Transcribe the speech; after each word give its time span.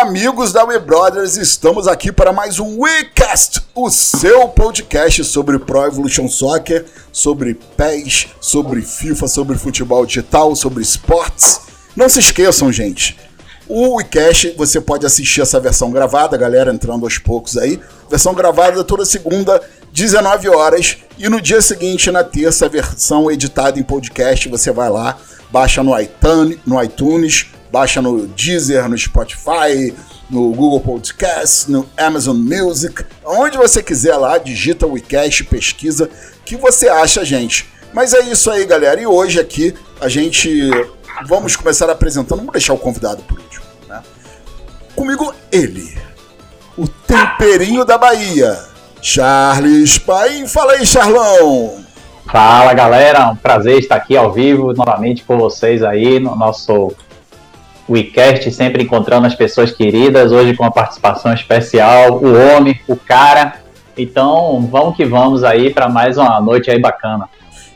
Amigos 0.00 0.50
da 0.50 0.64
We 0.64 0.78
Brothers, 0.78 1.36
estamos 1.36 1.86
aqui 1.86 2.10
para 2.10 2.32
mais 2.32 2.58
um 2.58 2.80
WeCast, 2.80 3.60
o 3.74 3.90
seu 3.90 4.48
podcast 4.48 5.22
sobre 5.24 5.58
Pro 5.58 5.84
Evolution 5.84 6.26
Soccer, 6.26 6.86
sobre 7.12 7.52
PES, 7.76 8.28
sobre 8.40 8.80
FIFA, 8.80 9.28
sobre 9.28 9.58
futebol 9.58 10.06
digital, 10.06 10.56
sobre 10.56 10.82
esportes. 10.82 11.60
Não 11.94 12.08
se 12.08 12.18
esqueçam, 12.18 12.72
gente, 12.72 13.18
o 13.68 13.96
WeCast 13.96 14.54
você 14.56 14.80
pode 14.80 15.04
assistir 15.04 15.42
essa 15.42 15.60
versão 15.60 15.90
gravada, 15.90 16.34
galera 16.34 16.72
entrando 16.72 17.04
aos 17.04 17.18
poucos 17.18 17.58
aí. 17.58 17.78
Versão 18.08 18.32
gravada 18.32 18.82
toda 18.82 19.04
segunda, 19.04 19.60
19 19.92 20.48
horas, 20.48 20.96
e 21.18 21.28
no 21.28 21.42
dia 21.42 21.60
seguinte, 21.60 22.10
na 22.10 22.24
terça, 22.24 22.64
a 22.64 22.70
versão 22.70 23.30
editada 23.30 23.78
em 23.78 23.82
podcast, 23.82 24.48
você 24.48 24.72
vai 24.72 24.88
lá, 24.88 25.18
baixa 25.50 25.82
no 25.82 25.96
iTunes, 26.00 26.58
no 26.64 26.82
iTunes 26.82 27.48
baixa 27.70 28.02
no 28.02 28.26
Deezer, 28.26 28.88
no 28.88 28.96
Spotify, 28.98 29.94
no 30.28 30.52
Google 30.52 30.80
Podcast, 30.80 31.70
no 31.70 31.88
Amazon 31.96 32.36
Music, 32.36 33.04
onde 33.24 33.56
você 33.56 33.82
quiser 33.82 34.16
lá, 34.16 34.38
digita 34.38 34.86
o 34.86 34.92
WeCast, 34.92 35.44
pesquisa, 35.44 36.08
que 36.44 36.56
você 36.56 36.88
acha, 36.88 37.24
gente. 37.24 37.68
Mas 37.92 38.14
é 38.14 38.20
isso 38.20 38.50
aí, 38.50 38.64
galera. 38.64 39.00
E 39.00 39.06
hoje 39.06 39.40
aqui 39.40 39.74
a 40.00 40.08
gente 40.08 40.70
vamos 41.26 41.56
começar 41.56 41.90
apresentando, 41.90 42.38
vamos 42.38 42.52
deixar 42.52 42.72
o 42.72 42.78
convidado 42.78 43.22
por 43.22 43.38
último, 43.38 43.64
né? 43.88 44.02
Comigo 44.94 45.34
ele, 45.50 45.96
o 46.76 46.86
temperinho 46.86 47.84
da 47.84 47.98
Bahia, 47.98 48.58
Charles 49.02 49.98
Paim. 49.98 50.46
Fala 50.46 50.72
aí, 50.72 50.86
Charlão. 50.86 51.84
Fala, 52.30 52.72
galera. 52.74 53.28
Um 53.30 53.36
prazer 53.36 53.78
estar 53.78 53.96
aqui 53.96 54.16
ao 54.16 54.32
vivo 54.32 54.72
novamente 54.72 55.24
com 55.24 55.36
vocês 55.36 55.82
aí 55.82 56.20
no 56.20 56.36
nosso 56.36 56.92
WeCast, 57.90 58.50
sempre 58.52 58.84
encontrando 58.84 59.26
as 59.26 59.34
pessoas 59.34 59.72
queridas, 59.72 60.30
hoje 60.32 60.54
com 60.54 60.62
uma 60.62 60.70
participação 60.70 61.32
especial, 61.34 62.22
o 62.22 62.32
homem, 62.34 62.80
o 62.86 62.96
cara. 62.96 63.56
Então, 63.96 64.66
vamos 64.70 64.96
que 64.96 65.04
vamos 65.04 65.42
aí 65.42 65.72
para 65.74 65.88
mais 65.88 66.16
uma 66.16 66.40
noite 66.40 66.70
aí 66.70 66.78
bacana. 66.78 67.28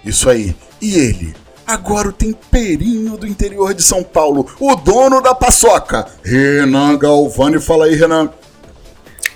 Isso 0.04 0.30
aí. 0.30 0.54
E 0.80 0.94
ele, 0.94 1.34
agora 1.66 2.08
o 2.08 2.12
temperinho 2.12 3.16
do 3.16 3.26
interior 3.26 3.74
de 3.74 3.82
São 3.82 4.02
Paulo, 4.02 4.46
o 4.60 4.76
dono 4.76 5.20
da 5.20 5.34
paçoca, 5.34 6.06
Renan 6.22 6.96
Galvani. 6.96 7.60
Fala 7.60 7.86
aí, 7.86 7.94
Renan. 7.94 8.30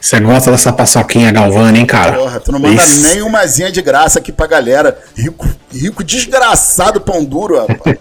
Você 0.01 0.21
gosta 0.21 0.51
dessa 0.51 0.73
paçoquinha 0.73 1.33
Galvani, 1.33 1.81
hein, 1.81 1.87
cara? 1.87 2.17
Porra, 2.17 2.41
tu 2.41 2.53
não 2.53 2.61
manda 2.61 2.83
Isso. 2.83 3.03
nem 3.03 3.23
umazinha 3.23 3.71
de 3.71 3.83
graça 3.83 4.19
aqui 4.19 4.31
pra 4.31 4.47
galera. 4.47 4.97
Rico, 5.15 5.49
rico 5.73 6.05
desgraçado, 6.05 7.01
pão 7.01 7.25
duro, 7.25 7.59
rapaz. 7.59 7.97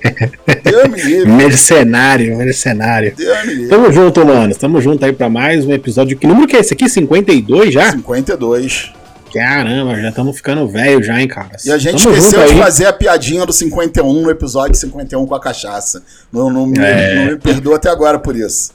Deus 0.63 0.89
me 0.89 1.01
livre. 1.01 1.31
Mercenário, 1.31 2.37
mercenário. 2.37 3.13
Deus 3.15 3.45
me 3.45 3.53
livre. 3.53 3.69
Tamo 3.69 3.91
junto, 3.91 4.25
mano. 4.25 4.55
Tamo 4.55 4.79
junto 4.79 5.03
aí 5.03 5.11
pra 5.11 5.27
mais 5.27 5.65
um 5.65 5.71
episódio. 5.71 6.17
Que 6.17 6.27
número 6.27 6.47
que 6.47 6.55
é 6.55 6.59
esse 6.59 6.73
aqui? 6.73 6.87
52 6.87 7.73
já? 7.73 7.91
52. 7.91 8.93
Caramba, 9.33 9.95
já 9.99 10.09
estamos 10.09 10.37
ficando 10.37 10.67
velho 10.67 11.03
já, 11.03 11.19
hein, 11.19 11.27
cara. 11.27 11.57
E 11.65 11.71
a 11.71 11.77
gente 11.77 12.01
Tamo 12.01 12.15
esqueceu 12.15 12.47
de 12.47 12.59
fazer 12.59 12.85
a 12.85 12.93
piadinha 12.93 13.45
do 13.45 13.51
51 13.51 14.21
no 14.21 14.29
episódio 14.29 14.75
51 14.75 15.25
com 15.25 15.35
a 15.35 15.39
cachaça. 15.39 16.03
Não, 16.31 16.49
não, 16.49 16.71
é... 16.81 17.15
não 17.15 17.31
me 17.33 17.37
perdoa 17.37 17.75
até 17.75 17.89
agora 17.89 18.19
por 18.19 18.35
isso. 18.35 18.71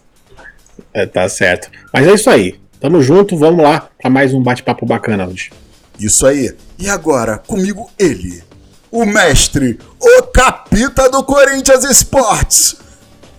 É, 0.93 1.07
tá 1.07 1.29
certo. 1.29 1.71
Mas 1.93 2.07
é 2.07 2.15
isso 2.15 2.29
aí. 2.29 2.62
Tamo 2.83 3.01
junto, 3.01 3.37
vamos 3.37 3.63
lá 3.63 3.89
para 3.97 4.11
mais 4.11 4.35
um 4.35 4.43
bate-papo 4.43 4.85
bacana 4.85 5.25
hoje. 5.29 5.53
Isso 6.01 6.27
aí. 6.27 6.53
E 6.77 6.89
agora, 6.89 7.39
comigo 7.39 7.89
ele, 7.97 8.43
o 8.91 9.05
mestre, 9.05 9.79
o 10.01 10.23
capita 10.25 11.09
do 11.09 11.23
Corinthians 11.23 11.85
Esportes, 11.85 12.75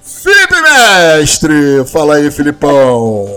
Felipe 0.01 0.55
Mestre. 0.61 1.83
Fala 1.91 2.15
aí, 2.15 2.31
Filipão. 2.31 3.27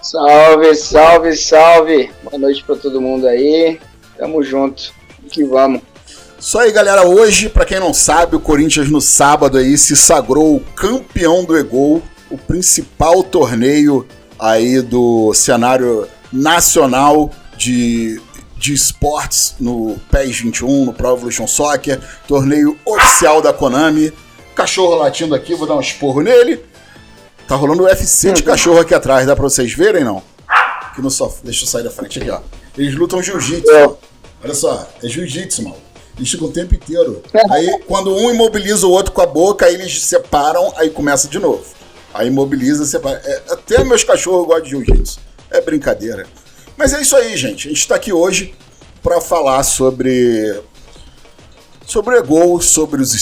Salve, 0.00 0.76
salve, 0.76 1.36
salve. 1.36 2.08
Boa 2.22 2.38
noite 2.38 2.62
para 2.62 2.76
todo 2.76 3.00
mundo 3.00 3.26
aí. 3.26 3.80
Tamo 4.16 4.44
junto. 4.44 4.94
Que 5.28 5.42
vamos. 5.42 5.82
Isso 6.38 6.56
aí, 6.56 6.70
galera. 6.70 7.04
Hoje, 7.04 7.48
para 7.48 7.64
quem 7.64 7.80
não 7.80 7.92
sabe, 7.92 8.36
o 8.36 8.40
Corinthians 8.40 8.88
no 8.88 9.00
sábado 9.00 9.58
aí 9.58 9.76
se 9.76 9.96
sagrou 9.96 10.62
campeão 10.76 11.44
do 11.44 11.58
Egol, 11.58 12.00
o 12.30 12.38
principal 12.38 13.24
torneio 13.24 14.06
aí 14.38 14.80
do 14.82 15.32
cenário 15.34 16.08
nacional 16.32 17.30
de, 17.56 18.20
de 18.56 18.74
esportes 18.74 19.54
no 19.58 19.96
PES 20.10 20.40
21, 20.40 20.86
no 20.86 20.92
Pro 20.92 21.14
Evolution 21.14 21.46
Soccer, 21.46 22.00
torneio 22.26 22.78
oficial 22.84 23.40
da 23.40 23.52
Konami. 23.52 24.12
Cachorro 24.54 24.96
latindo 24.96 25.34
aqui, 25.34 25.54
vou 25.54 25.66
dar 25.66 25.76
um 25.76 25.80
esporro 25.80 26.20
nele. 26.20 26.64
Tá 27.46 27.54
rolando 27.54 27.82
o 27.82 27.86
UFC 27.86 28.32
de 28.32 28.42
cachorro 28.42 28.80
aqui 28.80 28.94
atrás, 28.94 29.26
dá 29.26 29.36
pra 29.36 29.44
vocês 29.44 29.72
verem, 29.72 30.02
não? 30.02 30.22
Aqui 30.48 31.00
no 31.00 31.10
sofá, 31.10 31.40
deixa 31.44 31.64
eu 31.64 31.68
sair 31.68 31.84
da 31.84 31.90
frente 31.90 32.18
aqui, 32.18 32.30
ó. 32.30 32.40
Eles 32.76 32.94
lutam 32.94 33.22
jiu-jitsu, 33.22 33.70
é. 33.70 33.88
Olha 34.42 34.54
só, 34.54 34.88
é 35.02 35.08
jiu-jitsu, 35.08 35.62
mano. 35.62 35.76
Eles 36.16 36.30
ficam 36.30 36.48
o 36.48 36.52
tempo 36.52 36.74
inteiro. 36.74 37.22
Aí, 37.50 37.78
quando 37.86 38.14
um 38.16 38.30
imobiliza 38.30 38.86
o 38.86 38.90
outro 38.90 39.12
com 39.12 39.20
a 39.20 39.26
boca, 39.26 39.66
aí 39.66 39.74
eles 39.74 40.02
separam, 40.02 40.72
aí 40.76 40.90
começa 40.90 41.28
de 41.28 41.38
novo. 41.38 41.64
Aí 42.16 42.28
imobiliza, 42.28 42.84
separa. 42.84 43.20
É, 43.24 43.42
até 43.50 43.84
meus 43.84 44.02
cachorros 44.02 44.46
gostam 44.46 44.64
de 44.64 44.70
jiu-jitsu. 44.70 45.20
É 45.50 45.60
brincadeira. 45.60 46.26
Mas 46.76 46.92
é 46.92 47.00
isso 47.00 47.16
aí, 47.16 47.36
gente. 47.36 47.68
A 47.68 47.70
gente 47.70 47.80
está 47.80 47.94
aqui 47.94 48.12
hoje 48.12 48.54
para 49.02 49.20
falar 49.20 49.62
sobre 49.62 50.60
sobre 51.86 52.20
gol, 52.22 52.60
sobre 52.60 53.00
os 53.00 53.14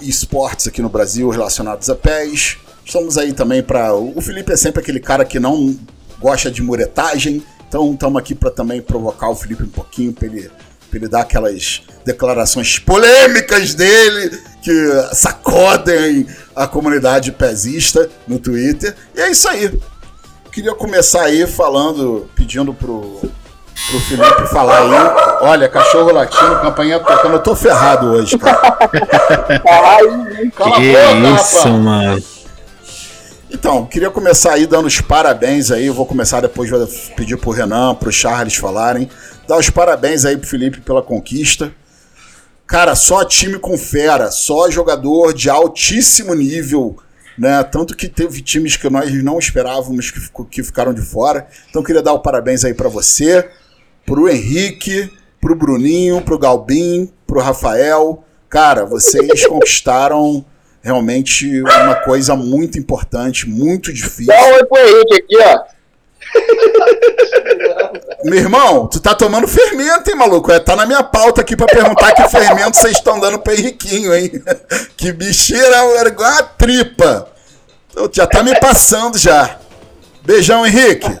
esportes 0.00 0.68
aqui 0.68 0.80
no 0.80 0.88
Brasil 0.88 1.28
relacionados 1.28 1.90
a 1.90 1.94
pés. 1.94 2.56
Estamos 2.84 3.18
aí 3.18 3.32
também 3.32 3.62
para 3.62 3.94
o 3.94 4.20
Felipe 4.20 4.52
é 4.52 4.56
sempre 4.56 4.80
aquele 4.80 5.00
cara 5.00 5.24
que 5.24 5.40
não 5.40 5.76
gosta 6.20 6.50
de 6.50 6.62
muretagem, 6.62 7.42
então 7.68 7.92
estamos 7.92 8.20
aqui 8.20 8.34
para 8.34 8.50
também 8.50 8.80
provocar 8.80 9.28
o 9.28 9.34
Felipe 9.34 9.64
um 9.64 9.68
pouquinho 9.68 10.12
para 10.12 10.26
ele, 10.26 10.50
ele 10.92 11.08
dar 11.08 11.22
aquelas 11.22 11.82
declarações 12.04 12.78
polêmicas 12.78 13.74
dele 13.74 14.51
que 14.62 15.08
sacodem 15.12 16.26
a 16.54 16.66
comunidade 16.66 17.32
pezista 17.32 18.08
no 18.26 18.38
Twitter. 18.38 18.94
E 19.14 19.20
é 19.20 19.30
isso 19.30 19.48
aí. 19.48 19.78
Queria 20.52 20.74
começar 20.74 21.22
aí 21.22 21.46
falando, 21.46 22.28
pedindo 22.36 22.72
pro, 22.72 23.20
pro 23.20 24.00
Felipe 24.00 24.46
falar 24.52 24.82
aí. 24.82 25.48
Olha, 25.48 25.68
cachorro 25.68 26.12
latino, 26.12 26.60
campanha 26.60 27.00
tocando. 27.00 27.34
Eu 27.34 27.42
tô 27.42 27.56
ferrado 27.56 28.06
hoje, 28.12 28.38
cara. 28.38 28.58
Cala 30.54 30.76
que 30.76 30.96
a 30.96 31.14
boca, 31.14 31.42
isso, 31.42 31.56
rapaz. 31.56 31.78
mano. 31.78 32.22
Então, 33.50 33.84
queria 33.84 34.10
começar 34.10 34.52
aí 34.52 34.66
dando 34.66 34.86
os 34.86 35.00
parabéns 35.00 35.70
aí. 35.70 35.90
Vou 35.90 36.06
começar 36.06 36.40
depois, 36.40 36.70
vou 36.70 36.86
pedir 37.16 37.36
pro 37.36 37.50
Renan, 37.50 37.94
pro 37.94 38.12
Charles 38.12 38.56
falarem. 38.56 39.10
Dar 39.46 39.58
os 39.58 39.68
parabéns 39.68 40.24
aí 40.24 40.36
pro 40.36 40.48
Felipe 40.48 40.80
pela 40.80 41.02
conquista. 41.02 41.72
Cara, 42.72 42.94
só 42.94 43.22
time 43.22 43.58
com 43.58 43.76
fera, 43.76 44.30
só 44.30 44.70
jogador 44.70 45.34
de 45.34 45.50
altíssimo 45.50 46.32
nível, 46.32 46.96
né? 47.36 47.62
Tanto 47.64 47.94
que 47.94 48.08
teve 48.08 48.40
times 48.40 48.76
que 48.76 48.88
nós 48.88 49.12
não 49.22 49.38
esperávamos 49.38 50.10
que, 50.10 50.18
que 50.50 50.62
ficaram 50.62 50.94
de 50.94 51.02
fora. 51.02 51.46
Então 51.68 51.82
queria 51.82 52.00
dar 52.00 52.14
o 52.14 52.20
parabéns 52.20 52.64
aí 52.64 52.72
para 52.72 52.88
você, 52.88 53.46
pro 54.06 54.26
Henrique, 54.26 55.12
pro 55.38 55.54
Bruninho, 55.54 56.22
pro 56.22 56.38
Galbin, 56.38 57.12
pro 57.26 57.42
Rafael. 57.42 58.24
Cara, 58.48 58.86
vocês 58.86 59.44
conquistaram 59.46 60.42
realmente 60.80 61.60
uma 61.60 61.96
coisa 61.96 62.34
muito 62.34 62.78
importante, 62.78 63.46
muito 63.46 63.92
difícil. 63.92 64.28
Dá 64.28 64.46
um 64.46 64.54
oi 64.54 64.64
pro 64.64 64.78
Henrique 64.78 65.14
aqui, 65.16 65.36
ó. 65.42 65.71
Meu 68.24 68.38
irmão, 68.38 68.86
tu 68.86 69.00
tá 69.00 69.14
tomando 69.14 69.48
fermento, 69.48 70.08
hein, 70.08 70.16
maluco? 70.16 70.52
É, 70.52 70.58
tá 70.58 70.76
na 70.76 70.86
minha 70.86 71.02
pauta 71.02 71.40
aqui 71.40 71.56
pra 71.56 71.66
perguntar 71.66 72.12
que 72.12 72.28
fermento 72.28 72.76
vocês 72.76 72.96
estão 72.96 73.18
dando 73.18 73.38
pro 73.38 73.52
Henriquinho, 73.52 74.14
hein? 74.14 74.30
Que 74.96 75.12
bicheira 75.12 75.76
era 75.98 76.08
igual 76.08 76.30
a 76.30 76.42
tripa. 76.42 77.28
Então, 77.90 78.08
já 78.12 78.26
tá 78.26 78.42
me 78.42 78.58
passando 78.58 79.18
já. 79.18 79.58
Beijão, 80.22 80.64
Henrique. 80.64 81.18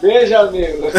Beijo, 0.00 0.36
amigo. 0.36 0.92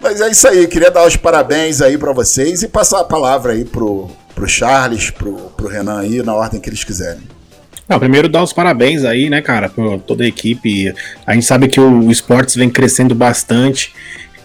Mas 0.00 0.20
é 0.20 0.28
isso 0.30 0.48
aí, 0.48 0.66
queria 0.66 0.90
dar 0.90 1.06
os 1.06 1.16
parabéns 1.16 1.82
aí 1.82 1.98
para 1.98 2.12
vocês 2.12 2.62
e 2.62 2.68
passar 2.68 3.00
a 3.00 3.04
palavra 3.04 3.52
aí 3.52 3.66
pro, 3.66 4.08
pro 4.34 4.48
Charles, 4.48 5.10
pro, 5.10 5.34
pro 5.56 5.68
Renan 5.68 6.00
aí, 6.00 6.22
na 6.22 6.34
ordem 6.34 6.58
que 6.58 6.70
eles 6.70 6.82
quiserem. 6.84 7.39
Não, 7.90 7.98
primeiro 7.98 8.28
dar 8.28 8.44
os 8.44 8.52
parabéns 8.52 9.04
aí, 9.04 9.28
né, 9.28 9.42
cara, 9.42 9.68
por 9.68 9.98
toda 9.98 10.22
a 10.22 10.26
equipe. 10.28 10.94
A 11.26 11.34
gente 11.34 11.44
sabe 11.44 11.66
que 11.66 11.80
o 11.80 12.08
esportes 12.08 12.54
vem 12.54 12.70
crescendo 12.70 13.16
bastante 13.16 13.92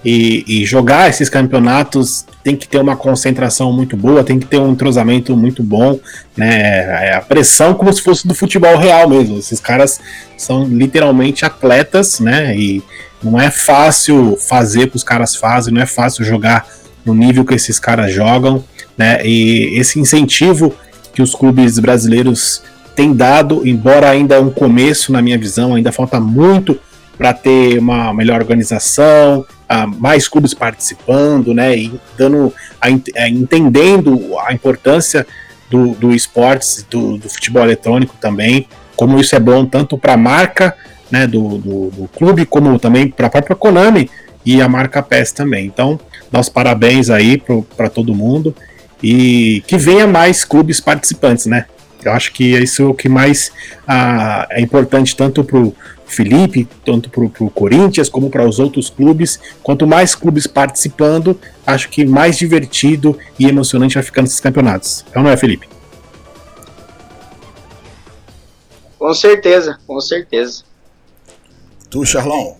e, 0.03 0.43
e, 0.47 0.65
jogar 0.65 1.09
esses 1.09 1.29
campeonatos 1.29 2.25
tem 2.43 2.55
que 2.55 2.67
ter 2.67 2.79
uma 2.79 2.95
concentração 2.95 3.71
muito 3.71 3.95
boa, 3.95 4.23
tem 4.23 4.39
que 4.39 4.47
ter 4.47 4.57
um 4.57 4.71
entrosamento 4.71 5.37
muito 5.37 5.61
bom, 5.61 5.99
né? 6.35 7.07
É 7.09 7.13
a 7.15 7.21
pressão 7.21 7.75
como 7.75 7.93
se 7.93 8.01
fosse 8.01 8.27
do 8.27 8.33
futebol 8.33 8.77
real 8.77 9.07
mesmo. 9.07 9.37
Esses 9.37 9.59
caras 9.59 9.99
são 10.35 10.65
literalmente 10.65 11.45
atletas, 11.45 12.19
né? 12.19 12.57
E 12.57 12.83
não 13.21 13.39
é 13.39 13.51
fácil 13.51 14.37
fazer 14.39 14.85
o 14.85 14.89
que 14.89 14.95
os 14.95 15.03
caras 15.03 15.35
fazem, 15.35 15.71
não 15.71 15.81
é 15.81 15.87
fácil 15.87 16.25
jogar 16.25 16.67
no 17.05 17.13
nível 17.13 17.45
que 17.45 17.53
esses 17.53 17.79
caras 17.79 18.11
jogam, 18.11 18.63
né? 18.97 19.23
E 19.23 19.77
esse 19.79 19.99
incentivo 19.99 20.73
que 21.13 21.21
os 21.21 21.35
clubes 21.35 21.77
brasileiros 21.77 22.63
têm 22.95 23.13
dado, 23.13 23.67
embora 23.67 24.09
ainda 24.09 24.35
é 24.35 24.39
um 24.39 24.49
começo 24.49 25.11
na 25.11 25.21
minha 25.21 25.37
visão, 25.37 25.75
ainda 25.75 25.91
falta 25.91 26.19
muito 26.19 26.79
para 27.17 27.33
ter 27.33 27.77
uma 27.79 28.13
melhor 28.13 28.41
organização, 28.41 29.45
uh, 29.69 29.87
mais 29.99 30.27
clubes 30.27 30.53
participando, 30.53 31.53
né, 31.53 31.77
e 31.77 31.99
dando, 32.17 32.53
a, 32.79 32.87
a, 32.87 33.29
entendendo 33.29 34.37
a 34.39 34.53
importância 34.53 35.25
do, 35.69 35.89
do 35.95 36.13
esportes, 36.13 36.85
do, 36.89 37.17
do, 37.17 37.29
futebol 37.29 37.63
eletrônico 37.63 38.15
também, 38.19 38.67
como 38.95 39.19
isso 39.19 39.35
é 39.35 39.39
bom 39.39 39.65
tanto 39.65 39.97
para 39.97 40.13
a 40.13 40.17
marca 40.17 40.75
né, 41.09 41.27
do, 41.27 41.57
do, 41.57 41.89
do, 41.89 42.07
clube, 42.15 42.45
como 42.45 42.77
também 42.79 43.09
para 43.09 43.27
a 43.27 43.29
própria 43.29 43.55
Konami 43.55 44.09
e 44.45 44.61
a 44.61 44.69
marca 44.69 45.01
PES 45.01 45.31
também. 45.31 45.65
Então, 45.65 45.99
dá 46.31 46.39
os 46.39 46.49
parabéns 46.49 47.09
aí 47.09 47.41
para 47.75 47.89
todo 47.89 48.15
mundo 48.15 48.55
e 49.01 49.63
que 49.67 49.77
venha 49.77 50.07
mais 50.07 50.43
clubes 50.43 50.79
participantes, 50.79 51.45
né? 51.45 51.65
Eu 52.03 52.11
acho 52.11 52.31
que 52.33 52.55
isso 52.55 52.81
é 52.81 52.85
o 52.85 52.93
que 52.93 53.09
mais 53.09 53.51
ah, 53.87 54.47
é 54.51 54.61
importante 54.61 55.15
tanto 55.15 55.43
para 55.43 55.57
o 55.57 55.75
Felipe, 56.05 56.67
tanto 56.85 57.09
para 57.09 57.23
o 57.23 57.49
Corinthians 57.49 58.09
como 58.09 58.29
para 58.29 58.47
os 58.47 58.59
outros 58.59 58.89
clubes. 58.89 59.39
Quanto 59.63 59.87
mais 59.87 60.13
clubes 60.13 60.45
participando, 60.45 61.39
acho 61.65 61.89
que 61.89 62.05
mais 62.05 62.37
divertido 62.37 63.17
e 63.39 63.47
emocionante 63.47 63.95
vai 63.95 64.03
ficando 64.03 64.25
esses 64.25 64.39
campeonatos. 64.39 65.03
Então 65.09 65.23
não 65.23 65.31
é, 65.31 65.37
Felipe? 65.37 65.67
Com 68.97 69.13
certeza, 69.13 69.77
com 69.85 69.99
certeza. 69.99 70.63
Tu, 71.89 72.05
Charlão? 72.05 72.57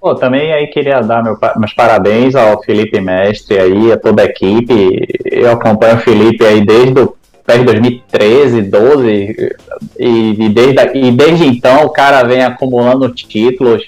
Pô, 0.00 0.14
também 0.14 0.52
aí 0.52 0.66
queria 0.68 1.00
dar 1.00 1.22
meu, 1.22 1.36
meus 1.56 1.72
parabéns 1.72 2.34
ao 2.34 2.62
Felipe 2.62 3.00
Mestre 3.00 3.58
aí, 3.58 3.92
a 3.92 3.96
toda 3.96 4.22
a 4.22 4.26
equipe. 4.26 5.06
Eu 5.24 5.50
acompanho 5.50 5.96
o 5.96 6.00
Felipe 6.00 6.44
aí 6.44 6.64
desde 6.64 7.00
o 7.00 7.16
PES 7.46 7.64
2013, 7.64 8.62
12, 8.62 9.56
e, 9.98 10.44
e, 10.44 10.48
desde, 10.48 10.98
e 10.98 11.10
desde 11.12 11.46
então 11.46 11.84
o 11.84 11.90
cara 11.90 12.24
vem 12.24 12.42
acumulando 12.42 13.08
títulos. 13.14 13.84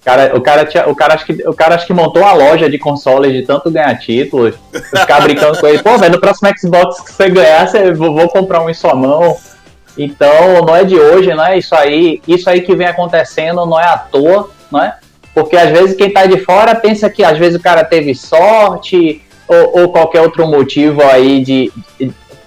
O 0.00 0.04
cara, 0.04 0.36
o 0.36 0.40
cara, 0.40 0.64
tinha, 0.64 0.88
o, 0.88 0.94
cara 0.94 1.14
acho 1.14 1.26
que, 1.26 1.48
o 1.48 1.52
cara 1.52 1.74
acho 1.74 1.86
que 1.86 1.92
montou 1.92 2.22
uma 2.22 2.32
loja 2.32 2.70
de 2.70 2.78
consoles 2.78 3.32
de 3.32 3.42
tanto 3.42 3.70
ganhar 3.70 3.94
títulos. 3.98 4.54
Ficar 4.72 5.20
brincando 5.20 5.58
com 5.58 5.66
ele, 5.66 5.82
pô, 5.82 5.98
velho, 5.98 6.14
no 6.14 6.20
próximo 6.20 6.48
Xbox 6.56 7.00
que 7.00 7.12
você 7.12 7.28
ganhar, 7.28 7.66
você, 7.68 7.92
vou, 7.92 8.28
comprar 8.28 8.62
um 8.62 8.70
em 8.70 8.74
sua 8.74 8.94
mão. 8.94 9.36
Então, 9.98 10.62
não 10.64 10.76
é 10.76 10.84
de 10.84 10.94
hoje, 10.94 11.34
não 11.34 11.44
é 11.44 11.58
isso 11.58 11.74
aí. 11.74 12.22
Isso 12.26 12.48
aí 12.48 12.60
que 12.60 12.76
vem 12.76 12.86
acontecendo 12.86 13.66
não 13.66 13.80
é 13.80 13.84
à 13.84 13.98
toa, 13.98 14.48
não 14.70 14.80
é? 14.80 14.96
Porque 15.34 15.56
às 15.56 15.70
vezes 15.70 15.96
quem 15.96 16.10
tá 16.10 16.24
de 16.24 16.38
fora 16.38 16.74
pensa 16.74 17.10
que 17.10 17.24
às 17.24 17.36
vezes 17.36 17.58
o 17.58 17.62
cara 17.62 17.84
teve 17.84 18.14
sorte 18.14 19.22
ou, 19.48 19.80
ou 19.80 19.88
qualquer 19.90 20.20
outro 20.20 20.46
motivo 20.46 21.02
aí 21.02 21.42
de, 21.42 21.72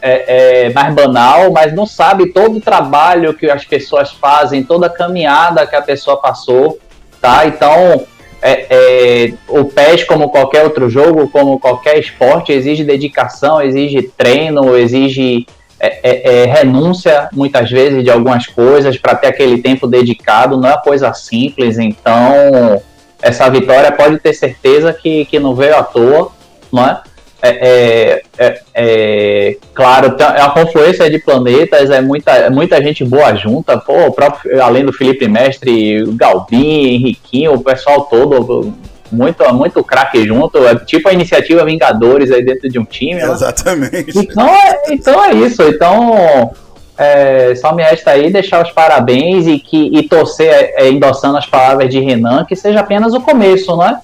é, 0.01 0.65
é, 0.65 0.73
mais 0.73 0.93
banal, 0.93 1.51
mas 1.51 1.73
não 1.73 1.85
sabe 1.85 2.31
todo 2.31 2.57
o 2.57 2.61
trabalho 2.61 3.33
que 3.33 3.49
as 3.49 3.65
pessoas 3.65 4.11
fazem, 4.11 4.63
toda 4.63 4.87
a 4.87 4.89
caminhada 4.89 5.67
que 5.67 5.75
a 5.75 5.81
pessoa 5.81 6.17
passou, 6.17 6.79
tá? 7.21 7.45
Então, 7.45 8.05
é, 8.41 8.65
é, 8.69 9.33
o 9.47 9.65
PES, 9.65 10.05
como 10.05 10.29
qualquer 10.29 10.63
outro 10.63 10.89
jogo, 10.89 11.29
como 11.29 11.59
qualquer 11.59 11.99
esporte, 11.99 12.51
exige 12.51 12.83
dedicação, 12.83 13.61
exige 13.61 14.03
treino, 14.03 14.77
exige 14.77 15.45
é, 15.79 16.43
é, 16.43 16.45
renúncia, 16.45 17.29
muitas 17.31 17.69
vezes, 17.69 18.03
de 18.03 18.09
algumas 18.09 18.47
coisas 18.47 18.97
para 18.97 19.15
ter 19.15 19.27
aquele 19.27 19.61
tempo 19.61 19.87
dedicado, 19.87 20.57
não 20.57 20.69
é 20.69 20.77
coisa 20.77 21.13
simples, 21.13 21.77
então 21.77 22.81
essa 23.21 23.49
vitória 23.49 23.91
pode 23.91 24.19
ter 24.19 24.33
certeza 24.33 24.93
que, 24.93 25.25
que 25.25 25.39
não 25.39 25.53
veio 25.53 25.75
à 25.75 25.83
toa, 25.83 26.31
não 26.71 26.85
é? 26.85 27.01
É, 27.41 27.49
é, 27.49 28.21
é, 28.37 28.61
é, 28.73 29.57
claro, 29.73 30.15
é 30.19 30.43
uma 30.43 30.53
confluência 30.53 31.09
de 31.09 31.19
planetas, 31.19 31.89
é 31.89 32.01
muita, 32.01 32.31
é 32.31 32.49
muita 32.49 32.81
gente 32.83 33.05
boa 33.05 33.33
junta, 33.35 33.77
pô, 33.77 34.11
próprio, 34.11 34.61
além 34.61 34.83
do 34.83 34.91
Felipe 34.91 35.27
Mestre, 35.27 36.03
o 36.03 36.13
Galbin, 36.13 36.95
Henriquinho, 36.95 37.53
o 37.53 37.63
pessoal 37.63 38.01
todo, 38.01 38.73
muito, 39.09 39.53
muito 39.53 39.83
craque 39.83 40.25
junto, 40.25 40.65
é 40.65 40.75
tipo 40.75 41.07
a 41.07 41.13
iniciativa 41.13 41.63
Vingadores 41.63 42.29
aí 42.29 42.43
dentro 42.43 42.67
de 42.69 42.77
um 42.77 42.85
time. 42.85 43.15
Né? 43.15 43.31
Exatamente. 43.31 44.19
Então 44.19 44.47
é, 44.47 44.81
então 44.89 45.23
é 45.23 45.33
isso, 45.33 45.63
então 45.63 46.51
é, 46.97 47.55
só 47.55 47.73
me 47.73 47.81
resta 47.81 48.11
aí 48.11 48.29
deixar 48.29 48.61
os 48.61 48.71
parabéns 48.71 49.47
e, 49.47 49.57
que, 49.57 49.97
e 49.97 50.03
torcer, 50.03 50.73
é, 50.75 50.89
endossando 50.89 51.37
as 51.37 51.45
palavras 51.45 51.89
de 51.89 52.01
Renan, 52.01 52.43
que 52.43 52.55
seja 52.57 52.81
apenas 52.81 53.13
o 53.13 53.21
começo, 53.21 53.67
não 53.75 53.85
é? 53.85 53.97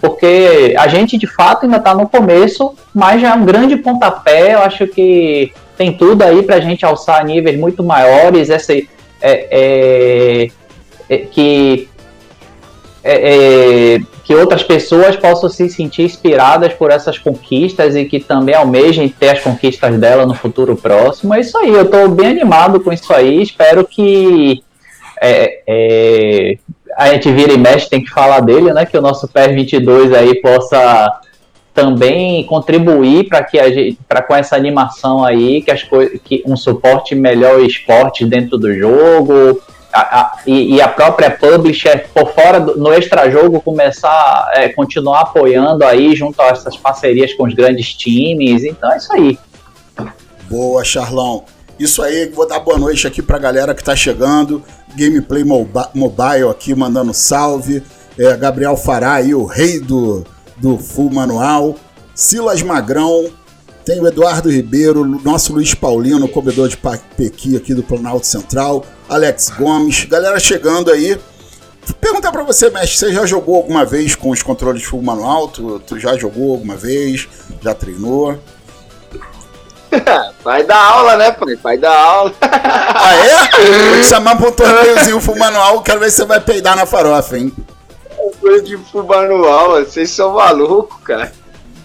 Porque 0.00 0.74
a 0.78 0.88
gente 0.88 1.18
de 1.18 1.26
fato 1.26 1.64
ainda 1.64 1.76
está 1.76 1.94
no 1.94 2.08
começo, 2.08 2.74
mas 2.94 3.20
já 3.20 3.30
é 3.30 3.34
um 3.34 3.44
grande 3.44 3.76
pontapé. 3.76 4.54
Eu 4.54 4.60
acho 4.60 4.86
que 4.86 5.52
tem 5.76 5.92
tudo 5.92 6.22
aí 6.22 6.42
para 6.42 6.56
a 6.56 6.60
gente 6.60 6.84
alçar 6.84 7.24
níveis 7.24 7.58
muito 7.58 7.82
maiores. 7.82 8.48
Essa, 8.48 8.72
é, 8.72 8.86
é, 9.22 10.48
é, 11.08 11.18
que, 11.18 11.88
é, 13.04 13.34
é, 13.94 14.00
que 14.24 14.34
outras 14.34 14.62
pessoas 14.62 15.16
possam 15.16 15.50
se 15.50 15.68
sentir 15.68 16.02
inspiradas 16.02 16.72
por 16.72 16.90
essas 16.90 17.18
conquistas 17.18 17.94
e 17.94 18.06
que 18.06 18.20
também 18.20 18.54
almejem 18.54 19.08
ter 19.08 19.30
as 19.30 19.40
conquistas 19.40 19.98
dela 19.98 20.24
no 20.24 20.34
futuro 20.34 20.76
próximo. 20.76 21.34
É 21.34 21.40
isso 21.40 21.58
aí, 21.58 21.68
eu 21.68 21.82
estou 21.82 22.08
bem 22.08 22.28
animado 22.28 22.80
com 22.80 22.90
isso 22.90 23.12
aí. 23.12 23.42
Espero 23.42 23.86
que 23.86 24.62
é, 25.20 26.56
a 27.00 27.14
gente 27.14 27.32
vira 27.32 27.50
e 27.50 27.56
mexe, 27.56 27.88
tem 27.88 28.04
que 28.04 28.10
falar 28.10 28.40
dele, 28.40 28.74
né? 28.74 28.84
Que 28.84 28.98
o 28.98 29.00
nosso 29.00 29.26
PES 29.26 29.54
22 29.54 30.12
aí 30.12 30.38
possa 30.42 31.18
também 31.72 32.44
contribuir 32.44 33.26
para 33.26 33.42
que 33.42 33.58
a 33.58 33.70
gente, 33.70 33.98
para 34.06 34.20
com 34.20 34.36
essa 34.36 34.54
animação 34.54 35.24
aí, 35.24 35.62
que 35.62 35.70
as 35.70 35.82
que 35.82 36.42
um 36.46 36.58
suporte 36.58 37.14
melhor 37.14 37.60
esporte 37.60 38.26
dentro 38.26 38.58
do 38.58 38.74
jogo, 38.74 39.58
a, 39.90 40.20
a, 40.20 40.38
e, 40.46 40.74
e, 40.74 40.82
a 40.82 40.88
própria 40.88 41.30
publisher 41.30 42.06
por 42.12 42.34
fora 42.34 42.60
do, 42.60 42.76
no 42.76 42.92
extra 42.92 43.30
jogo 43.30 43.62
começar 43.62 44.50
é, 44.54 44.68
continuar 44.68 45.20
apoiando 45.20 45.84
aí 45.84 46.14
junto 46.14 46.40
a 46.42 46.48
essas 46.48 46.76
parcerias 46.76 47.32
com 47.32 47.44
os 47.44 47.54
grandes 47.54 47.94
times. 47.94 48.62
Então 48.62 48.92
é 48.92 48.98
isso 48.98 49.12
aí. 49.14 49.38
Boa, 50.50 50.84
Charlão. 50.84 51.44
Isso 51.80 52.02
aí, 52.02 52.28
vou 52.28 52.46
dar 52.46 52.60
boa 52.60 52.78
noite 52.78 53.06
aqui 53.06 53.22
pra 53.22 53.38
galera 53.38 53.74
que 53.74 53.82
tá 53.82 53.96
chegando. 53.96 54.62
Gameplay 54.94 55.42
Mobile 55.42 56.50
aqui 56.50 56.74
mandando 56.74 57.14
salve. 57.14 57.82
É, 58.18 58.36
Gabriel 58.36 58.76
Fará 58.76 59.14
aí, 59.14 59.34
o 59.34 59.46
rei 59.46 59.80
do, 59.80 60.22
do 60.58 60.76
Full 60.76 61.10
Manual. 61.10 61.74
Silas 62.14 62.60
Magrão. 62.60 63.30
Tem 63.82 63.98
o 63.98 64.06
Eduardo 64.06 64.50
Ribeiro, 64.50 65.06
nosso 65.24 65.54
Luiz 65.54 65.72
Paulino, 65.72 66.28
comedor 66.28 66.68
de 66.68 66.76
Pequi 66.76 67.56
aqui 67.56 67.72
do 67.72 67.82
Planalto 67.82 68.26
Central. 68.26 68.84
Alex 69.08 69.48
Gomes. 69.48 70.04
Galera 70.04 70.38
chegando 70.38 70.90
aí. 70.90 71.18
Perguntar 71.98 72.30
para 72.30 72.42
você, 72.42 72.68
mestre, 72.68 72.98
você 72.98 73.12
já 73.14 73.24
jogou 73.24 73.56
alguma 73.56 73.86
vez 73.86 74.14
com 74.14 74.28
os 74.28 74.42
controles 74.42 74.82
Full 74.82 75.00
Manual? 75.00 75.48
Tu, 75.48 75.80
tu 75.86 75.98
já 75.98 76.14
jogou 76.18 76.52
alguma 76.52 76.76
vez? 76.76 77.26
Já 77.62 77.72
treinou? 77.72 78.38
Vai 80.42 80.62
dar 80.64 80.78
aula, 80.78 81.16
né, 81.16 81.30
pai? 81.32 81.56
Vai 81.56 81.78
dar 81.78 81.96
aula. 81.96 82.32
Ah, 83.02 83.14
é? 83.14 83.88
Vou 83.88 84.02
te 84.02 84.06
chamar 84.06 84.36
pra 84.36 84.48
um 84.48 84.52
torneiozinho 84.52 85.20
full 85.20 85.38
manual, 85.38 85.80
quero 85.82 86.00
ver 86.00 86.10
se 86.10 86.16
você 86.16 86.24
vai 86.26 86.40
peidar 86.40 86.76
na 86.76 86.84
farofa, 86.84 87.38
hein? 87.38 87.52
Coisa 88.40 88.62
de 88.62 88.76
full 88.76 89.04
manual, 89.04 89.82
vocês 89.82 90.10
são 90.10 90.34
malucos, 90.34 91.00
cara. 91.02 91.32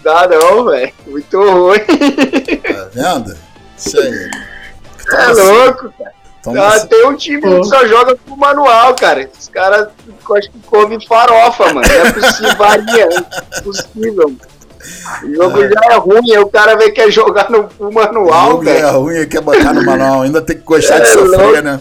Dá 0.02 0.28
não, 0.28 0.66
velho. 0.66 0.92
Muito 1.06 1.38
ruim. 1.38 1.78
Tá 1.78 2.88
vendo? 2.92 3.36
Isso 3.76 3.98
aí. 3.98 4.30
Então, 5.00 5.20
é 5.20 5.32
louco, 5.32 5.92
cara. 5.98 6.16
Ah. 6.48 6.86
Tem 6.86 7.06
um 7.06 7.16
time 7.16 7.42
que 7.42 7.64
só 7.64 7.86
joga 7.86 8.16
full 8.26 8.36
manual, 8.36 8.94
cara. 8.94 9.28
Os 9.38 9.48
caras 9.48 9.88
acho 10.36 10.50
que 10.50 10.58
comem 10.66 11.04
farofa, 11.06 11.72
mano. 11.72 11.88
Não 11.88 12.06
é 12.06 12.12
possível, 12.12 12.54
varia. 12.58 13.08
É 13.08 13.58
impossível, 13.58 14.28
mano. 14.28 14.55
O 15.22 15.34
jogo 15.34 15.62
é. 15.62 15.68
já 15.68 15.94
é 15.94 15.96
ruim, 15.96 16.36
o 16.38 16.48
cara 16.48 16.76
vem 16.76 16.92
quer 16.92 17.10
jogar 17.10 17.50
no 17.50 17.68
manual, 17.92 18.48
O 18.48 18.50
jogo 18.52 18.68
é 18.68 18.90
ruim, 18.90 19.28
quer 19.28 19.40
botar 19.40 19.72
no 19.72 19.84
manual, 19.84 20.22
ainda 20.22 20.40
tem 20.40 20.56
que 20.56 20.62
gostar 20.62 20.96
é, 20.96 21.00
de 21.00 21.08
sofrer, 21.08 21.62
né? 21.62 21.80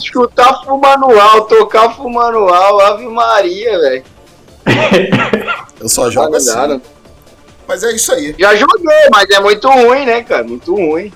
Chutar 0.00 0.60
pro 0.64 0.78
manual, 0.78 1.42
tocar 1.42 1.94
pro 1.94 2.08
manual, 2.08 2.80
Ave 2.80 3.06
Maria, 3.08 3.78
velho. 3.78 4.04
Eu 5.80 5.88
só 5.88 6.10
jogo 6.10 6.36
assim. 6.36 6.80
Mas 7.66 7.82
é 7.82 7.92
isso 7.92 8.12
aí. 8.12 8.34
Já 8.38 8.56
joguei, 8.56 9.08
mas 9.12 9.28
é 9.30 9.40
muito 9.40 9.68
ruim, 9.68 10.06
né, 10.06 10.22
cara? 10.22 10.42
Muito 10.42 10.74
ruim. 10.74 11.12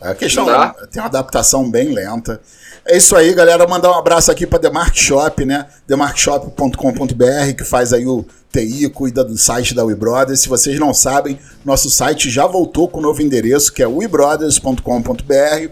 É 0.00 0.10
a 0.10 0.14
questão, 0.14 0.46
tem 0.90 1.02
uma 1.02 1.08
adaptação 1.08 1.68
bem 1.68 1.92
lenta. 1.92 2.40
É 2.86 2.96
isso 2.96 3.16
aí, 3.16 3.34
galera. 3.34 3.66
Mandar 3.66 3.90
um 3.90 3.98
abraço 3.98 4.30
aqui 4.30 4.46
para 4.46 4.60
Demark 4.60 4.96
Shop, 4.96 5.44
né? 5.44 5.66
demarkshop.com.br, 5.88 7.52
que 7.56 7.64
faz 7.64 7.92
aí 7.92 8.06
o 8.06 8.24
TI, 8.56 8.88
cuida 8.88 9.22
do 9.22 9.36
site 9.36 9.74
da 9.74 9.84
WeBrothers. 9.84 10.40
Se 10.40 10.48
vocês 10.48 10.78
não 10.80 10.94
sabem, 10.94 11.38
nosso 11.64 11.90
site 11.90 12.30
já 12.30 12.46
voltou 12.46 12.88
com 12.88 12.98
o 13.00 13.02
novo 13.02 13.20
endereço, 13.20 13.72
que 13.72 13.82
é 13.82 13.86
webrothers.com.br. 13.86 15.70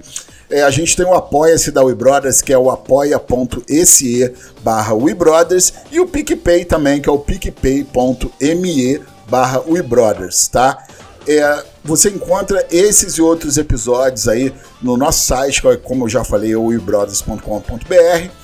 É, 0.51 0.63
a 0.63 0.71
gente 0.71 0.95
tem 0.95 1.07
o 1.07 1.15
Apoia-se 1.15 1.71
da 1.71 1.83
WeBrothers, 1.83 2.43
que 2.43 2.53
é 2.53 2.59
o 2.59 2.71
apoia.se 2.71 4.33
barra 4.63 4.95
WeBrothers, 4.95 5.73
e 5.91 5.99
o 5.99 6.07
PicPay 6.07 6.67
também, 6.67 7.01
que 7.01 7.09
é 7.09 7.13
o 7.13 7.19
picpay.me 7.19 9.01
barra 9.29 9.63
WeBrothers, 9.67 10.49
tá? 10.49 10.85
É, 11.27 11.65
você 11.83 12.11
encontra 12.11 12.67
esses 12.71 13.15
e 13.15 13.23
outros 13.23 13.57
episódios 13.57 14.29
aí 14.29 14.53
no 14.83 14.99
nosso 14.99 15.25
site, 15.25 15.67
é, 15.67 15.77
como 15.77 16.05
eu 16.05 16.09
já 16.11 16.23
falei, 16.23 16.53
é 16.53 16.57
o 16.57 16.67
webrothers.com.br. 16.67 18.44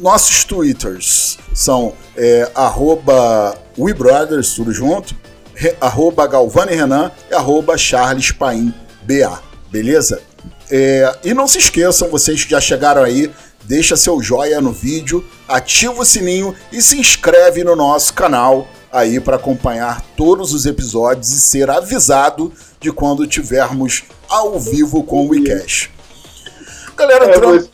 Nossos 0.00 0.44
twitters 0.44 1.38
são 1.54 1.92
é, 2.16 2.50
arroba 2.54 3.54
WeBrothers, 3.78 4.54
tudo 4.54 4.72
junto, 4.72 5.14
re, 5.54 5.76
arroba 5.78 6.26
Galvani 6.26 6.74
Renan 6.74 7.12
e 7.30 7.34
arroba 7.34 7.76
Charles 7.76 8.32
Paim 8.32 8.72
BA, 9.02 9.42
beleza? 9.70 10.22
É, 10.70 11.18
e 11.22 11.34
não 11.34 11.46
se 11.46 11.58
esqueçam, 11.58 12.08
vocês 12.08 12.42
que 12.44 12.52
já 12.52 12.60
chegaram 12.62 13.04
aí, 13.04 13.30
deixa 13.64 13.94
seu 13.94 14.22
joinha 14.22 14.58
no 14.58 14.72
vídeo, 14.72 15.22
ativa 15.46 16.00
o 16.00 16.04
sininho 16.04 16.56
e 16.72 16.80
se 16.80 16.98
inscreve 16.98 17.62
no 17.62 17.76
nosso 17.76 18.14
canal 18.14 18.66
aí 18.90 19.20
para 19.20 19.36
acompanhar 19.36 20.00
todos 20.16 20.54
os 20.54 20.64
episódios 20.64 21.30
e 21.30 21.40
ser 21.42 21.68
avisado 21.68 22.50
de 22.80 22.90
quando 22.90 23.26
tivermos 23.26 24.04
ao 24.30 24.58
vivo 24.58 25.04
com 25.04 25.26
o 25.26 25.28
WeCash. 25.28 25.90
Galera, 26.96 27.26
é, 27.26 27.36
entrando, 27.36 27.70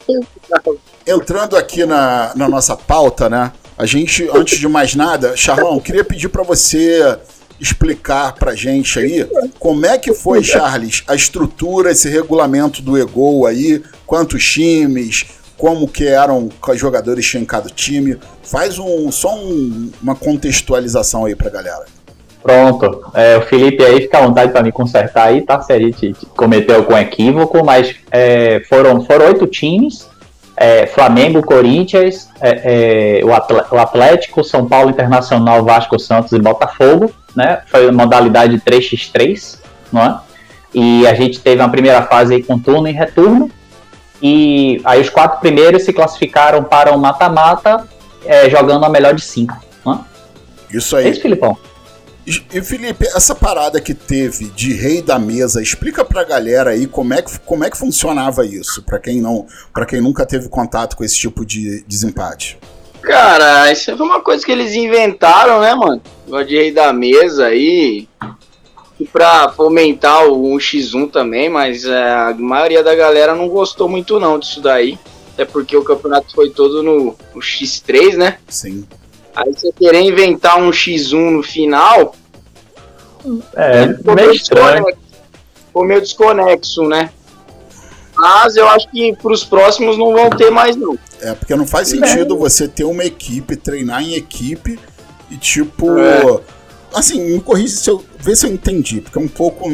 entrando 1.06 1.56
aqui 1.56 1.84
na, 1.84 2.32
na 2.34 2.48
nossa 2.48 2.76
pauta, 2.76 3.28
né? 3.28 3.52
A 3.78 3.84
gente, 3.86 4.28
antes 4.32 4.58
de 4.58 4.66
mais 4.66 4.94
nada, 4.94 5.36
Charlão, 5.36 5.78
queria 5.78 6.02
pedir 6.02 6.28
para 6.28 6.42
você 6.42 7.18
explicar 7.60 8.32
pra 8.32 8.54
gente 8.54 8.98
aí 8.98 9.28
como 9.58 9.86
é 9.86 9.98
que 9.98 10.12
foi, 10.12 10.42
Charles, 10.42 11.02
a 11.06 11.14
estrutura, 11.14 11.90
esse 11.90 12.08
regulamento 12.08 12.82
do 12.82 12.98
EGO 12.98 13.46
aí, 13.46 13.82
quantos 14.06 14.44
times, 14.44 15.24
como 15.56 15.88
que 15.88 16.06
eram 16.06 16.50
os 16.68 16.78
jogadores 16.78 17.34
em 17.34 17.44
cada 17.44 17.68
time. 17.68 18.18
Faz 18.42 18.78
um 18.78 19.10
só 19.10 19.34
um, 19.34 19.90
uma 20.02 20.14
contextualização 20.14 21.24
aí 21.24 21.34
pra 21.34 21.50
galera. 21.50 21.84
Pronto. 22.42 23.10
É, 23.12 23.36
o 23.36 23.42
Felipe 23.42 23.82
aí 23.82 24.02
fica 24.02 24.18
à 24.18 24.26
vontade 24.26 24.52
para 24.52 24.62
me 24.62 24.70
consertar 24.70 25.28
aí, 25.28 25.42
tá? 25.42 25.60
Se 25.60 25.72
a 25.72 25.78
gente 25.78 26.14
cometeu 26.36 26.76
algum 26.76 26.96
equívoco, 26.96 27.64
mas 27.64 27.96
é, 28.10 28.62
foram, 28.68 29.04
foram 29.04 29.26
oito 29.26 29.46
times. 29.46 30.06
É, 30.56 30.86
Flamengo, 30.86 31.42
Corinthians, 31.42 32.30
é, 32.40 33.20
é, 33.20 33.24
o 33.24 33.78
Atlético, 33.78 34.42
São 34.42 34.66
Paulo 34.66 34.90
Internacional, 34.90 35.62
Vasco, 35.64 35.98
Santos 35.98 36.32
e 36.32 36.38
Botafogo, 36.38 37.12
né? 37.34 37.60
Foi 37.66 37.90
modalidade 37.90 38.58
3x3, 38.60 39.58
não 39.92 40.02
é? 40.02 40.18
E 40.74 41.06
a 41.06 41.14
gente 41.14 41.40
teve 41.40 41.60
uma 41.60 41.68
primeira 41.68 42.02
fase 42.02 42.34
aí 42.34 42.42
com 42.42 42.58
turno 42.58 42.88
e 42.88 42.92
retorno, 42.92 43.50
e 44.22 44.80
aí 44.84 45.00
os 45.00 45.10
quatro 45.10 45.40
primeiros 45.40 45.84
se 45.84 45.92
classificaram 45.92 46.64
para 46.64 46.92
o 46.92 46.96
um 46.96 46.98
mata-mata, 46.98 47.86
é, 48.24 48.48
jogando 48.48 48.84
a 48.84 48.88
melhor 48.88 49.14
de 49.14 49.22
cinco. 49.22 49.54
Né? 49.84 49.98
Isso 50.72 50.96
aí. 50.96 51.06
É 51.06 51.10
isso, 51.10 51.20
Filipão. 51.20 51.56
E 52.26 52.60
Felipe, 52.60 53.06
essa 53.14 53.36
parada 53.36 53.80
que 53.80 53.94
teve 53.94 54.46
de 54.46 54.72
rei 54.72 55.00
da 55.00 55.16
mesa, 55.16 55.62
explica 55.62 56.04
pra 56.04 56.24
galera 56.24 56.70
aí 56.70 56.88
como 56.88 57.14
é 57.14 57.22
que, 57.22 57.38
como 57.40 57.64
é 57.64 57.70
que 57.70 57.78
funcionava 57.78 58.44
isso, 58.44 58.82
para 58.82 58.98
quem 58.98 59.20
não, 59.20 59.46
para 59.72 59.86
quem 59.86 60.00
nunca 60.00 60.26
teve 60.26 60.48
contato 60.48 60.96
com 60.96 61.04
esse 61.04 61.16
tipo 61.16 61.46
de 61.46 61.84
desempate. 61.86 62.58
Cara, 63.00 63.70
isso 63.70 63.96
foi 63.96 64.04
uma 64.04 64.20
coisa 64.20 64.44
que 64.44 64.50
eles 64.50 64.74
inventaram, 64.74 65.60
né, 65.60 65.72
mano? 65.76 66.02
O 66.26 66.42
de 66.42 66.56
rei 66.56 66.72
da 66.72 66.92
mesa 66.92 67.46
aí 67.46 68.08
para 69.12 69.50
fomentar 69.50 70.26
o 70.26 70.56
1x1 70.56 71.10
também, 71.12 71.48
mas 71.48 71.84
é, 71.84 72.10
a 72.10 72.34
maioria 72.36 72.82
da 72.82 72.94
galera 72.94 73.36
não 73.36 73.48
gostou 73.48 73.88
muito 73.88 74.18
não 74.18 74.38
disso 74.38 74.60
daí. 74.60 74.98
Até 75.34 75.44
porque 75.44 75.76
o 75.76 75.84
campeonato 75.84 76.34
foi 76.34 76.50
todo 76.50 76.82
no, 76.82 77.14
no 77.34 77.40
X3, 77.40 78.16
né? 78.16 78.38
Sim. 78.48 78.86
Aí 79.36 79.52
você 79.52 79.70
querer 79.72 80.00
inventar 80.00 80.58
um 80.58 80.70
X1 80.70 81.30
no 81.30 81.42
final. 81.42 82.14
É, 83.54 83.94
ficou 83.94 84.14
meio 84.14 84.32
estranho. 84.32 84.86
Ficou 85.66 85.84
meio 85.84 86.00
desconexo, 86.00 86.82
né? 86.88 87.10
Mas 88.16 88.56
eu 88.56 88.66
acho 88.68 88.90
que 88.90 89.14
para 89.14 89.32
os 89.32 89.44
próximos 89.44 89.98
não 89.98 90.12
vão 90.12 90.30
ter 90.30 90.50
mais, 90.50 90.74
não. 90.74 90.98
É, 91.20 91.34
porque 91.34 91.54
não 91.54 91.66
faz 91.66 91.88
sentido 91.88 92.34
é. 92.34 92.38
você 92.38 92.66
ter 92.66 92.84
uma 92.84 93.04
equipe, 93.04 93.56
treinar 93.56 94.02
em 94.02 94.14
equipe 94.14 94.78
e 95.30 95.36
tipo. 95.36 95.98
É 95.98 96.56
assim, 96.96 97.20
me 97.20 97.40
corrija 97.40 97.76
se 97.76 97.90
eu. 97.90 98.02
Vê 98.18 98.34
se 98.34 98.46
eu 98.46 98.52
entendi, 98.52 99.00
porque 99.00 99.18
é 99.18 99.20
um 99.20 99.28
pouco. 99.28 99.68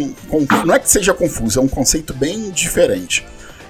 Não 0.66 0.74
é 0.74 0.78
que 0.78 0.90
seja 0.90 1.14
confuso, 1.14 1.58
é 1.58 1.62
um 1.62 1.68
conceito 1.68 2.12
bem 2.12 2.50
diferente. 2.50 3.24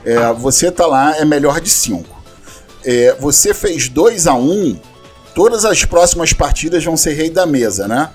É, 0.05 0.33
você 0.33 0.71
tá 0.71 0.87
lá, 0.87 1.17
é 1.17 1.25
melhor 1.25 1.61
de 1.61 1.71
5. 1.71 2.23
É, 2.85 3.15
você 3.21 3.55
fez 3.55 3.89
2 3.89 4.27
a 4.27 4.35
1 4.35 4.39
um, 4.41 4.81
todas 5.35 5.65
as 5.65 5.85
próximas 5.85 6.33
partidas 6.33 6.85
vão 6.85 6.97
ser 6.97 7.15
rei 7.15 7.31
da 7.31 7.47
mesa, 7.47 7.89
né? 7.89 8.11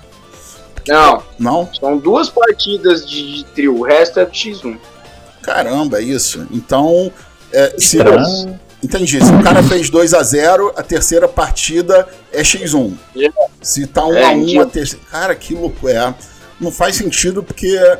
Não. 0.86 1.22
Não? 1.38 1.70
São 1.74 1.98
duas 1.98 2.30
partidas 2.30 3.06
de, 3.06 3.38
de 3.38 3.44
trio, 3.46 3.78
o 3.78 3.82
resto 3.82 4.20
é 4.20 4.26
X1. 4.26 4.78
Caramba, 5.42 6.00
é 6.00 6.02
isso. 6.02 6.46
Então, 6.50 7.12
é, 7.52 7.74
se, 7.78 7.98
Entendi. 8.82 9.24
Se 9.24 9.32
o 9.32 9.42
cara 9.42 9.62
fez 9.62 9.90
2 9.90 10.14
a 10.14 10.22
0 10.22 10.72
a 10.76 10.82
terceira 10.82 11.26
partida 11.26 12.08
é 12.32 12.42
X1. 12.42 12.92
Se 13.60 13.86
tá 13.86 14.04
1 14.04 14.08
um 14.08 14.14
é, 14.14 14.24
a 14.24 14.30
1 14.30 14.56
um, 14.56 14.60
a 14.60 14.66
terceira. 14.66 15.04
Cara, 15.10 15.34
que 15.34 15.54
louco. 15.54 15.88
É. 15.88 16.14
Não 16.60 16.70
faz 16.70 16.96
sentido 16.96 17.42
porque, 17.42 17.76
é. 17.76 17.98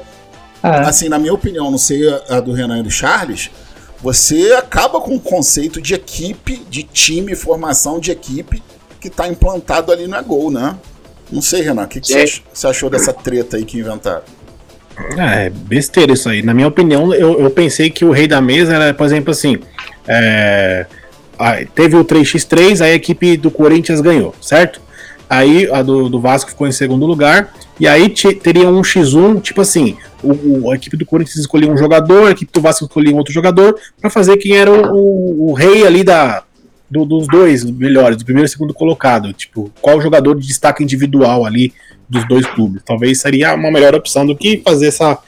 assim, 0.62 1.08
na 1.08 1.18
minha 1.18 1.34
opinião, 1.34 1.70
não 1.70 1.78
sei 1.78 2.02
a 2.28 2.40
do 2.40 2.52
Renan 2.52 2.78
e 2.78 2.82
do 2.82 2.90
Charles, 2.90 3.50
você 4.00 4.52
acaba 4.52 5.00
com 5.00 5.16
o 5.16 5.20
conceito 5.20 5.80
de 5.80 5.94
equipe, 5.94 6.64
de 6.68 6.84
time, 6.84 7.34
formação 7.34 7.98
de 7.98 8.10
equipe 8.10 8.62
que 9.00 9.10
tá 9.10 9.28
implantado 9.28 9.92
ali 9.92 10.12
é 10.12 10.22
gol, 10.22 10.50
né? 10.50 10.76
Não 11.30 11.42
sei, 11.42 11.62
Renan, 11.62 11.84
o 11.84 11.88
que, 11.88 12.00
que 12.00 12.42
você 12.52 12.66
achou 12.66 12.88
dessa 12.88 13.12
treta 13.12 13.56
aí 13.56 13.64
que 13.64 13.78
inventaram? 13.78 14.22
É, 15.16 15.50
besteira 15.50 16.12
isso 16.12 16.28
aí. 16.28 16.42
Na 16.42 16.52
minha 16.52 16.66
opinião, 16.66 17.12
eu, 17.14 17.40
eu 17.40 17.50
pensei 17.50 17.90
que 17.90 18.04
o 18.04 18.10
rei 18.10 18.26
da 18.26 18.40
mesa 18.40 18.74
era, 18.74 18.94
por 18.94 19.06
exemplo, 19.06 19.30
assim. 19.30 19.58
É, 20.06 20.86
teve 21.74 21.96
o 21.96 22.04
3x3, 22.04 22.80
aí 22.80 22.92
a 22.92 22.94
equipe 22.94 23.36
do 23.36 23.50
Corinthians 23.50 24.00
ganhou, 24.00 24.34
certo? 24.40 24.80
Aí 25.30 25.70
a 25.70 25.82
do, 25.82 26.08
do 26.08 26.20
Vasco 26.20 26.50
ficou 26.50 26.66
em 26.66 26.72
segundo 26.72 27.06
lugar. 27.06 27.52
E 27.78 27.86
aí 27.86 28.08
teria 28.08 28.68
um 28.68 28.80
X1, 28.80 29.40
tipo 29.40 29.60
assim, 29.60 29.96
o, 30.22 30.70
a 30.72 30.74
equipe 30.74 30.96
do 30.96 31.06
Corinthians 31.06 31.36
escolhia 31.36 31.70
um 31.70 31.76
jogador, 31.76 32.28
a 32.28 32.30
equipe 32.32 32.50
do 32.52 32.60
Vasco 32.60 32.84
escolhia 32.84 33.14
um 33.14 33.18
outro 33.18 33.32
jogador, 33.32 33.78
para 34.00 34.10
fazer 34.10 34.36
quem 34.38 34.56
era 34.56 34.70
o, 34.70 34.96
o, 34.96 35.50
o 35.50 35.52
rei 35.52 35.86
ali 35.86 36.02
da, 36.02 36.42
do, 36.90 37.04
dos 37.04 37.26
dois 37.26 37.64
melhores, 37.64 38.16
do 38.16 38.24
primeiro 38.24 38.46
e 38.46 38.50
segundo 38.50 38.72
colocado. 38.74 39.32
Tipo, 39.32 39.70
qual 39.80 40.00
jogador 40.00 40.38
de 40.38 40.46
destaque 40.46 40.82
individual 40.82 41.44
ali 41.44 41.72
dos 42.08 42.26
dois 42.26 42.46
clubes. 42.46 42.82
Talvez 42.84 43.20
seria 43.20 43.54
uma 43.54 43.70
melhor 43.70 43.94
opção 43.94 44.24
do 44.26 44.34
que 44.34 44.62
fazer 44.64 44.88
essa, 44.88 45.18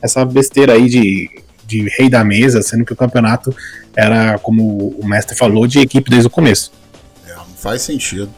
essa 0.00 0.24
besteira 0.24 0.72
aí 0.72 0.88
de, 0.88 1.28
de 1.66 1.88
rei 1.88 2.08
da 2.08 2.24
mesa, 2.24 2.62
sendo 2.62 2.84
que 2.84 2.92
o 2.92 2.96
campeonato 2.96 3.54
era, 3.94 4.38
como 4.38 4.88
o 4.98 5.06
mestre 5.06 5.36
falou, 5.36 5.66
de 5.66 5.80
equipe 5.80 6.08
desde 6.08 6.28
o 6.28 6.30
começo. 6.30 6.72
É, 7.26 7.34
não 7.34 7.44
faz 7.56 7.82
sentido. 7.82 8.30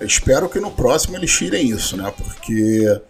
Eu 0.00 0.06
espero 0.06 0.48
que 0.48 0.58
no 0.58 0.70
próximo 0.70 1.16
eles 1.16 1.30
tirem 1.30 1.68
isso, 1.70 1.96
né? 1.96 2.12
Porque, 2.16 3.00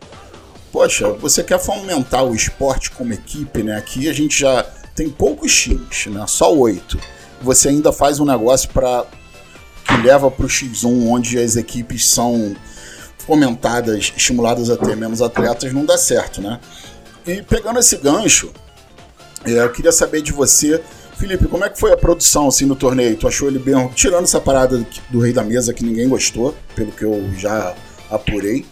poxa, 0.70 1.10
você 1.14 1.42
quer 1.42 1.58
fomentar 1.58 2.24
o 2.24 2.34
esporte 2.34 2.90
como 2.90 3.12
equipe, 3.12 3.62
né? 3.62 3.76
Aqui 3.76 4.08
a 4.08 4.12
gente 4.12 4.38
já 4.38 4.62
tem 4.94 5.08
poucos 5.08 5.54
times, 5.58 6.06
né? 6.06 6.24
Só 6.28 6.54
oito. 6.54 6.98
Você 7.44 7.68
ainda 7.68 7.92
faz 7.92 8.18
um 8.18 8.24
negócio 8.24 8.70
para 8.70 9.04
que 9.84 9.96
leva 9.98 10.30
para 10.30 10.46
o 10.46 10.48
X1, 10.48 11.06
onde 11.06 11.38
as 11.38 11.56
equipes 11.56 12.08
são 12.08 12.56
fomentadas, 13.18 14.12
estimuladas 14.16 14.70
a 14.70 14.76
ter 14.76 14.96
menos 14.96 15.20
atletas, 15.20 15.72
não 15.72 15.84
dá 15.84 15.96
certo, 15.98 16.40
né? 16.40 16.58
E 17.26 17.42
pegando 17.42 17.78
esse 17.78 17.96
gancho, 17.98 18.50
é, 19.44 19.62
eu 19.62 19.70
queria 19.70 19.92
saber 19.92 20.22
de 20.22 20.32
você, 20.32 20.82
Felipe, 21.16 21.46
como 21.46 21.64
é 21.64 21.68
que 21.68 21.78
foi 21.78 21.92
a 21.92 21.96
produção 21.96 22.48
assim 22.48 22.64
no 22.64 22.74
torneio? 22.74 23.16
Tu 23.16 23.28
achou 23.28 23.48
ele 23.48 23.58
bem, 23.58 23.88
tirando 23.94 24.24
essa 24.24 24.40
parada 24.40 24.84
do 25.10 25.20
Rei 25.20 25.32
da 25.32 25.44
Mesa 25.44 25.72
que 25.72 25.84
ninguém 25.84 26.08
gostou, 26.08 26.54
pelo 26.74 26.92
que 26.92 27.04
eu 27.04 27.30
já 27.36 27.74
apurei. 28.10 28.66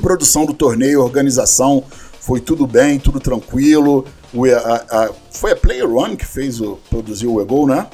Produção 0.00 0.46
do 0.46 0.54
torneio, 0.54 1.02
organização, 1.02 1.84
foi 2.20 2.40
tudo 2.40 2.66
bem, 2.66 2.98
tudo 2.98 3.20
tranquilo. 3.20 4.06
O, 4.32 4.46
a, 4.46 4.74
a, 4.90 5.10
foi 5.30 5.52
a 5.52 5.56
Player 5.56 5.90
One 5.90 6.16
que 6.16 6.26
fez 6.26 6.60
o 6.60 6.78
produziu 6.88 7.34
o 7.34 7.40
Egol, 7.40 7.66
né? 7.66 7.86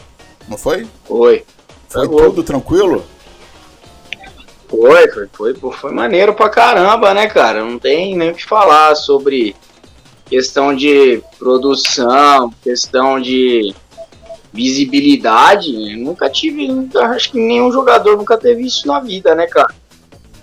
Não 0.49 0.57
foi? 0.57 0.87
Foi. 1.05 1.45
Foi 1.89 2.09
tudo 2.09 2.43
tranquilo? 2.43 3.05
Foi, 4.69 5.09
foi, 5.09 5.29
foi, 5.33 5.73
foi 5.73 5.93
maneiro 5.93 6.35
pra 6.35 6.49
caramba, 6.49 7.15
né, 7.15 7.27
cara? 7.27 7.65
Não 7.65 7.79
tem 7.79 8.17
nem 8.17 8.31
o 8.31 8.35
que 8.35 8.45
falar 8.45 8.95
sobre 8.95 9.57
questão 10.27 10.77
de 10.77 11.23
produção, 11.39 12.53
questão 12.63 13.19
de 13.19 13.75
visibilidade. 14.53 15.97
Nunca 15.97 16.29
tive, 16.29 16.69
acho 16.95 17.33
que 17.33 17.39
nenhum 17.39 17.73
jogador 17.73 18.17
nunca 18.17 18.37
teve 18.37 18.67
isso 18.67 18.87
na 18.87 19.01
vida, 19.01 19.35
né, 19.35 19.47
cara? 19.47 19.75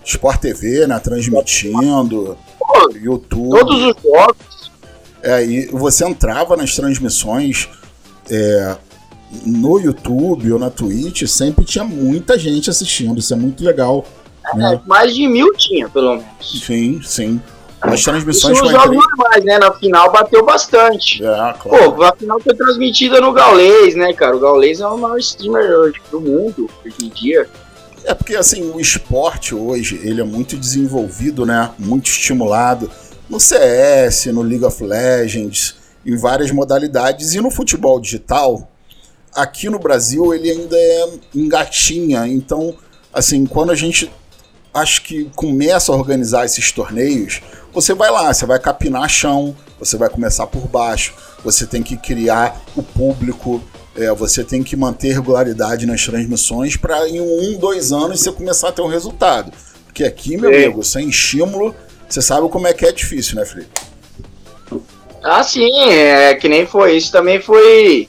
Sport 0.04 0.40
TV, 0.40 0.88
né, 0.88 1.00
transmitindo, 1.00 2.38
Pô, 2.60 2.92
YouTube. 2.94 3.60
Todos 3.60 3.76
os 3.76 3.96
jogos. 4.02 4.55
É, 5.26 5.44
e 5.44 5.66
você 5.72 6.06
entrava 6.06 6.56
nas 6.56 6.76
transmissões 6.76 7.68
é, 8.30 8.78
no 9.44 9.80
YouTube 9.80 10.52
ou 10.52 10.60
na 10.60 10.70
Twitch, 10.70 11.26
sempre 11.26 11.66
tinha 11.66 11.84
muita 11.84 12.38
gente 12.38 12.70
assistindo, 12.70 13.18
isso 13.18 13.34
é 13.34 13.36
muito 13.36 13.64
legal. 13.64 14.06
Né? 14.54 14.76
É, 14.76 14.88
mais 14.88 15.16
de 15.16 15.28
mil 15.28 15.52
tinha, 15.56 15.90
pelo 15.90 16.18
menos. 16.18 16.64
Sim, 16.64 17.02
sim. 17.02 17.42
As 17.82 18.04
transmissões 18.04 18.56
Isso 18.56 18.64
nos 18.64 18.72
jogos 18.72 18.96
normais, 18.96 19.44
né? 19.44 19.58
Na 19.58 19.72
final 19.74 20.12
bateu 20.12 20.46
bastante. 20.46 21.24
É, 21.24 21.54
claro. 21.60 21.94
Pô, 21.94 22.04
a 22.04 22.16
final 22.16 22.40
foi 22.40 22.54
transmitida 22.54 23.20
no 23.20 23.34
Gaulês, 23.34 23.96
né, 23.96 24.14
cara? 24.14 24.36
O 24.36 24.40
Gaulês 24.40 24.80
é 24.80 24.88
o 24.88 24.98
maior 24.98 25.18
streamer 25.18 25.92
do 26.12 26.22
mundo 26.22 26.70
hoje 26.84 26.96
em 27.04 27.10
dia. 27.10 27.48
É 28.04 28.14
porque, 28.14 28.36
assim, 28.36 28.72
o 28.72 28.80
esporte 28.80 29.56
hoje, 29.56 30.00
ele 30.04 30.22
é 30.22 30.24
muito 30.24 30.56
desenvolvido, 30.56 31.46
né? 31.46 31.72
Muito 31.80 32.06
estimulado 32.06 32.90
no 33.30 33.40
CS, 33.40 34.28
no 34.28 34.42
League 34.42 34.64
of 34.64 34.84
Legends, 34.84 35.76
em 36.06 36.16
várias 36.16 36.52
modalidades. 36.52 37.34
E 37.34 37.42
no 37.42 37.50
futebol 37.50 38.00
digital, 38.00 38.70
aqui 39.34 39.70
no 39.70 39.80
Brasil, 39.80 40.34
ele 40.34 40.50
ainda 40.50 40.78
é 40.78 41.10
engatinha. 41.34 42.28
Então, 42.28 42.76
assim, 43.14 43.46
quando 43.46 43.72
a 43.72 43.76
gente 43.76 44.12
acho 44.74 45.04
que 45.04 45.30
começa 45.36 45.92
a 45.92 45.96
organizar 45.96 46.46
esses 46.46 46.72
torneios, 46.72 47.42
você 47.74 47.94
vai 47.94 48.12
lá, 48.12 48.34
você 48.34 48.46
vai 48.46 48.60
capinar 48.60 49.10
chão, 49.10 49.56
você 49.80 49.98
vai 49.98 50.10
começar 50.10 50.48
por 50.48 50.68
baixo, 50.68 51.14
você 51.44 51.66
tem 51.66 51.82
que 51.82 51.98
criar 51.98 52.62
o 52.76 52.84
público, 52.84 53.64
é, 53.96 54.12
você 54.14 54.44
tem 54.44 54.62
que 54.62 54.76
manter 54.76 55.14
regularidade 55.14 55.86
nas 55.86 56.04
transmissões 56.04 56.76
para 56.76 57.08
em 57.08 57.22
um, 57.22 57.58
dois 57.58 57.92
anos 57.92 58.20
você 58.20 58.32
começar 58.32 58.70
a 58.70 58.72
ter 58.72 58.82
um 58.82 58.88
resultado. 58.88 59.52
Porque 59.86 60.04
aqui, 60.04 60.36
meu 60.36 60.52
é. 60.52 60.66
amigo, 60.66 60.84
sem 60.84 61.08
estímulo, 61.08 61.74
você 62.08 62.22
sabe 62.22 62.48
como 62.50 62.68
é 62.68 62.74
que 62.74 62.86
é 62.86 62.92
difícil, 62.92 63.36
né, 63.36 63.46
Felipe? 63.46 63.72
Ah, 65.24 65.42
sim, 65.42 65.90
é 65.90 66.36
que 66.36 66.48
nem 66.48 66.68
foi. 66.68 66.96
Isso 66.96 67.12
também 67.12 67.42
foi. 67.42 68.08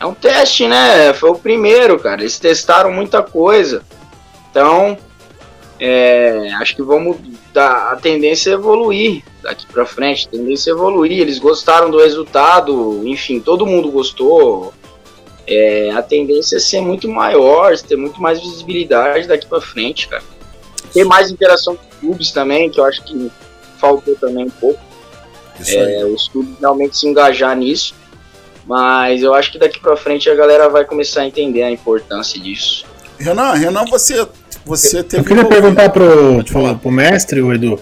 É 0.00 0.06
um 0.06 0.14
teste, 0.14 0.66
né? 0.66 1.12
Foi 1.12 1.30
o 1.30 1.38
primeiro, 1.38 1.98
cara. 1.98 2.22
Eles 2.22 2.38
testaram 2.38 2.90
muita 2.90 3.22
coisa. 3.22 3.82
Então, 4.50 4.96
é, 5.78 6.50
acho 6.54 6.74
que 6.74 6.82
vamos 6.82 7.18
dar 7.52 7.92
a 7.92 7.96
tendência 7.96 8.50
é 8.50 8.52
evoluir 8.54 9.22
daqui 9.42 9.66
para 9.66 9.84
frente, 9.84 10.26
a 10.26 10.30
tendência 10.30 10.70
é 10.70 10.72
evoluir. 10.72 11.20
Eles 11.20 11.38
gostaram 11.38 11.90
do 11.90 11.98
resultado, 11.98 13.02
enfim, 13.06 13.38
todo 13.38 13.66
mundo 13.66 13.90
gostou. 13.90 14.72
É, 15.46 15.90
a 15.92 16.02
tendência 16.02 16.56
é 16.56 16.58
ser 16.58 16.80
muito 16.80 17.08
maior, 17.08 17.76
ter 17.78 17.96
muito 17.96 18.20
mais 18.20 18.40
visibilidade 18.40 19.28
daqui 19.28 19.46
para 19.46 19.60
frente, 19.60 20.08
cara. 20.08 20.24
Ter 20.92 21.04
mais 21.04 21.30
interação 21.30 21.76
com 21.76 21.85
clubes 22.00 22.30
também, 22.30 22.70
que 22.70 22.80
eu 22.80 22.84
acho 22.84 23.02
que 23.04 23.30
faltou 23.78 24.14
também 24.16 24.46
um 24.46 24.50
pouco. 24.50 24.80
É, 25.66 26.04
os 26.04 26.28
clubes 26.28 26.54
realmente 26.60 26.98
se 26.98 27.06
engajar 27.06 27.56
nisso. 27.56 27.94
Mas 28.66 29.22
eu 29.22 29.32
acho 29.32 29.52
que 29.52 29.58
daqui 29.58 29.78
para 29.78 29.96
frente 29.96 30.28
a 30.28 30.34
galera 30.34 30.68
vai 30.68 30.84
começar 30.84 31.22
a 31.22 31.26
entender 31.26 31.62
a 31.62 31.70
importância 31.70 32.40
disso. 32.40 32.84
Renan, 33.18 33.52
Renan, 33.54 33.84
você 33.86 34.26
você 34.64 35.02
teve 35.02 35.22
eu 35.22 35.24
queria 35.24 35.44
perguntar 35.44 35.90
pro, 35.90 36.42
pro, 36.44 36.76
pro 36.76 36.90
mestre, 36.90 37.40
o 37.40 37.54
Edu, 37.54 37.78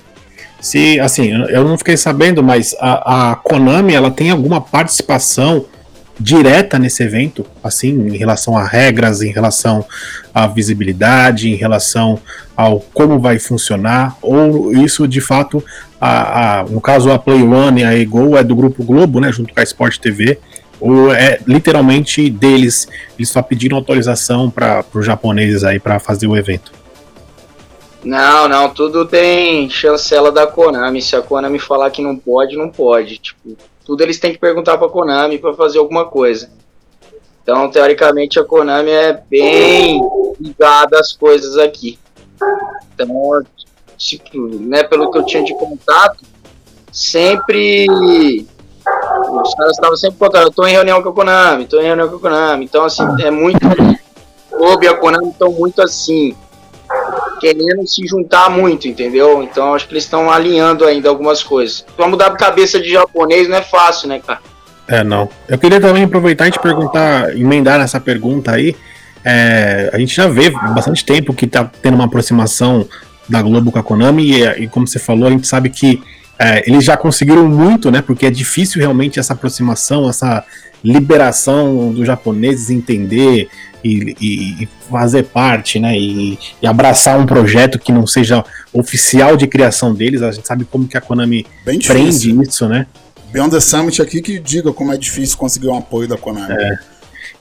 se, 0.64 0.98
assim, 0.98 1.30
eu 1.50 1.62
não 1.62 1.76
fiquei 1.76 1.94
sabendo, 1.94 2.42
mas 2.42 2.74
a, 2.80 3.32
a 3.32 3.36
Konami, 3.36 3.92
ela 3.94 4.10
tem 4.10 4.30
alguma 4.30 4.62
participação 4.62 5.66
direta 6.18 6.78
nesse 6.78 7.02
evento, 7.02 7.44
assim, 7.62 8.08
em 8.08 8.16
relação 8.16 8.56
a 8.56 8.64
regras, 8.64 9.22
em 9.22 9.32
relação 9.32 9.84
à 10.32 10.46
visibilidade, 10.46 11.50
em 11.50 11.54
relação 11.54 12.20
ao 12.56 12.80
como 12.80 13.18
vai 13.18 13.38
funcionar, 13.38 14.16
ou 14.22 14.72
isso 14.72 15.08
de 15.08 15.20
fato, 15.20 15.62
a, 16.00 16.60
a, 16.60 16.64
no 16.64 16.80
caso 16.80 17.10
a 17.10 17.18
Play 17.18 17.42
One 17.42 17.80
e 17.80 17.84
a 17.84 17.98
Ego 17.98 18.36
é 18.36 18.44
do 18.44 18.54
Grupo 18.54 18.84
Globo, 18.84 19.20
né, 19.20 19.32
junto 19.32 19.52
com 19.52 19.60
a 19.60 19.64
Sport 19.64 19.98
TV, 19.98 20.38
ou 20.80 21.12
é 21.12 21.40
literalmente 21.46 22.28
deles, 22.30 22.88
eles 23.18 23.28
só 23.28 23.42
pediram 23.42 23.76
autorização 23.76 24.50
para 24.50 24.84
os 24.92 25.06
japoneses 25.06 25.64
aí 25.64 25.80
para 25.80 25.98
fazer 25.98 26.26
o 26.26 26.36
evento? 26.36 26.72
Não, 28.04 28.46
não, 28.46 28.68
tudo 28.68 29.06
tem 29.06 29.70
chancela 29.70 30.30
da 30.30 30.46
Konami. 30.46 31.00
Se 31.00 31.16
a 31.16 31.22
Konami 31.22 31.58
falar 31.58 31.90
que 31.90 32.02
não 32.02 32.14
pode, 32.14 32.54
não 32.54 32.68
pode. 32.68 33.16
Tipo, 33.16 33.56
tudo 33.84 34.02
eles 34.02 34.18
têm 34.18 34.32
que 34.32 34.38
perguntar 34.38 34.78
para 34.78 34.86
a 34.86 34.90
Konami 34.90 35.38
para 35.38 35.54
fazer 35.54 35.78
alguma 35.78 36.06
coisa. 36.06 36.50
Então, 37.42 37.70
teoricamente, 37.70 38.40
a 38.40 38.44
Konami 38.44 38.90
é 38.90 39.12
bem 39.28 40.00
ligada 40.40 40.98
às 40.98 41.12
coisas 41.12 41.58
aqui. 41.58 41.98
Então, 42.94 43.42
tipo, 43.98 44.48
né, 44.58 44.82
pelo 44.82 45.10
que 45.10 45.18
eu 45.18 45.26
tinha 45.26 45.44
de 45.44 45.54
contato, 45.54 46.24
sempre 46.90 47.86
os 47.86 49.54
caras 49.54 49.72
estavam 49.72 49.96
sempre 49.96 50.18
contando, 50.18 50.44
eu 50.44 50.52
tô 50.52 50.66
em 50.66 50.72
reunião 50.72 51.02
com 51.02 51.10
a 51.10 51.12
Konami, 51.12 51.66
tô 51.66 51.80
em 51.80 51.84
reunião 51.84 52.08
com 52.08 52.16
a 52.16 52.20
Konami. 52.20 52.64
Então, 52.64 52.84
assim, 52.84 53.04
é 53.20 53.30
muito. 53.30 53.58
Kobe 54.50 54.86
e 54.86 54.88
a 54.88 54.96
Konami 54.96 55.28
estão 55.28 55.50
muito 55.50 55.82
assim, 55.82 56.34
querendo 57.40 57.86
se 57.86 58.06
juntar 58.06 58.50
muito, 58.50 58.88
entendeu? 58.88 59.42
Então, 59.42 59.74
acho 59.74 59.86
que 59.86 59.94
eles 59.94 60.04
estão 60.04 60.30
alinhando 60.30 60.84
ainda 60.84 61.08
algumas 61.08 61.42
coisas. 61.42 61.84
Pra 61.96 62.06
mudar 62.06 62.26
a 62.26 62.36
cabeça 62.36 62.80
de 62.80 62.90
japonês 62.90 63.48
não 63.48 63.56
é 63.56 63.62
fácil, 63.62 64.08
né, 64.08 64.20
cara? 64.24 64.40
É, 64.86 65.02
não. 65.02 65.28
Eu 65.48 65.58
queria 65.58 65.80
também 65.80 66.04
aproveitar 66.04 66.48
e 66.48 66.50
te 66.50 66.58
perguntar, 66.58 67.36
emendar 67.36 67.78
nessa 67.78 68.00
pergunta 68.00 68.52
aí. 68.52 68.76
É, 69.24 69.90
a 69.92 69.98
gente 69.98 70.14
já 70.14 70.28
vê 70.28 70.50
bastante 70.50 71.04
tempo 71.04 71.32
que 71.32 71.46
tá 71.46 71.70
tendo 71.80 71.94
uma 71.94 72.04
aproximação 72.04 72.86
da 73.28 73.40
Globo 73.40 73.72
com 73.72 73.78
a 73.78 73.82
Konami, 73.82 74.32
e, 74.32 74.44
e 74.64 74.68
como 74.68 74.86
você 74.86 74.98
falou, 74.98 75.28
a 75.28 75.30
gente 75.30 75.46
sabe 75.46 75.70
que 75.70 76.02
é, 76.38 76.68
eles 76.68 76.84
já 76.84 76.96
conseguiram 76.96 77.48
muito, 77.48 77.90
né? 77.90 78.02
Porque 78.02 78.26
é 78.26 78.30
difícil 78.30 78.80
realmente 78.80 79.18
essa 79.18 79.32
aproximação, 79.32 80.08
essa 80.08 80.44
liberação 80.82 81.92
dos 81.92 82.06
japoneses 82.06 82.68
entender 82.68 83.48
e, 83.84 84.16
e, 84.62 84.68
fazer 84.90 85.24
parte, 85.24 85.78
né? 85.78 85.96
E, 85.96 86.38
e, 86.62 86.66
abraçar 86.66 87.18
um 87.18 87.26
projeto 87.26 87.78
que 87.78 87.92
não 87.92 88.06
seja 88.06 88.42
oficial 88.72 89.36
de 89.36 89.46
criação 89.46 89.94
deles. 89.94 90.22
A 90.22 90.32
gente 90.32 90.46
sabe 90.46 90.64
como 90.64 90.88
que 90.88 90.96
a 90.96 91.00
Konami 91.00 91.46
prende 91.86 92.34
isso, 92.42 92.66
né? 92.66 92.86
Beyond 93.30 93.50
the 93.50 93.60
Summit 93.60 94.00
aqui 94.00 94.22
que 94.22 94.38
diga 94.38 94.72
como 94.72 94.92
é 94.92 94.96
difícil 94.96 95.36
conseguir 95.36 95.68
um 95.68 95.76
apoio 95.76 96.08
da 96.08 96.16
Konami. 96.16 96.54
É. 96.54 96.78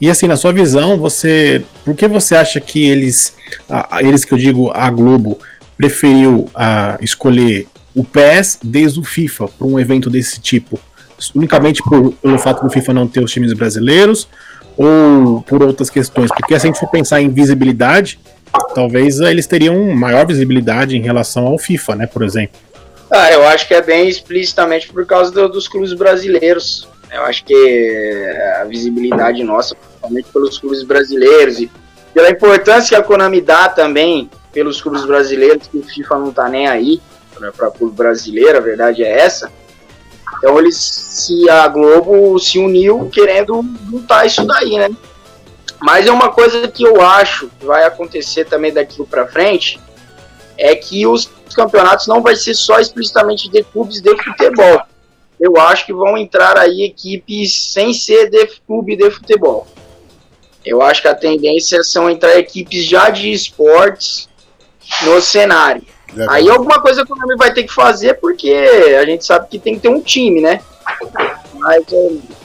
E 0.01 0.09
assim, 0.09 0.27
na 0.27 0.35
sua 0.35 0.51
visão, 0.51 0.97
você, 0.97 1.63
por 1.85 1.95
que 1.95 2.07
você 2.07 2.35
acha 2.35 2.59
que 2.59 2.83
eles, 2.83 3.35
a, 3.69 4.01
eles 4.01 4.25
que 4.25 4.33
eu 4.33 4.37
digo, 4.37 4.69
a 4.73 4.89
Globo, 4.89 5.39
preferiu 5.77 6.49
a, 6.53 6.97
escolher 6.99 7.67
o 7.95 8.03
PES 8.03 8.59
desde 8.63 8.99
o 8.99 9.03
FIFA 9.03 9.47
para 9.47 9.67
um 9.67 9.79
evento 9.79 10.09
desse 10.09 10.41
tipo? 10.41 10.79
Unicamente 11.33 11.81
por, 11.81 12.11
pelo 12.13 12.37
fato 12.37 12.63
do 12.63 12.69
FIFA 12.69 12.93
não 12.93 13.07
ter 13.07 13.23
os 13.23 13.31
times 13.31 13.53
brasileiros 13.53 14.27
ou 14.77 15.41
por 15.41 15.63
outras 15.63 15.89
questões? 15.89 16.29
Porque 16.29 16.59
se 16.59 16.65
a 16.65 16.69
gente 16.69 16.79
for 16.79 16.89
pensar 16.89 17.21
em 17.21 17.29
visibilidade, 17.29 18.19
talvez 18.73 19.19
eles 19.19 19.47
teriam 19.47 19.91
maior 19.93 20.25
visibilidade 20.25 20.97
em 20.97 21.01
relação 21.01 21.45
ao 21.47 21.57
FIFA, 21.57 21.95
né, 21.95 22.07
por 22.07 22.23
exemplo. 22.23 22.59
Ah, 23.11 23.31
eu 23.31 23.43
acho 23.47 23.67
que 23.67 23.73
é 23.73 23.81
bem 23.81 24.07
explicitamente 24.07 24.91
por 24.91 25.05
causa 25.05 25.31
do, 25.31 25.47
dos 25.47 25.67
clubes 25.67 25.93
brasileiros. 25.93 26.87
Eu 27.11 27.23
acho 27.23 27.43
que 27.45 27.55
a 28.59 28.63
visibilidade 28.63 29.43
nossa, 29.43 29.75
principalmente 29.75 30.27
pelos 30.33 30.57
clubes 30.57 30.83
brasileiros 30.83 31.59
e 31.59 31.69
pela 32.11 32.29
importância 32.29 32.89
que 32.89 32.95
a 32.95 33.03
Konami 33.03 33.39
dá 33.39 33.69
também 33.69 34.29
pelos 34.51 34.81
clubes 34.81 35.05
brasileiros, 35.05 35.67
que 35.67 35.77
o 35.77 35.83
FIFA 35.83 36.17
não 36.19 36.31
tá 36.31 36.49
nem 36.49 36.67
aí 36.67 37.01
para 37.55 37.71
clube 37.71 37.95
brasileiro, 37.95 38.57
a 38.57 38.61
verdade 38.61 39.03
é 39.03 39.19
essa. 39.19 39.51
Então 40.37 40.59
eles 40.59 40.77
se 40.77 41.49
a 41.49 41.67
Globo 41.67 42.37
se 42.39 42.59
uniu 42.59 43.09
querendo 43.09 43.63
lutar 43.89 44.25
isso 44.25 44.45
daí, 44.45 44.77
né? 44.77 44.89
Mas 45.81 46.07
é 46.07 46.11
uma 46.11 46.29
coisa 46.29 46.67
que 46.67 46.83
eu 46.83 47.01
acho 47.01 47.49
que 47.59 47.65
vai 47.65 47.83
acontecer 47.83 48.45
também 48.45 48.73
daqui 48.73 49.03
para 49.05 49.27
frente 49.27 49.79
é 50.57 50.75
que 50.75 51.05
os 51.05 51.29
campeonatos 51.55 52.07
não 52.07 52.21
vai 52.21 52.35
ser 52.35 52.53
só 52.53 52.79
explicitamente 52.79 53.49
de 53.49 53.63
clubes 53.63 54.01
de 54.01 54.15
futebol. 54.23 54.81
Eu 55.39 55.57
acho 55.57 55.85
que 55.85 55.93
vão 55.93 56.17
entrar 56.17 56.57
aí 56.57 56.83
equipes 56.83 57.73
sem 57.73 57.93
ser 57.93 58.29
de 58.29 58.45
clube 58.65 58.95
de 58.95 59.09
futebol. 59.11 59.67
Eu 60.65 60.81
acho 60.81 61.01
que 61.01 61.07
a 61.07 61.15
tendência 61.15 61.83
são 61.83 62.09
entrar 62.09 62.37
equipes 62.37 62.85
já 62.85 63.09
de 63.09 63.31
esportes 63.31 64.29
no 65.01 65.21
cenário. 65.21 65.83
Aí 66.29 66.49
alguma 66.49 66.79
coisa 66.81 67.05
que 67.05 67.11
o 67.11 67.15
Konami 67.15 67.35
vai 67.37 67.53
ter 67.53 67.63
que 67.63 67.73
fazer, 67.73 68.15
porque 68.15 68.51
a 68.99 69.05
gente 69.05 69.25
sabe 69.25 69.47
que 69.49 69.59
tem 69.59 69.75
que 69.75 69.81
ter 69.81 69.89
um 69.89 70.01
time, 70.01 70.41
né? 70.41 70.61
Mas, 71.55 71.85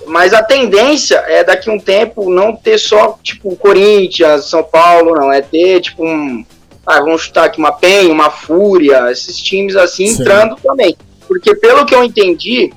mas 0.07 0.35
a 0.35 0.43
tendência 0.43 1.17
é 1.27 1.43
daqui 1.43 1.69
a 1.69 1.73
um 1.73 1.79
tempo 1.79 2.31
não 2.31 2.55
ter 2.55 2.79
só, 2.79 3.19
tipo, 3.23 3.55
Corinthians, 3.57 4.47
São 4.47 4.63
Paulo, 4.63 5.15
não. 5.15 5.33
É 5.33 5.41
ter, 5.41 5.81
tipo, 5.81 6.05
um. 6.05 6.45
Ah, 6.87 7.01
vamos 7.01 7.23
chutar 7.23 7.45
aqui 7.45 7.59
uma 7.59 7.73
PEN, 7.73 8.11
uma 8.11 8.31
Fúria, 8.31 9.11
esses 9.11 9.37
times 9.37 9.77
assim 9.77 10.07
Sim. 10.07 10.23
entrando 10.23 10.57
também. 10.57 10.97
Porque 11.27 11.55
pelo 11.55 11.85
que 11.85 11.95
eu 11.95 12.03
entendi, 12.03 12.73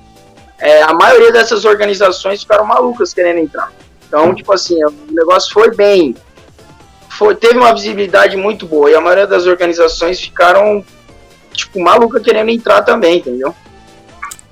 é, 0.60 0.82
a 0.82 0.93
maioria 0.93 1.32
dessas 1.32 1.63
organizações 1.63 2.41
ficaram 2.41 2.65
malucas 2.65 3.13
querendo 3.13 3.39
entrar. 3.39 3.71
Então, 4.06 4.36
tipo 4.36 4.51
assim, 4.51 4.84
o 4.84 4.93
negócio 5.12 5.54
foi 5.54 5.73
bem 5.73 6.13
foi, 7.17 7.36
teve 7.36 7.58
uma 7.58 7.74
visibilidade 7.74 8.38
muito 8.38 8.65
boa 8.65 8.89
e 8.89 8.95
a 8.95 9.02
maioria 9.02 9.28
das 9.28 9.45
organizações 9.45 10.19
ficaram, 10.19 10.84
tipo, 11.54 11.80
maluca 11.80 12.19
querendo 12.19 12.50
entrar 12.50 12.82
também, 12.84 13.17
entendeu? 13.17 13.54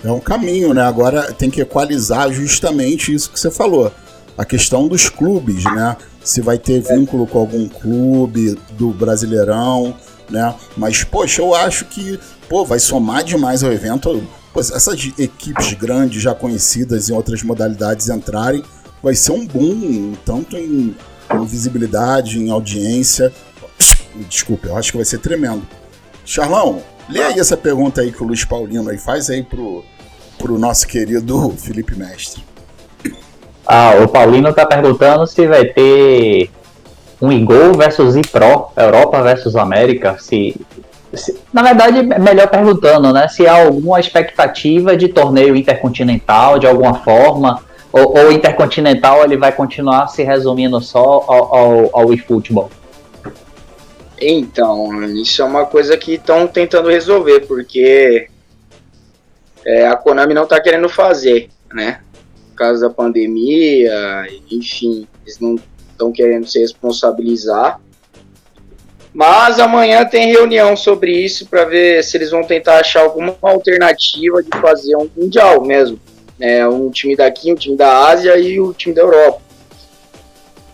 É 0.03 0.11
um 0.11 0.19
caminho, 0.19 0.73
né? 0.73 0.81
Agora 0.81 1.33
tem 1.33 1.49
que 1.49 1.61
equalizar 1.61 2.31
justamente 2.31 3.13
isso 3.13 3.31
que 3.31 3.39
você 3.39 3.51
falou. 3.51 3.91
A 4.37 4.45
questão 4.45 4.87
dos 4.87 5.09
clubes, 5.09 5.63
né? 5.65 5.97
Se 6.23 6.41
vai 6.41 6.57
ter 6.57 6.81
vínculo 6.81 7.27
com 7.27 7.39
algum 7.39 7.67
clube 7.67 8.57
do 8.71 8.89
Brasileirão, 8.89 9.95
né? 10.29 10.53
Mas, 10.77 11.03
poxa, 11.03 11.41
eu 11.41 11.53
acho 11.53 11.85
que, 11.85 12.19
pô, 12.47 12.63
vai 12.63 12.79
somar 12.79 13.23
demais 13.23 13.63
ao 13.63 13.71
evento. 13.71 14.25
Pô, 14.53 14.59
essas 14.59 15.11
equipes 15.17 15.73
grandes, 15.73 16.21
já 16.21 16.33
conhecidas 16.33 17.09
em 17.09 17.13
outras 17.13 17.43
modalidades 17.43 18.09
entrarem, 18.09 18.63
vai 19.03 19.15
ser 19.15 19.31
um 19.31 19.45
boom, 19.45 20.13
tanto 20.25 20.55
em, 20.55 20.95
em 21.33 21.45
visibilidade, 21.45 22.39
em 22.39 22.49
audiência. 22.49 23.31
Desculpa, 24.27 24.67
eu 24.67 24.77
acho 24.77 24.91
que 24.91 24.97
vai 24.97 25.05
ser 25.05 25.19
tremendo. 25.19 25.61
Charlão, 26.25 26.81
lê 27.07 27.23
aí 27.23 27.39
essa 27.39 27.57
pergunta 27.57 28.01
aí 28.01 28.11
que 28.11 28.21
o 28.21 28.27
Luiz 28.27 28.43
Paulino 28.45 28.89
aí 28.89 28.97
faz 28.97 29.29
aí 29.29 29.43
pro, 29.43 29.83
pro 30.37 30.59
nosso 30.59 30.87
querido 30.87 31.51
Felipe 31.57 31.95
Mestre. 31.97 32.43
Ah, 33.67 33.93
o 34.03 34.07
Paulino 34.07 34.51
tá 34.53 34.65
perguntando 34.65 35.27
se 35.27 35.47
vai 35.47 35.65
ter 35.65 36.49
um 37.21 37.31
Igol 37.31 37.73
versus 37.73 38.15
IPRO, 38.15 38.71
Europa 38.75 39.21
versus 39.21 39.55
América, 39.55 40.17
se, 40.19 40.55
se, 41.13 41.37
na 41.51 41.61
verdade, 41.61 41.99
é 41.99 42.19
melhor 42.19 42.47
perguntando, 42.47 43.11
né, 43.11 43.27
se 43.27 43.45
há 43.45 43.65
alguma 43.65 43.99
expectativa 43.99 44.95
de 44.95 45.09
torneio 45.09 45.55
intercontinental 45.55 46.57
de 46.57 46.65
alguma 46.65 46.95
forma, 46.95 47.61
ou, 47.91 48.17
ou 48.17 48.31
intercontinental 48.31 49.23
ele 49.23 49.37
vai 49.37 49.51
continuar 49.51 50.07
se 50.07 50.23
resumindo 50.23 50.79
só 50.81 51.25
ao, 51.27 51.55
ao, 51.55 51.89
ao 51.99 52.13
eFootball? 52.13 52.69
Então, 54.21 55.03
isso 55.13 55.41
é 55.41 55.45
uma 55.45 55.65
coisa 55.65 55.97
que 55.97 56.15
estão 56.15 56.45
tentando 56.45 56.89
resolver, 56.89 57.41
porque 57.47 58.27
é, 59.65 59.87
a 59.87 59.95
Konami 59.95 60.33
não 60.33 60.43
está 60.43 60.59
querendo 60.59 60.89
fazer, 60.89 61.49
né? 61.73 62.01
Por 62.49 62.55
causa 62.55 62.87
da 62.87 62.93
pandemia, 62.93 64.27
enfim, 64.51 65.07
eles 65.23 65.39
não 65.39 65.55
estão 65.91 66.11
querendo 66.11 66.45
se 66.45 66.59
responsabilizar. 66.59 67.79
Mas 69.13 69.59
amanhã 69.59 70.05
tem 70.05 70.31
reunião 70.31 70.75
sobre 70.75 71.11
isso 71.11 71.47
para 71.47 71.65
ver 71.65 72.03
se 72.03 72.15
eles 72.17 72.29
vão 72.29 72.43
tentar 72.43 72.79
achar 72.79 73.01
alguma 73.01 73.35
alternativa 73.41 74.43
de 74.43 74.49
fazer 74.61 74.95
um 74.95 75.09
mundial 75.15 75.63
mesmo. 75.63 75.99
É, 76.39 76.67
um 76.67 76.89
time 76.89 77.15
daqui, 77.15 77.51
um 77.51 77.55
time 77.55 77.75
da 77.75 78.07
Ásia 78.07 78.37
e 78.37 78.59
o 78.59 78.73
time 78.73 78.95
da 78.95 79.01
Europa. 79.01 79.41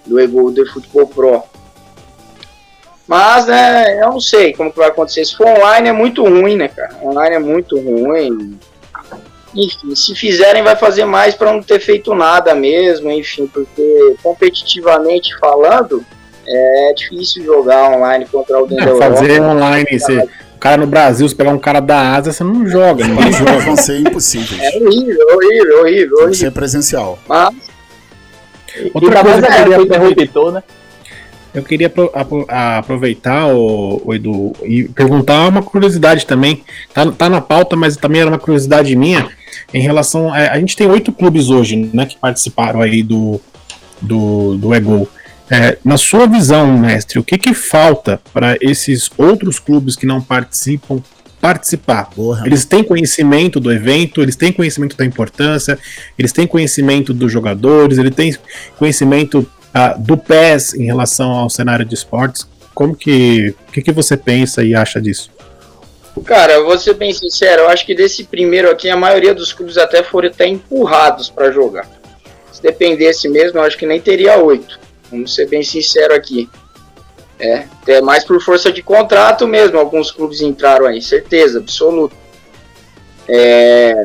Do 0.06 0.20
Ego 0.20 0.54
Futebol 0.72 1.08
Pro. 1.08 1.44
Mas, 3.08 3.46
né, 3.46 4.02
eu 4.02 4.12
não 4.12 4.20
sei 4.20 4.54
como 4.54 4.72
que 4.72 4.78
vai 4.78 4.88
acontecer. 4.88 5.26
Se 5.26 5.36
for 5.36 5.48
online 5.48 5.90
é 5.90 5.94
muito 5.94 6.24
ruim, 6.24 6.56
né, 6.56 6.68
cara? 6.68 6.96
Online 7.04 7.36
é 7.36 7.40
muito 7.40 7.80
ruim. 7.80 8.60
Enfim, 9.54 9.96
se 9.96 10.14
fizerem 10.16 10.64
vai 10.64 10.76
fazer 10.76 11.06
mais 11.06 11.34
para 11.34 11.52
não 11.52 11.62
ter 11.62 11.80
feito 11.80 12.14
nada 12.14 12.54
mesmo, 12.54 13.10
enfim, 13.10 13.48
porque 13.48 14.16
competitivamente 14.22 15.38
falando, 15.40 16.06
é 16.46 16.94
difícil 16.96 17.44
jogar 17.44 17.92
online 17.92 18.26
contra 18.26 18.58
alguém 18.58 18.78
é, 18.80 18.86
da 18.86 18.92
Europa. 18.92 19.16
Fazer 19.16 19.42
online, 19.42 19.88
você, 19.92 20.20
o 20.20 20.30
cara 20.66 20.78
no 20.78 20.88
Brasil, 20.88 21.30
se 21.30 21.36
pegar 21.36 21.52
um 21.52 21.60
cara 21.60 21.80
da 21.80 22.16
Ásia, 22.16 22.34
você 22.34 22.44
não 22.44 22.68
joga, 22.68 23.08
não 23.08 23.22
joga. 23.32 23.60
Vão 23.60 23.76
ser 23.76 24.00
impossíveis. 24.00 24.60
É 24.60 24.80
horrível, 24.80 25.28
horrível, 25.36 25.80
horrível. 25.82 26.18
Tem 26.18 26.30
que 26.30 26.38
ser 26.38 26.52
presencial. 26.52 27.20
Mas... 27.30 27.54
Outra 28.92 29.24
coisa 29.24 29.42
que 29.44 29.48
eu 29.48 29.64
queria 29.64 29.82
interruptor, 29.82 30.52
né? 30.52 30.64
Eu 31.54 31.64
queria 31.64 31.94
aproveitar, 32.80 33.48
o, 33.48 34.02
o, 34.04 34.14
Edu, 34.14 34.54
e 34.64 34.86
perguntar 34.86 35.48
uma 35.48 35.62
curiosidade 35.62 36.26
também. 36.26 36.64
Tá, 36.94 37.10
tá 37.12 37.30
na 37.30 37.40
pauta, 37.40 37.76
mas 37.76 37.96
também 37.96 38.22
era 38.22 38.30
uma 38.30 38.40
curiosidade 38.40 38.94
minha 38.96 39.30
em 39.72 39.80
relação. 39.80 40.34
A, 40.34 40.52
a 40.52 40.60
gente 40.60 40.76
tem 40.76 40.90
oito 40.90 41.14
clubes 41.14 41.50
hoje, 41.50 41.90
né, 41.94 42.08
que 42.08 42.18
participaram 42.18 42.82
aí 42.82 43.04
do, 43.04 43.40
do, 44.02 44.58
do 44.58 44.74
EGO. 44.74 45.08
É, 45.50 45.78
na 45.86 45.98
sua 45.98 46.26
visão, 46.26 46.78
mestre, 46.78 47.20
o 47.20 47.24
que, 47.24 47.38
que 47.38 47.54
falta 47.54 48.20
para 48.34 48.58
esses 48.60 49.10
outros 49.18 49.60
clubes 49.60 49.96
que 49.96 50.06
não 50.06 50.22
participam 50.22 51.04
participar? 51.40 52.10
Porra. 52.10 52.46
Eles 52.48 52.66
têm 52.66 52.84
conhecimento 52.84 53.60
do 53.60 53.72
evento, 53.72 54.22
eles 54.22 54.36
têm 54.36 54.52
conhecimento 54.52 54.98
da 54.98 55.06
importância, 55.06 55.78
eles 56.18 56.32
têm 56.32 56.48
conhecimento 56.48 57.14
dos 57.14 57.32
jogadores, 57.32 58.00
eles 58.00 58.16
têm 58.16 58.36
conhecimento 58.80 59.40
uh, 59.40 60.00
do 60.00 60.18
PES 60.18 60.74
em 60.74 60.86
relação 60.86 61.30
ao 61.30 61.50
cenário 61.50 61.86
de 61.86 61.94
esportes. 61.94 62.48
Como 62.74 62.96
que, 62.96 63.54
que, 63.72 63.84
que 63.84 63.92
você 63.92 64.18
pensa 64.18 64.64
e 64.64 64.74
acha 64.74 65.00
disso? 65.00 65.30
Cara, 66.26 66.64
vou 66.64 66.78
ser 66.80 66.96
bem 66.96 67.14
sincero, 67.14 67.64
eu 67.64 67.70
acho 67.70 67.86
que 67.86 67.94
desse 67.94 68.24
primeiro 68.24 68.72
aqui, 68.72 68.90
a 68.90 68.96
maioria 68.96 69.34
dos 69.34 69.54
clubes 69.54 69.78
até 69.78 70.02
foram 70.02 70.30
até 70.30 70.48
empurrados 70.48 71.30
para 71.30 71.52
jogar. 71.52 71.88
Se 72.52 72.64
dependesse 72.64 73.28
mesmo, 73.28 73.60
eu 73.60 73.64
acho 73.64 73.78
que 73.78 73.86
nem 73.86 74.00
teria 74.00 74.38
oito. 74.38 74.80
Vamos 75.12 75.34
ser 75.34 75.48
bem 75.48 75.64
sincero 75.64 76.14
aqui. 76.14 76.50
É, 77.40 77.66
é 77.88 78.02
mais 78.02 78.24
por 78.24 78.42
força 78.42 78.72
de 78.72 78.82
contrato 78.82 79.48
mesmo, 79.48 79.78
alguns 79.78 80.10
clubes 80.12 80.42
entraram 80.42 80.86
aí, 80.86 81.02
certeza, 81.02 81.60
absoluta. 81.60 82.16
É, 83.28 84.04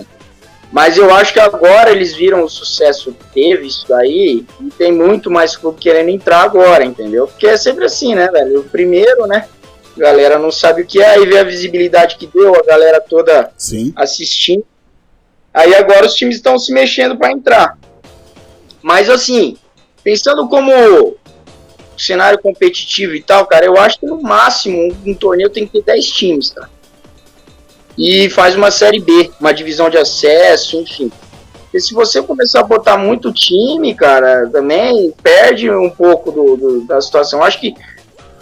mas 0.72 0.96
eu 0.96 1.12
acho 1.12 1.32
que 1.32 1.40
agora 1.40 1.90
eles 1.90 2.14
viram 2.14 2.44
o 2.44 2.48
sucesso 2.48 3.12
que 3.12 3.24
teve 3.34 3.66
isso 3.66 3.86
daí 3.88 4.46
e 4.60 4.70
tem 4.70 4.92
muito 4.92 5.30
mais 5.30 5.56
clube 5.56 5.80
querendo 5.80 6.10
entrar 6.10 6.42
agora, 6.42 6.84
entendeu? 6.84 7.26
Porque 7.26 7.46
é 7.46 7.56
sempre 7.56 7.84
assim, 7.84 8.14
né, 8.14 8.28
velho? 8.28 8.60
O 8.60 8.64
primeiro, 8.64 9.26
né? 9.26 9.48
A 9.96 10.00
galera 10.00 10.38
não 10.38 10.52
sabe 10.52 10.82
o 10.82 10.86
que 10.86 11.00
é, 11.00 11.10
aí 11.10 11.26
vê 11.26 11.38
a 11.38 11.44
visibilidade 11.44 12.16
que 12.16 12.26
deu, 12.26 12.54
a 12.54 12.62
galera 12.62 13.00
toda 13.00 13.50
Sim. 13.56 13.92
assistindo. 13.96 14.64
Aí 15.52 15.74
agora 15.74 16.06
os 16.06 16.14
times 16.14 16.36
estão 16.36 16.56
se 16.56 16.72
mexendo 16.72 17.16
para 17.16 17.32
entrar. 17.32 17.76
Mas 18.80 19.10
assim, 19.10 19.56
pensando 20.02 20.48
como 20.48 21.16
cenário 21.96 22.38
competitivo 22.40 23.14
e 23.14 23.22
tal, 23.22 23.46
cara, 23.46 23.66
eu 23.66 23.76
acho 23.76 24.00
que 24.00 24.06
no 24.06 24.20
máximo 24.20 24.96
um, 25.06 25.14
torneio 25.14 25.50
tem 25.50 25.66
que 25.66 25.72
ter 25.72 25.92
10 25.92 26.06
times, 26.06 26.50
tá? 26.50 26.68
E 27.98 28.30
faz 28.30 28.54
uma 28.54 28.70
série 28.70 29.00
B, 29.00 29.30
uma 29.38 29.52
divisão 29.52 29.90
de 29.90 29.98
acesso, 29.98 30.76
enfim. 30.76 31.12
E 31.72 31.80
se 31.80 31.92
você 31.92 32.22
começar 32.22 32.60
a 32.60 32.64
botar 32.64 32.96
muito 32.96 33.32
time, 33.32 33.94
cara, 33.94 34.48
também 34.50 35.12
perde 35.22 35.70
um 35.70 35.90
pouco 35.90 36.32
do, 36.32 36.56
do 36.56 36.80
da 36.84 37.00
situação. 37.00 37.40
Eu 37.40 37.44
acho 37.44 37.60
que 37.60 37.74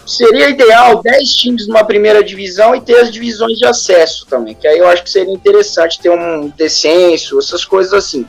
seria 0.05 0.49
ideal 0.49 1.01
10 1.01 1.29
times 1.33 1.67
numa 1.67 1.83
primeira 1.83 2.23
divisão 2.23 2.75
e 2.75 2.81
ter 2.81 2.95
as 2.99 3.11
divisões 3.11 3.57
de 3.57 3.65
acesso 3.65 4.25
também, 4.27 4.55
que 4.55 4.67
aí 4.67 4.79
eu 4.79 4.87
acho 4.87 5.03
que 5.03 5.09
seria 5.09 5.33
interessante 5.33 5.99
ter 5.99 6.09
um 6.09 6.47
descenso, 6.49 7.37
essas 7.37 7.63
coisas 7.63 7.93
assim. 7.93 8.25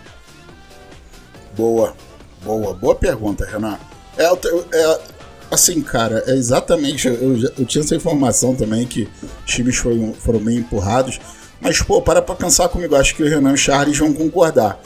Boa, 1.57 1.95
boa, 2.43 2.75
boa 2.75 2.95
pergunta, 2.95 3.45
Renan. 3.45 3.79
É, 4.17 4.25
é, 4.25 5.01
assim, 5.51 5.81
cara, 5.83 6.23
é 6.27 6.33
exatamente. 6.33 7.09
Eu, 7.09 7.37
eu, 7.59 7.65
tinha 7.65 7.83
essa 7.83 7.95
informação 7.95 8.55
também 8.55 8.87
que 8.87 9.09
os 9.23 9.53
times 9.53 9.77
foram, 9.77 10.13
foram 10.13 10.41
meio 10.41 10.61
empurrados, 10.61 11.21
mas, 11.61 11.81
pô, 11.83 12.01
para 12.03 12.23
pra 12.23 12.35
pensar 12.35 12.69
comigo, 12.69 12.97
acho 12.97 13.15
que 13.15 13.23
o 13.23 13.29
Renan 13.29 13.51
e 13.51 13.55
o 13.55 13.59
Charles 13.59 13.99
vão 13.99 14.13
concordar. 14.13 14.81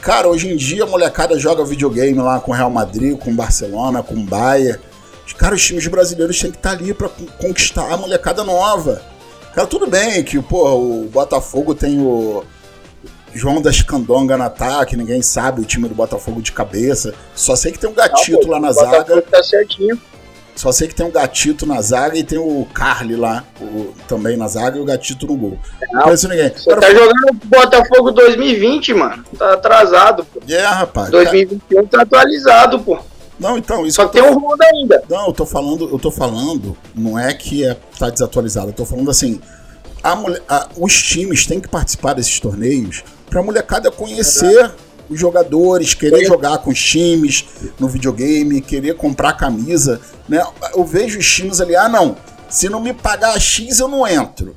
Cara, 0.00 0.28
hoje 0.28 0.48
em 0.50 0.56
dia 0.56 0.84
a 0.84 0.86
molecada 0.86 1.38
joga 1.38 1.64
videogame 1.64 2.18
lá 2.18 2.40
com 2.40 2.52
Real 2.52 2.70
Madrid, 2.70 3.18
com 3.18 3.34
Barcelona, 3.34 4.02
com 4.02 4.24
Bayern 4.24 4.80
Cara, 5.40 5.54
os 5.54 5.64
times 5.64 5.86
brasileiros 5.86 6.38
têm 6.38 6.50
que 6.50 6.58
estar 6.58 6.76
tá 6.76 6.76
ali 6.76 6.92
para 6.92 7.08
conquistar 7.38 7.90
a 7.90 7.96
molecada 7.96 8.44
nova. 8.44 9.02
Cara, 9.54 9.66
tudo 9.66 9.86
bem 9.86 10.22
que 10.22 10.40
pô, 10.40 10.74
o 10.74 11.08
Botafogo 11.10 11.74
tem 11.74 11.98
o 11.98 12.44
João 13.34 13.60
da 13.60 13.70
Escandonga 13.70 14.36
no 14.36 14.44
ataque, 14.44 14.96
ninguém 14.96 15.22
sabe 15.22 15.60
o 15.60 15.64
time 15.64 15.88
do 15.88 15.94
Botafogo 15.94 16.42
de 16.42 16.52
cabeça. 16.52 17.14
Só 17.34 17.54
sei 17.54 17.72
que 17.72 17.78
tem 17.78 17.88
um 17.88 17.94
gatito 17.94 18.42
Não, 18.42 18.50
lá 18.50 18.60
na 18.60 18.72
zaga. 18.72 19.22
Tá 19.22 19.42
certinho. 19.42 20.00
Só 20.56 20.72
sei 20.72 20.88
que 20.88 20.94
tem 20.94 21.06
um 21.06 21.10
gatito 21.10 21.64
na 21.64 21.80
zaga 21.80 22.18
e 22.18 22.24
tem 22.24 22.38
o 22.38 22.66
Carly 22.74 23.16
lá 23.16 23.44
o, 23.60 23.94
também 24.06 24.36
na 24.36 24.46
zaga 24.46 24.78
e 24.78 24.80
o 24.80 24.84
gatito 24.84 25.26
no 25.26 25.36
gol. 25.36 25.58
Não, 25.92 26.02
conheço 26.02 26.28
ninguém. 26.28 26.50
Você 26.50 26.70
Agora, 26.70 26.86
tá 26.86 26.92
jogando 26.92 27.32
Botafogo 27.44 28.10
2020, 28.10 28.94
mano. 28.94 29.24
Tá 29.38 29.54
atrasado, 29.54 30.24
pô. 30.24 30.40
É, 30.46 30.60
rapaz. 30.60 31.10
2021 31.10 31.76
cara. 31.76 31.86
tá 31.86 32.02
atualizado, 32.02 32.80
pô. 32.80 32.98
Não, 33.38 33.56
então, 33.56 33.86
isso 33.86 33.96
Só 33.96 34.06
tem 34.06 34.22
um 34.22 34.34
Honda 34.38 34.66
ainda. 34.66 35.02
Não, 35.08 35.28
eu 35.28 35.32
tô 35.32 35.46
falando, 35.46 35.88
eu 35.90 35.98
tô 35.98 36.10
falando, 36.10 36.76
não 36.94 37.18
é 37.18 37.32
que 37.32 37.64
é, 37.64 37.74
tá 37.98 38.10
desatualizado, 38.10 38.68
eu 38.68 38.74
tô 38.74 38.84
falando 38.84 39.10
assim, 39.10 39.40
a 40.02 40.12
a, 40.46 40.68
os 40.76 41.02
times 41.02 41.46
têm 41.46 41.58
que 41.58 41.68
participar 41.68 42.12
desses 42.12 42.38
torneios 42.38 43.02
pra 43.30 43.42
molecada 43.42 43.90
conhecer 43.90 44.64
é 44.64 44.70
os 45.08 45.18
jogadores, 45.18 45.92
querer 45.92 46.24
jogar 46.24 46.58
com 46.58 46.70
os 46.70 46.80
times 46.80 47.44
no 47.80 47.88
videogame, 47.88 48.60
querer 48.60 48.94
comprar 48.94 49.32
camisa, 49.32 50.00
né? 50.28 50.40
Eu 50.72 50.84
vejo 50.84 51.18
os 51.18 51.28
times 51.28 51.60
ali, 51.60 51.74
ah 51.74 51.88
não, 51.88 52.16
se 52.48 52.68
não 52.68 52.80
me 52.80 52.92
pagar 52.92 53.38
X 53.40 53.80
eu 53.80 53.88
não 53.88 54.06
entro. 54.06 54.54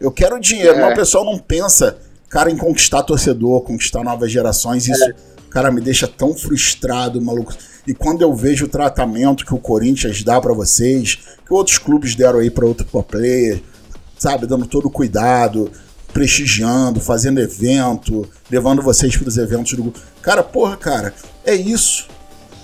Eu 0.00 0.12
quero 0.12 0.38
dinheiro, 0.38 0.78
é. 0.78 0.80
mas 0.80 0.92
o 0.92 0.96
pessoal 0.96 1.24
não 1.24 1.38
pensa, 1.38 1.98
cara, 2.28 2.50
em 2.50 2.56
conquistar 2.56 3.02
torcedor, 3.02 3.62
conquistar 3.62 4.04
novas 4.04 4.30
gerações, 4.30 4.86
isso, 4.86 5.04
é. 5.04 5.14
cara, 5.50 5.72
me 5.72 5.80
deixa 5.80 6.06
tão 6.06 6.34
frustrado, 6.34 7.20
maluco. 7.20 7.52
E 7.84 7.92
quando 7.92 8.22
eu 8.22 8.32
vejo 8.34 8.66
o 8.66 8.68
tratamento 8.68 9.44
que 9.44 9.54
o 9.54 9.58
Corinthians 9.58 10.22
dá 10.22 10.40
para 10.40 10.52
vocês, 10.52 11.18
que 11.44 11.52
outros 11.52 11.78
clubes 11.78 12.14
deram 12.14 12.38
aí 12.38 12.50
para 12.50 12.66
outro 12.66 12.86
player, 13.02 13.60
sabe, 14.18 14.46
dando 14.46 14.66
todo 14.66 14.86
o 14.86 14.90
cuidado, 14.90 15.70
prestigiando, 16.16 16.98
fazendo 16.98 17.38
evento, 17.42 18.26
levando 18.50 18.80
vocês 18.80 19.14
para 19.14 19.28
os 19.28 19.36
eventos 19.36 19.74
do 19.74 19.92
Cara, 20.22 20.42
porra, 20.42 20.74
cara, 20.74 21.12
é 21.44 21.54
isso. 21.54 22.08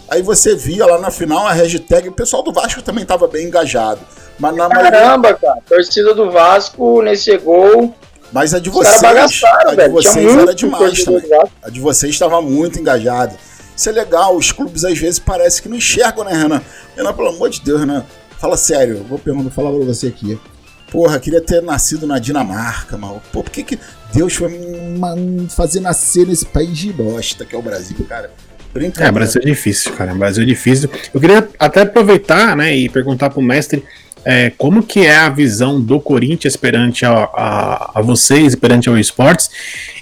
Aí 0.09 0.23
você 0.23 0.57
via 0.57 0.87
lá 0.87 0.99
na 0.99 1.11
final 1.11 1.47
a 1.47 1.53
hashtag, 1.53 2.09
o 2.09 2.13
pessoal 2.13 2.43
do 2.43 2.51
Vasco 2.51 2.81
também 2.81 3.03
estava 3.03 3.29
bem 3.29 3.49
engajado. 3.49 4.01
Mas 4.39 4.57
na 4.57 4.71
Caramba, 4.71 5.35
cara. 5.35 5.59
Torcida 5.69 6.15
do 6.15 6.31
Vasco 6.31 7.03
nesse 7.03 7.37
gol. 7.37 7.95
Mas 8.33 8.55
a 8.55 8.59
de 8.59 8.71
vocês, 8.71 9.05
a 9.05 9.27
de 9.75 9.89
vocês 9.91 10.35
era 10.35 10.55
demais 10.55 11.05
também. 11.05 11.31
A 11.63 11.69
de 11.69 11.79
vocês 11.79 12.15
estava 12.15 12.41
muito 12.41 12.81
engajada. 12.81 13.37
Isso 13.77 13.87
é 13.91 13.93
legal, 13.93 14.35
os 14.35 14.51
clubes 14.51 14.83
às 14.83 14.97
vezes 14.97 15.19
parece 15.19 15.61
que 15.61 15.69
não 15.69 15.77
enxergam, 15.77 16.25
né, 16.25 16.33
Renan? 16.33 16.63
Renan, 16.97 17.13
pelo 17.13 17.29
amor 17.29 17.51
de 17.51 17.61
Deus, 17.61 17.87
né? 17.87 18.03
Fala 18.39 18.57
sério, 18.57 19.05
vou 19.07 19.19
perguntar, 19.19 19.51
falar 19.51 19.71
pra 19.71 19.85
você 19.85 20.07
aqui. 20.07 20.41
Porra, 20.93 21.19
queria 21.19 21.41
ter 21.41 21.63
nascido 21.63 22.07
na 22.07 22.19
Dinamarca, 22.19 22.99
mal. 22.99 23.23
Pô, 23.33 23.43
por 23.43 23.51
que, 23.51 23.63
que 23.63 23.79
Deus 24.13 24.35
foi 24.35 24.51
fazer 25.49 25.81
nascer 25.81 26.27
nesse 26.27 26.45
país 26.45 26.77
de 26.77 26.93
bosta 26.93 27.47
que 27.47 27.57
é 27.57 27.59
o 27.59 27.63
Brasil, 27.63 27.97
cara? 28.07 28.31
É, 28.99 29.11
Brasil 29.11 29.41
é 29.43 29.47
difícil, 29.47 29.93
cara. 29.95 30.15
Brasil 30.15 30.43
é 30.43 30.47
difícil. 30.47 30.91
Eu 31.13 31.19
queria 31.19 31.49
até 31.59 31.81
aproveitar, 31.81 32.55
né, 32.55 32.77
e 32.77 32.91
perguntar 32.91 33.31
pro 33.31 33.41
mestre 33.41 33.83
é, 34.23 34.51
como 34.51 34.83
que 34.83 35.01
é 35.01 35.17
a 35.17 35.31
visão 35.31 35.81
do 35.81 35.99
Corinthians 35.99 36.57
perante 36.57 37.07
a, 37.07 37.11
a, 37.11 37.99
a, 37.99 38.03
vocês, 38.03 38.55
perante 38.55 38.91
ao 38.91 38.99
esportes, 38.99 39.51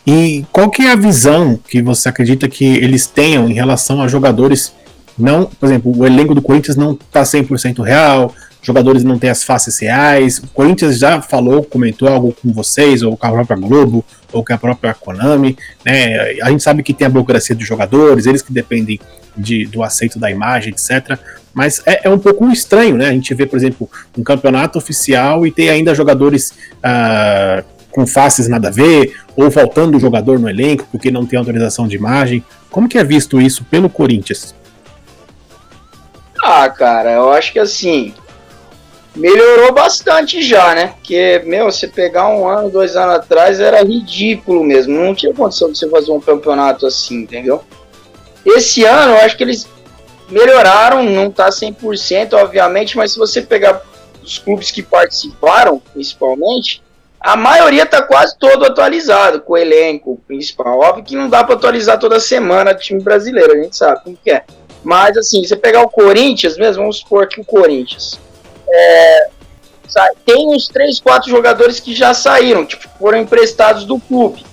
e 0.05 0.45
qual 0.51 0.71
que 0.71 0.83
é 0.83 0.91
a 0.91 0.97
visão 0.97 1.57
que 1.69 1.81
você 1.81 2.09
acredita 2.09 2.49
que 2.49 2.65
eles 2.65 3.07
tenham 3.07 3.49
em 3.49 3.55
relação 3.55 4.03
a 4.03 4.09
jogadores 4.09 4.73
não, 5.19 5.47
por 5.47 5.67
exemplo, 5.67 5.97
o 5.97 6.07
elenco 6.07 6.35
do 6.35 6.41
Corinthians 6.41 6.77
não 6.77 6.95
tá 6.95 7.23
100% 7.23 7.83
real, 7.83 8.35
jogadores 8.63 9.03
não 9.05 9.19
têm 9.19 9.31
as 9.31 9.43
faces 9.43 9.79
reais. 9.79 10.39
O 10.39 10.49
Corinthians 10.49 10.99
já 10.99 11.21
falou, 11.23 11.63
comentou 11.65 12.09
algo 12.09 12.37
com 12.41 12.53
vocês, 12.53 13.03
ou 13.03 13.17
com 13.17 13.27
a 13.27 13.31
própria 13.31 13.57
Globo, 13.57 14.05
ou 14.33 14.45
com 14.45 14.53
a 14.53 14.59
própria 14.59 14.95
Konami. 14.95 15.57
Né? 15.85 16.39
A 16.43 16.51
gente 16.51 16.63
sabe 16.63 16.83
que 16.83 16.93
tem 16.93 17.07
a 17.07 17.11
burocracia 17.11 17.55
dos 17.55 17.67
jogadores, 17.67 18.27
eles 18.27 18.43
que 18.43 18.53
dependem 18.53 19.01
de, 19.37 19.65
do 19.67 19.83
aceito 19.83 20.19
da 20.19 20.31
imagem, 20.31 20.73
etc. 20.73 21.19
Mas 21.55 21.83
é, 21.87 22.07
é, 22.07 22.11
um 22.11 22.19
pouco 22.19 22.47
estranho, 22.51 22.97
né? 22.97 23.09
A 23.09 23.13
gente 23.13 23.33
vê, 23.35 23.47
por 23.47 23.57
exemplo, 23.57 23.91
um 24.17 24.23
campeonato 24.23 24.79
oficial 24.79 25.47
e 25.47 25.51
ter 25.51 25.71
ainda 25.71 25.95
jogadores 25.95 26.53
uh, 26.79 27.65
com 27.91 28.07
faces 28.07 28.49
nada 28.49 28.69
a 28.69 28.71
ver, 28.71 29.17
ou 29.37 29.51
faltando 29.51 29.99
jogador 29.99 30.39
no 30.39 30.49
elenco 30.49 30.87
porque 30.93 31.11
não 31.11 31.27
tem 31.27 31.39
autorização 31.39 31.89
de 31.89 31.97
imagem. 31.97 32.45
Como 32.71 32.89
que 32.89 32.99
é 32.99 33.05
visto 33.05 33.41
isso 33.41 33.65
pelo 33.65 33.89
Corinthians? 33.89 34.55
Ah, 36.43 36.69
cara, 36.71 37.13
eu 37.13 37.31
acho 37.33 37.53
que 37.53 37.59
assim, 37.59 38.15
melhorou 39.15 39.73
bastante 39.73 40.43
já, 40.43 40.75
né? 40.75 40.95
Porque, 40.97 41.43
meu, 41.45 41.67
você 41.67 41.89
pegar 41.89 42.29
um 42.29 42.47
ano, 42.47 42.71
dois 42.71 42.97
anos 42.97 43.17
atrás 43.17 43.61
era 43.61 43.83
ridículo 43.83 44.63
mesmo. 44.63 44.95
Não 44.95 45.15
tinha 45.15 45.35
condição 45.35 45.71
de 45.71 45.79
você 45.79 45.89
fazer 45.89 46.13
um 46.13 46.21
campeonato 46.21 46.87
assim, 46.87 47.23
entendeu? 47.23 47.63
Esse 48.45 48.85
ano, 48.85 49.13
eu 49.13 49.19
acho 49.19 49.37
que 49.37 49.45
eles 49.45 49.69
melhoraram, 50.29 51.03
não 51.03 51.31
tá 51.31 51.51
100%, 51.51 52.35
obviamente, 52.35 52.97
mas 52.97 53.13
se 53.13 53.19
você 53.19 53.43
pegar 53.43 53.83
os 54.23 54.39
clubes 54.39 54.71
que 54.71 54.83
participaram, 54.83 55.83
principalmente, 55.93 56.83
a 57.21 57.37
maioria 57.37 57.85
tá 57.85 58.01
quase 58.01 58.39
todo 58.39 58.65
atualizado, 58.65 59.41
com 59.41 59.55
o 59.55 59.59
elenco 59.59 60.21
principal. 60.27 60.79
Óbvio 60.79 61.05
que 61.05 61.17
não 61.17 61.29
dá 61.29 61.45
para 61.45 61.57
atualizar 61.57 61.99
toda 61.99 62.21
semana 62.21 62.71
o 62.71 62.77
time 62.77 63.03
brasileiro, 63.03 63.53
a 63.53 63.63
gente 63.63 63.77
sabe 63.77 64.05
como 64.05 64.17
que 64.17 64.31
é. 64.31 64.45
Mas, 64.83 65.17
assim, 65.19 65.45
você 65.45 65.57
pegar 65.57 65.83
o 65.83 65.91
Corinthians 65.91 66.57
mesmo, 66.57 66.83
vamos 66.83 66.99
supor 66.99 67.29
que 67.29 67.41
o 67.41 67.45
Corinthians 67.45 68.19
é, 68.73 69.27
tem 70.25 70.49
uns 70.49 70.69
3, 70.69 71.01
4 71.01 71.29
jogadores 71.29 71.81
que 71.81 71.95
já 71.95 72.15
saíram, 72.15 72.65
tipo, 72.65 72.89
foram 72.99 73.19
emprestados 73.19 73.85
do 73.85 73.99
clube. 73.99 74.45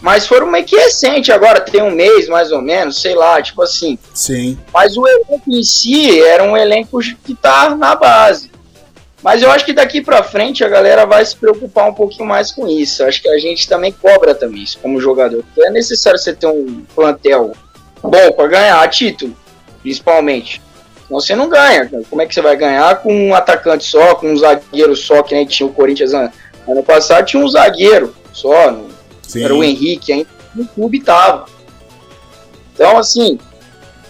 Mas 0.00 0.26
foram 0.26 0.46
meio 0.46 0.64
que 0.64 0.76
recente 0.76 1.32
agora, 1.32 1.60
tem 1.60 1.82
um 1.82 1.90
mês 1.90 2.28
mais 2.28 2.52
ou 2.52 2.62
menos, 2.62 3.00
sei 3.00 3.14
lá, 3.14 3.42
tipo 3.42 3.62
assim. 3.62 3.98
Sim. 4.14 4.56
Mas 4.72 4.96
o 4.96 5.06
elenco 5.06 5.42
em 5.48 5.62
si 5.62 6.22
era 6.22 6.44
um 6.44 6.56
elenco 6.56 7.00
que 7.00 7.34
tá 7.34 7.74
na 7.74 7.96
base. 7.96 8.50
Mas 9.22 9.42
eu 9.42 9.50
acho 9.50 9.64
que 9.64 9.72
daqui 9.72 10.00
para 10.00 10.22
frente 10.22 10.62
a 10.62 10.68
galera 10.68 11.04
vai 11.04 11.24
se 11.24 11.34
preocupar 11.34 11.88
um 11.88 11.94
pouquinho 11.94 12.26
mais 12.26 12.52
com 12.52 12.68
isso. 12.68 13.02
Acho 13.02 13.20
que 13.20 13.28
a 13.28 13.38
gente 13.38 13.68
também 13.68 13.90
cobra 13.90 14.34
também 14.34 14.62
isso 14.62 14.78
como 14.78 15.00
jogador. 15.00 15.42
Porque 15.42 15.66
é 15.66 15.70
necessário 15.70 16.18
você 16.18 16.32
ter 16.32 16.46
um 16.46 16.84
plantel 16.94 17.52
bom 18.00 18.32
para 18.36 18.46
ganhar 18.46 18.88
título, 18.88 19.36
principalmente. 19.82 20.62
Senão 21.08 21.20
você 21.20 21.34
não 21.34 21.48
ganha. 21.48 21.90
Como 22.10 22.20
é 22.20 22.26
que 22.26 22.34
você 22.34 22.42
vai 22.42 22.54
ganhar 22.54 22.96
com 22.96 23.12
um 23.12 23.34
atacante 23.34 23.84
só, 23.84 24.14
com 24.14 24.30
um 24.30 24.36
zagueiro 24.36 24.94
só, 24.94 25.22
que 25.22 25.34
nem 25.34 25.46
tinha 25.46 25.66
o 25.66 25.72
Corinthians 25.72 26.12
ano, 26.12 26.30
passado, 26.84 27.24
tinha 27.24 27.42
um 27.42 27.48
zagueiro 27.48 28.14
só, 28.32 28.78
Sim. 29.22 29.42
era 29.42 29.54
o 29.54 29.64
Henrique, 29.64 30.12
ainda 30.12 30.28
no 30.54 30.66
clube 30.66 31.00
tava. 31.00 31.46
Então, 32.74 32.98
assim, 32.98 33.38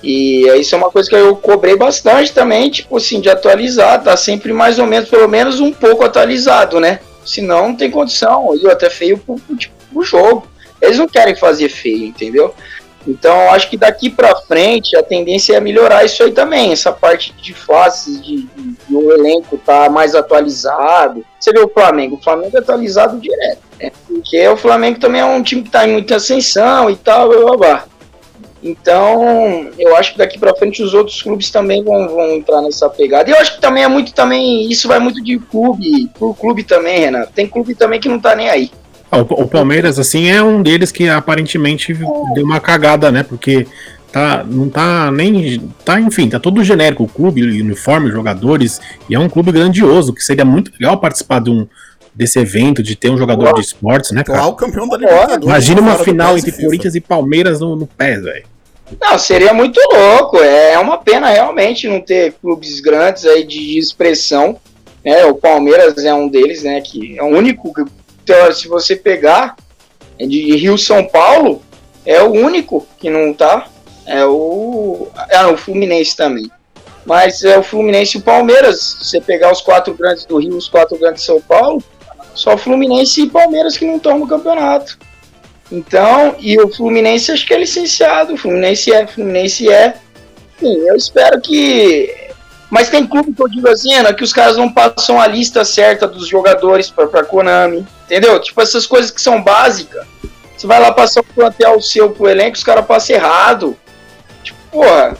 e 0.02 0.46
isso 0.58 0.74
é 0.74 0.78
uma 0.78 0.90
coisa 0.90 1.08
que 1.08 1.14
eu 1.14 1.36
cobrei 1.36 1.76
bastante 1.76 2.32
também, 2.32 2.68
tipo 2.68 2.96
assim, 2.96 3.20
de 3.20 3.28
atualizar, 3.28 4.02
tá 4.02 4.16
sempre 4.16 4.52
mais 4.52 4.78
ou 4.78 4.86
menos, 4.86 5.08
pelo 5.08 5.28
menos 5.28 5.60
um 5.60 5.72
pouco 5.72 6.04
atualizado, 6.04 6.80
né? 6.80 7.00
Senão 7.24 7.68
não 7.68 7.76
tem 7.76 7.90
condição, 7.90 8.56
e 8.56 8.66
até 8.68 8.90
feio 8.90 9.18
pro, 9.18 9.36
tipo, 9.56 9.74
pro 9.92 10.02
jogo. 10.02 10.48
Eles 10.80 10.98
não 10.98 11.08
querem 11.08 11.34
fazer 11.34 11.68
feio, 11.68 12.06
entendeu? 12.06 12.54
Então, 13.06 13.50
acho 13.50 13.70
que 13.70 13.76
daqui 13.76 14.10
para 14.10 14.36
frente 14.36 14.96
a 14.96 15.02
tendência 15.02 15.56
é 15.56 15.60
melhorar 15.60 16.04
isso 16.04 16.22
aí 16.22 16.32
também, 16.32 16.72
essa 16.72 16.92
parte 16.92 17.32
de 17.32 17.54
faces, 17.54 18.22
de, 18.22 18.42
de, 18.42 18.76
de 18.86 18.94
o 18.94 19.12
elenco 19.12 19.56
tá 19.58 19.88
mais 19.88 20.14
atualizado. 20.14 21.24
Você 21.38 21.52
vê 21.52 21.60
o 21.60 21.68
Flamengo, 21.68 22.16
o 22.16 22.22
Flamengo 22.22 22.56
é 22.56 22.60
atualizado 22.60 23.18
direto, 23.18 23.62
né? 23.80 23.90
Porque 24.06 24.46
o 24.48 24.56
Flamengo 24.56 24.98
também 24.98 25.20
é 25.20 25.24
um 25.24 25.42
time 25.42 25.62
que 25.62 25.70
tá 25.70 25.86
em 25.86 25.92
muita 25.92 26.16
ascensão 26.16 26.90
e 26.90 26.96
tal, 26.96 27.28
blá, 27.28 27.38
blá, 27.38 27.56
blá. 27.56 27.84
Então, 28.62 29.70
eu 29.78 29.96
acho 29.96 30.12
que 30.12 30.18
daqui 30.18 30.38
para 30.38 30.54
frente 30.54 30.82
os 30.82 30.92
outros 30.92 31.22
clubes 31.22 31.50
também 31.50 31.82
vão, 31.82 32.08
vão 32.08 32.30
entrar 32.32 32.60
nessa 32.60 32.90
pegada. 32.90 33.30
E 33.30 33.32
eu 33.32 33.38
acho 33.38 33.54
que 33.54 33.60
também 33.60 33.84
é 33.84 33.88
muito 33.88 34.12
também, 34.12 34.68
isso 34.68 34.88
vai 34.88 34.98
muito 34.98 35.22
de 35.22 35.38
clube, 35.38 36.10
por 36.18 36.34
clube 36.36 36.64
também, 36.64 36.98
Renato. 36.98 37.32
Tem 37.32 37.46
clube 37.46 37.74
também 37.74 38.00
que 38.00 38.08
não 38.08 38.18
tá 38.18 38.34
nem 38.34 38.48
aí. 38.48 38.70
Ah, 39.10 39.18
o, 39.18 39.22
o, 39.22 39.48
Palmeiras, 39.48 39.98
assim, 39.98 40.28
é 40.28 40.42
um 40.42 40.62
deles 40.62 40.92
que 40.92 41.08
aparentemente 41.08 41.94
deu 42.34 42.44
uma 42.44 42.60
cagada, 42.60 43.10
né? 43.10 43.22
Porque 43.22 43.66
tá, 44.12 44.44
não 44.44 44.68
tá 44.68 45.10
nem. 45.10 45.60
Tá, 45.84 46.00
enfim, 46.00 46.28
tá 46.28 46.38
todo 46.38 46.62
genérico 46.62 47.04
o 47.04 47.08
clube, 47.08 47.42
uniforme, 47.60 48.10
jogadores, 48.10 48.80
e 49.08 49.14
é 49.14 49.18
um 49.18 49.28
clube 49.28 49.52
grandioso, 49.52 50.12
que 50.12 50.22
seria 50.22 50.44
muito 50.44 50.72
legal 50.72 50.98
participar 50.98 51.40
de 51.40 51.50
um, 51.50 51.66
desse 52.14 52.38
evento, 52.38 52.82
de 52.82 52.96
ter 52.96 53.10
um 53.10 53.16
jogador 53.16 53.54
de 53.54 53.60
esportes, 53.60 54.10
né, 54.10 54.24
cara? 54.24 54.46
o 54.46 54.54
campeão 54.54 54.88
da 54.88 54.96
Libertadores. 54.96 55.44
Imagina 55.44 55.80
uma 55.80 55.98
final 55.98 56.36
entre 56.36 56.52
Corinthians 56.52 56.94
e 56.94 57.00
Palmeiras 57.00 57.60
no, 57.60 57.76
no 57.76 57.86
pé, 57.86 58.18
velho. 58.18 58.44
Não, 59.00 59.18
seria 59.18 59.52
muito 59.52 59.78
louco. 59.92 60.38
É 60.38 60.78
uma 60.78 60.98
pena 60.98 61.28
realmente 61.28 61.86
não 61.86 62.00
ter 62.00 62.32
clubes 62.40 62.80
grandes 62.80 63.24
aí 63.24 63.44
de 63.44 63.78
expressão. 63.78 64.58
É, 65.04 65.24
o 65.26 65.34
Palmeiras 65.34 66.04
é 66.04 66.12
um 66.12 66.28
deles, 66.28 66.62
né? 66.62 66.80
Que 66.80 67.18
é 67.18 67.22
o 67.22 67.26
único 67.26 67.72
então, 68.28 68.52
se 68.52 68.68
você 68.68 68.94
pegar 68.94 69.56
de 70.18 70.56
Rio 70.56 70.76
São 70.76 71.04
Paulo, 71.06 71.62
é 72.04 72.22
o 72.22 72.30
único 72.30 72.86
que 72.98 73.08
não 73.08 73.32
tá. 73.32 73.66
É 74.04 74.24
o. 74.26 75.08
É 75.30 75.46
o 75.46 75.56
Fluminense 75.56 76.14
também. 76.14 76.50
Mas 77.06 77.42
é 77.42 77.58
o 77.58 77.62
Fluminense 77.62 78.18
e 78.18 78.20
o 78.20 78.22
Palmeiras. 78.22 78.80
Se 78.80 79.04
você 79.04 79.20
pegar 79.20 79.50
os 79.50 79.62
quatro 79.62 79.94
grandes 79.94 80.26
do 80.26 80.36
Rio, 80.36 80.56
os 80.56 80.68
quatro 80.68 80.98
grandes 80.98 81.22
de 81.22 81.26
São 81.26 81.40
Paulo, 81.40 81.82
só 82.34 82.56
Fluminense 82.58 83.22
e 83.22 83.30
Palmeiras 83.30 83.78
que 83.78 83.86
não 83.86 83.96
estão 83.96 84.18
no 84.18 84.28
campeonato. 84.28 84.98
Então, 85.72 86.36
e 86.38 86.58
o 86.58 86.68
Fluminense 86.68 87.32
acho 87.32 87.46
que 87.46 87.54
é 87.54 87.58
licenciado. 87.58 88.34
O 88.34 88.36
Fluminense 88.36 88.92
é, 88.92 89.06
Fluminense 89.06 89.70
é. 89.70 89.94
Sim, 90.60 90.74
eu 90.86 90.96
espero 90.96 91.40
que 91.40 92.27
mas 92.70 92.90
tem 92.90 93.06
clube 93.06 93.32
que 93.32 93.42
eu 93.42 93.48
digo 93.48 93.68
assim, 93.68 93.94
Ana, 93.94 94.12
que 94.12 94.22
os 94.22 94.32
caras 94.32 94.56
não 94.56 94.70
passam 94.70 95.20
a 95.20 95.26
lista 95.26 95.64
certa 95.64 96.06
dos 96.06 96.28
jogadores 96.28 96.90
pra, 96.90 97.06
pra 97.06 97.24
Konami. 97.24 97.86
Entendeu? 98.04 98.38
Tipo, 98.40 98.60
essas 98.60 98.86
coisas 98.86 99.10
que 99.10 99.20
são 99.20 99.42
básicas. 99.42 100.06
Você 100.56 100.66
vai 100.66 100.80
lá 100.80 100.92
passar 100.92 101.20
o 101.20 101.24
plantel 101.24 101.80
seu 101.80 102.10
pro 102.10 102.28
elenco, 102.28 102.56
os 102.56 102.64
caras 102.64 102.84
passam 102.84 103.16
errado. 103.16 103.76
Tipo, 104.42 104.58
porra, 104.70 105.16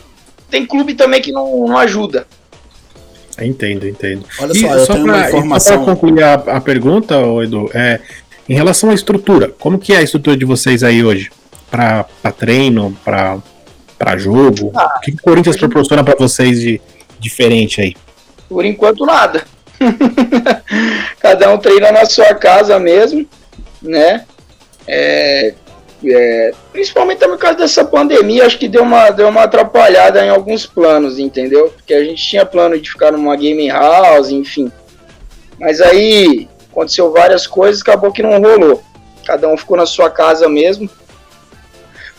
tem 0.50 0.66
clube 0.66 0.94
também 0.94 1.22
que 1.22 1.32
não, 1.32 1.66
não 1.66 1.78
ajuda. 1.78 2.26
Entendo, 3.40 3.87
entendo. 3.87 4.26
Olha 4.40 4.52
só, 4.52 4.61
e 4.61 4.64
eu 4.64 4.84
só 4.84 4.92
tenho 4.94 5.04
pra, 5.06 5.14
uma 5.14 5.28
informação. 5.28 5.78
Só 5.78 5.84
concluir 5.84 6.22
a, 6.22 6.34
a 6.34 6.61
pergunta, 6.61 7.14
Edu, 7.42 7.70
é, 7.72 8.00
em 8.48 8.54
relação 8.54 8.90
à 8.90 8.94
estrutura, 8.94 9.54
como 9.58 9.78
que 9.78 9.92
é 9.92 9.98
a 9.98 10.02
estrutura 10.02 10.37
de 10.37 10.44
vocês 10.44 10.82
aí 10.82 11.04
hoje? 11.04 11.30
Para 11.70 12.04
treino, 12.37 12.96
para 13.04 14.16
jogo? 14.16 14.72
Ah, 14.74 14.96
o 14.96 15.00
que, 15.00 15.12
que 15.12 15.18
o 15.18 15.22
Corinthians 15.22 15.56
proporciona 15.56 16.02
para 16.02 16.16
vocês 16.16 16.61
de, 16.61 16.80
diferente 17.18 17.81
aí? 17.81 17.96
Por 18.48 18.64
enquanto, 18.64 19.04
nada. 19.04 19.44
Cada 21.20 21.52
um 21.52 21.59
treina 21.59 21.92
na 21.92 22.04
sua 22.04 22.35
casa 22.35 22.78
mesmo, 22.78 23.26
né? 23.83 24.24
É, 24.87 25.54
é, 26.04 26.52
principalmente 26.72 27.18
por 27.18 27.38
causa 27.38 27.59
dessa 27.59 27.85
pandemia, 27.85 28.46
acho 28.46 28.59
que 28.59 28.68
deu 28.68 28.83
uma, 28.83 29.11
deu 29.11 29.28
uma 29.28 29.42
atrapalhada 29.42 30.24
em 30.24 30.31
alguns 30.31 30.64
planos, 30.64 31.18
entendeu? 31.18 31.70
Porque 31.70 31.92
a 31.92 32.04
gente 32.04 32.22
tinha 32.22 32.46
plano 32.46 32.81
de 32.81 32.90
ficar 32.90 33.12
numa 33.12 33.37
game 33.37 33.68
house, 33.68 34.31
enfim. 34.31 34.70
Mas 35.59 35.81
aí 35.81 36.48
aconteceu 36.70 37.12
várias 37.12 37.46
coisas, 37.46 37.83
acabou 37.83 38.12
que 38.12 38.22
não 38.22 38.40
rolou. 38.40 38.83
Cada 39.26 39.48
um 39.48 39.57
ficou 39.57 39.76
na 39.76 39.87
sua 39.87 40.09
casa 40.09 40.48
mesmo. 40.48 40.88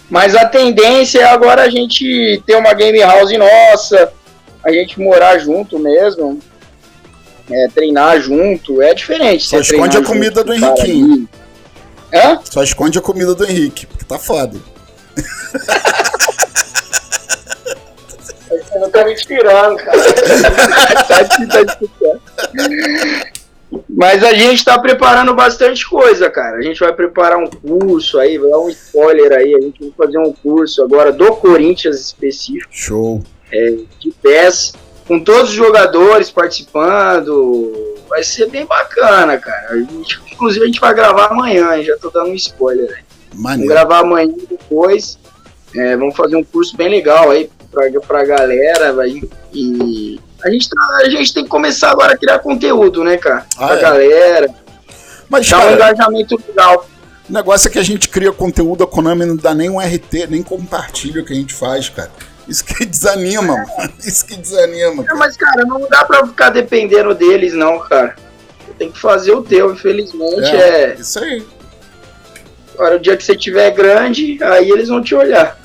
Mas 0.09 0.35
a 0.35 0.45
tendência 0.45 1.19
é 1.19 1.25
agora 1.25 1.61
a 1.61 1.69
gente 1.69 2.41
ter 2.45 2.55
uma 2.55 2.73
game 2.73 2.99
house 2.99 3.31
nossa, 3.37 4.11
a 4.69 4.73
gente 4.73 4.99
morar 4.99 5.37
junto 5.39 5.77
mesmo. 5.79 6.39
é, 7.49 7.67
treinar 7.73 8.19
junto, 8.21 8.81
é 8.81 8.93
diferente. 8.93 9.45
Só 9.45 9.59
esconde 9.59 9.97
a 9.97 10.03
comida 10.03 10.43
do 10.43 10.53
Henriquinho. 10.53 11.27
Hã? 12.13 12.39
Só 12.43 12.63
esconde 12.63 12.97
a 12.97 13.01
comida 13.01 13.33
do 13.35 13.45
Henrique, 13.45 13.85
porque 13.85 14.05
tá 14.05 14.17
foda. 14.19 14.57
Você 18.49 18.79
não 18.79 18.89
tá 18.91 19.05
me 19.05 19.15
tirando, 19.15 19.77
cara. 19.77 19.97
tá 21.07 21.17
aqui, 21.19 21.47
tá 21.47 21.59
aqui, 21.59 21.89
Mas 23.89 24.23
a 24.23 24.33
gente 24.33 24.65
tá 24.65 24.79
preparando 24.79 25.33
bastante 25.35 25.87
coisa, 25.87 26.29
cara. 26.29 26.57
A 26.57 26.61
gente 26.61 26.79
vai 26.79 26.93
preparar 26.93 27.37
um 27.37 27.47
curso 27.47 28.19
aí, 28.19 28.37
vai 28.37 28.49
dar 28.49 28.59
um 28.59 28.69
spoiler 28.69 29.31
aí. 29.31 29.55
A 29.55 29.61
gente 29.61 29.79
vai 29.81 30.05
fazer 30.05 30.19
um 30.19 30.33
curso 30.33 30.83
agora 30.83 31.11
do 31.11 31.35
Corinthians 31.35 31.99
específico. 31.99 32.69
Show. 32.71 33.23
É, 33.51 33.77
de 33.99 34.11
pés, 34.21 34.73
com 35.07 35.19
todos 35.19 35.49
os 35.49 35.55
jogadores 35.55 36.29
participando. 36.29 37.97
Vai 38.07 38.23
ser 38.23 38.49
bem 38.49 38.65
bacana, 38.65 39.37
cara. 39.37 39.71
A 39.71 39.77
gente, 39.77 40.19
inclusive 40.31 40.63
a 40.63 40.67
gente 40.67 40.79
vai 40.79 40.93
gravar 40.93 41.27
amanhã, 41.27 41.81
já 41.83 41.97
tô 41.97 42.09
dando 42.09 42.31
um 42.31 42.35
spoiler 42.35 42.89
aí. 42.95 43.03
Vamos 43.33 43.67
gravar 43.67 43.99
amanhã 43.99 44.33
depois. 44.49 45.19
É, 45.75 45.95
vamos 45.95 46.15
fazer 46.15 46.35
um 46.35 46.43
curso 46.43 46.75
bem 46.75 46.89
legal 46.89 47.29
aí 47.29 47.49
pra, 47.71 47.89
pra 48.07 48.25
galera. 48.25 48.93
Vai, 48.93 49.21
e 49.53 50.19
a 50.43 50.49
gente, 50.49 50.69
tá, 50.69 50.75
a 51.03 51.09
gente 51.09 51.33
tem 51.33 51.43
que 51.43 51.49
começar 51.49 51.91
agora 51.91 52.13
a 52.13 52.17
criar 52.17 52.39
conteúdo, 52.39 53.03
né, 53.03 53.17
cara? 53.17 53.45
Ah, 53.57 53.67
pra 53.67 53.77
é. 53.77 53.81
galera. 53.81 54.55
Mas, 55.29 55.49
Dá 55.49 55.57
cara, 55.57 55.71
um 55.71 55.75
engajamento 55.75 56.43
legal. 56.47 56.87
O 57.29 57.33
negócio 57.33 57.67
é 57.67 57.71
que 57.71 57.77
a 57.77 57.83
gente 57.83 58.09
cria 58.09 58.31
conteúdo, 58.31 58.83
a 58.83 58.87
Konami 58.87 59.25
não 59.25 59.35
dá 59.35 59.53
nem 59.53 59.69
um 59.69 59.79
RT, 59.79 60.27
nem 60.29 60.41
compartilha 60.41 61.21
o 61.21 61.25
que 61.25 61.33
a 61.33 61.35
gente 61.35 61.53
faz, 61.53 61.87
cara. 61.87 62.09
Isso 62.49 62.65
que 62.65 62.85
desanima, 62.85 63.55
mano. 63.55 63.93
Isso 63.99 64.25
que 64.25 64.35
desanima. 64.35 65.03
Cara. 65.03 65.17
mas, 65.17 65.37
cara, 65.37 65.63
não 65.65 65.87
dá 65.87 66.03
pra 66.03 66.25
ficar 66.25 66.49
dependendo 66.49 67.13
deles, 67.13 67.53
não, 67.53 67.79
cara. 67.79 68.15
Tem 68.77 68.91
que 68.91 68.99
fazer 68.99 69.31
o 69.33 69.43
teu, 69.43 69.73
infelizmente. 69.73 70.49
É. 70.55 70.91
é... 70.91 70.95
Isso 70.99 71.19
aí. 71.19 71.45
Agora, 72.73 72.95
o 72.95 72.99
dia 72.99 73.15
que 73.15 73.23
você 73.23 73.35
tiver 73.35 73.71
grande, 73.71 74.41
aí 74.41 74.69
eles 74.71 74.87
vão 74.87 75.01
te 75.01 75.13
olhar. 75.13 75.59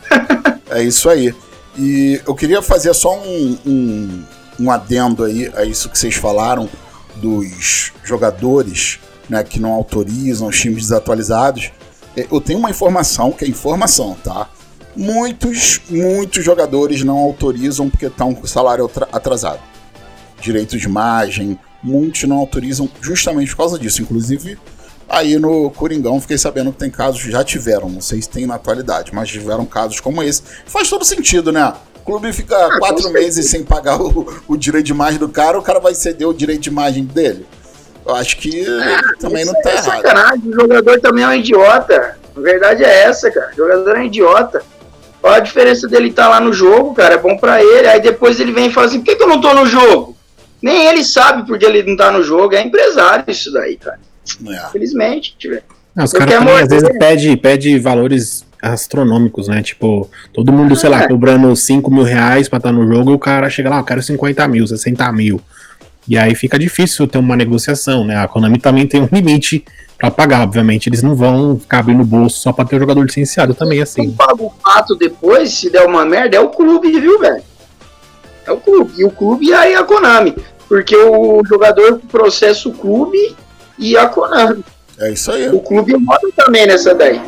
é 0.71 0.83
isso 0.83 1.09
aí. 1.09 1.35
E 1.79 2.21
eu 2.27 2.35
queria 2.35 2.61
fazer 2.61 2.93
só 2.93 3.17
um, 3.17 3.59
um, 3.65 4.25
um 4.61 4.71
adendo 4.71 5.25
aí 5.25 5.51
a 5.55 5.65
isso 5.65 5.89
que 5.89 5.99
vocês 5.99 6.15
falaram 6.15 6.69
dos 7.17 7.93
jogadores 8.03 8.99
né, 9.29 9.43
que 9.43 9.61
não 9.61 9.73
autorizam 9.73 10.49
os 10.49 10.61
times 10.61 10.83
desatualizados. 10.83 11.71
É, 12.17 12.27
eu 12.31 12.41
tenho 12.41 12.59
uma 12.59 12.71
informação 12.71 13.33
que 13.33 13.45
é 13.45 13.49
informação, 13.49 14.17
tá? 14.23 14.49
Muitos, 14.97 15.81
muitos 15.89 16.45
jogadores 16.45 17.03
não 17.03 17.19
autorizam 17.19 17.91
porque 17.91 18.07
estão 18.07 18.35
com 18.35 18.47
salário 18.47 18.91
atrasado. 19.13 19.61
Direitos 20.41 20.81
de 20.81 20.87
imagem, 20.87 21.59
muitos 21.83 22.23
não 22.25 22.37
autorizam 22.37 22.89
justamente 23.01 23.51
por 23.51 23.59
causa 23.59 23.79
disso. 23.79 24.03
Inclusive, 24.03 24.59
Aí 25.09 25.39
no 25.39 25.71
Coringão 25.71 26.21
fiquei 26.21 26.39
sabendo 26.39 26.73
que 26.73 26.79
tem 26.79 26.91
casos, 26.91 27.21
já 27.21 27.45
tiveram, 27.45 27.89
não 27.89 28.01
sei 28.01 28.23
se 28.23 28.29
tem 28.29 28.47
na 28.47 28.55
atualidade, 28.55 29.15
mas 29.15 29.29
tiveram 29.29 29.65
casos 29.67 30.01
como 30.01 30.23
esse. 30.23 30.43
Faz 30.67 30.89
todo 30.89 31.05
sentido, 31.05 31.53
né? 31.53 31.73
O 31.97 32.05
clube 32.05 32.33
fica 32.33 32.57
ah, 32.57 32.79
quatro 32.79 33.11
meses 33.11 33.49
sem 33.49 33.63
pagar 33.63 34.01
o, 34.01 34.43
o, 34.49 34.57
direito 34.57 34.87
de 34.87 34.93
imagem 34.93 35.19
do 35.19 35.29
cara, 35.29 35.59
o 35.59 35.63
cara 35.63 35.79
vai 35.79 35.95
ceder 35.95 36.29
o 36.29 36.35
direito 36.35 36.63
de 36.63 36.69
imagem 36.71 37.05
dele. 37.05 37.47
Eu 38.05 38.15
acho 38.15 38.37
que 38.39 38.67
ah, 38.67 39.01
também 39.21 39.45
não 39.45 39.55
tá 39.55 39.71
é 39.71 39.73
errado. 39.75 39.85
Sacanagem. 39.85 40.49
O 40.49 40.53
jogador 40.53 41.01
também 41.01 41.25
é 41.25 41.29
um 41.29 41.35
idiota. 41.35 42.19
A 42.37 42.41
verdade 42.41 42.85
é 42.85 43.05
essa, 43.05 43.31
cara. 43.31 43.53
O 43.53 43.57
jogador 43.57 43.97
é 43.97 44.01
um 44.01 44.05
idiota. 44.05 44.63
Qual 45.25 45.33
a 45.33 45.41
diferença 45.41 45.89
dele 45.89 46.09
estar 46.09 46.25
tá 46.25 46.29
lá 46.29 46.39
no 46.39 46.53
jogo, 46.53 46.93
cara? 46.93 47.15
É 47.15 47.19
bom 47.19 47.35
para 47.35 47.59
ele. 47.65 47.89
Aí 47.89 47.99
depois 47.99 48.39
ele 48.39 48.53
vem 48.53 48.67
e 48.67 48.71
fala 48.71 48.89
assim: 48.89 48.99
por 48.99 49.07
que, 49.07 49.17
que 49.17 49.23
eu 49.23 49.27
não 49.27 49.41
tô 49.41 49.55
no 49.55 49.65
jogo? 49.65 50.15
Nem 50.61 50.85
ele 50.85 51.03
sabe 51.03 51.47
porque 51.47 51.65
ele 51.65 51.83
não 51.83 51.97
tá 51.97 52.13
no 52.13 52.23
jogo. 52.23 52.55
É 52.55 52.61
empresário 52.61 53.25
isso 53.29 53.51
daí, 53.51 53.79
cara. 53.79 53.99
É. 54.47 54.67
Infelizmente, 54.69 55.35
tiver. 55.39 55.63
os 55.97 56.13
caras 56.13 56.35
às 56.61 56.69
vezes 56.69 56.99
pede, 56.99 57.37
pede 57.39 57.79
valores 57.79 58.45
astronômicos, 58.61 59.49
né? 59.49 59.63
Tipo, 59.63 60.11
todo 60.31 60.53
mundo, 60.53 60.77
sei 60.77 60.91
lá, 60.91 61.05
é. 61.05 61.09
cobrando 61.09 61.57
5 61.57 61.91
mil 61.91 62.05
reais 62.05 62.47
pra 62.47 62.59
estar 62.59 62.71
no 62.71 62.87
jogo 62.87 63.11
e 63.11 63.15
o 63.15 63.19
cara 63.19 63.49
chega 63.49 63.71
lá, 63.71 63.79
eu 63.79 63.85
quero 63.85 64.03
50 64.03 64.47
mil, 64.47 64.67
60 64.67 65.11
mil. 65.11 65.41
E 66.07 66.19
aí 66.19 66.35
fica 66.35 66.59
difícil 66.59 67.07
ter 67.07 67.17
uma 67.17 67.35
negociação, 67.35 68.05
né? 68.05 68.19
A 68.19 68.29
Konami 68.29 68.59
também 68.59 68.87
tem 68.87 69.01
um 69.01 69.09
limite 69.11 69.65
para 69.99 70.11
pagar, 70.11 70.43
obviamente. 70.43 70.89
Eles 70.89 71.03
não 71.03 71.15
vão 71.15 71.59
ficar 71.59 71.81
abrindo 71.81 72.05
bolso 72.05 72.39
só 72.39 72.53
pra 72.53 72.65
ter 72.65 72.77
o 72.77 72.81
jogador 72.81 73.03
licenciado 73.03 73.55
também, 73.55 73.81
assim. 73.81 74.03
Quem 74.03 74.13
paga 74.13 74.43
o 74.43 74.53
fato 74.63 74.95
depois, 74.97 75.53
se 75.53 75.71
der 75.71 75.87
uma 75.87 76.05
merda, 76.05 76.37
é 76.37 76.41
o 76.41 76.51
clube, 76.51 77.01
viu, 77.01 77.19
velho? 77.19 77.43
É 78.47 78.53
o 78.53 78.59
clube. 78.59 78.93
E 78.97 79.05
o 79.05 79.11
clube 79.11 79.47
e 79.47 79.55
aí 79.55 79.75
a 79.75 79.85
Konami. 79.85 80.37
Porque 80.69 80.97
o 80.97 81.43
jogador 81.45 82.01
processa 82.11 82.69
o 82.69 82.73
clube 82.73 83.37
e 83.79 83.97
a 83.97 84.07
Konami. 84.09 84.65
É 84.99 85.13
isso 85.13 85.31
aí. 85.33 85.49
O 85.49 85.61
clube 85.61 85.93
roda 85.93 86.29
também 86.37 86.67
nessa 86.67 86.95
daí. 86.95 87.21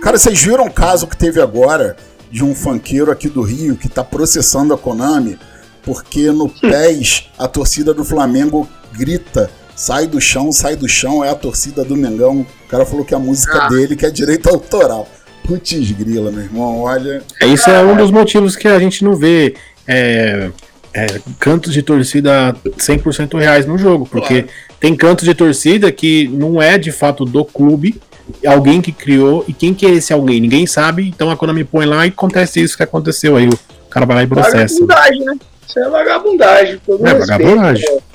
Cara, 0.00 0.18
vocês 0.18 0.40
viram 0.42 0.66
o 0.66 0.72
caso 0.72 1.06
que 1.06 1.16
teve 1.16 1.40
agora 1.40 1.96
de 2.30 2.44
um 2.44 2.54
fanqueiro 2.54 3.10
aqui 3.10 3.28
do 3.28 3.42
Rio 3.42 3.76
que 3.76 3.88
tá 3.88 4.04
processando 4.04 4.74
a 4.74 4.78
Konami 4.78 5.38
porque 5.82 6.30
no 6.30 6.48
PES 6.60 7.30
a 7.38 7.48
torcida 7.48 7.94
do 7.94 8.04
Flamengo 8.04 8.68
grita 8.92 9.50
sai 9.78 10.08
do 10.08 10.20
chão, 10.20 10.50
sai 10.50 10.74
do 10.74 10.88
chão, 10.88 11.24
é 11.24 11.30
a 11.30 11.36
torcida 11.36 11.84
do 11.84 11.96
Mengão. 11.96 12.40
O 12.40 12.68
cara 12.68 12.84
falou 12.84 13.04
que 13.04 13.14
a 13.14 13.18
música 13.18 13.62
ah. 13.62 13.68
dele 13.68 13.94
que 13.94 14.04
é 14.04 14.10
direito 14.10 14.48
autoral. 14.48 15.08
Putz 15.46 15.92
grila, 15.92 16.32
meu 16.32 16.42
irmão, 16.42 16.80
olha. 16.80 17.22
É, 17.40 17.46
isso 17.46 17.70
é 17.70 17.80
um 17.82 17.96
dos 17.96 18.10
motivos 18.10 18.56
que 18.56 18.66
a 18.66 18.78
gente 18.80 19.04
não 19.04 19.14
vê 19.14 19.54
é, 19.86 20.50
é, 20.92 21.06
cantos 21.38 21.72
de 21.72 21.80
torcida 21.80 22.56
100% 22.76 23.38
reais 23.38 23.66
no 23.66 23.78
jogo, 23.78 24.04
porque 24.04 24.42
claro. 24.42 24.58
tem 24.80 24.96
cantos 24.96 25.24
de 25.24 25.32
torcida 25.32 25.92
que 25.92 26.26
não 26.26 26.60
é 26.60 26.76
de 26.76 26.90
fato 26.90 27.24
do 27.24 27.44
clube, 27.44 28.02
alguém 28.44 28.80
que 28.82 28.90
criou, 28.90 29.44
e 29.46 29.52
quem 29.52 29.72
que 29.72 29.86
é 29.86 29.90
esse 29.90 30.12
alguém? 30.12 30.40
Ninguém 30.40 30.66
sabe, 30.66 31.08
então 31.08 31.30
a 31.30 31.36
Konami 31.36 31.62
põe 31.62 31.86
lá 31.86 32.04
e 32.04 32.08
acontece 32.08 32.60
isso 32.60 32.76
que 32.76 32.82
aconteceu 32.82 33.36
aí, 33.36 33.48
o 33.48 33.88
cara 33.88 34.04
vai 34.04 34.16
lá 34.16 34.22
e 34.24 34.26
processa. 34.26 34.74
Vagabundagem, 34.84 35.24
né? 35.24 35.38
Isso 35.66 35.78
é 35.78 35.88
vagabundagem. 35.88 36.80
É, 36.88 37.14
vagabundagem. 37.14 37.84
É, 37.88 38.07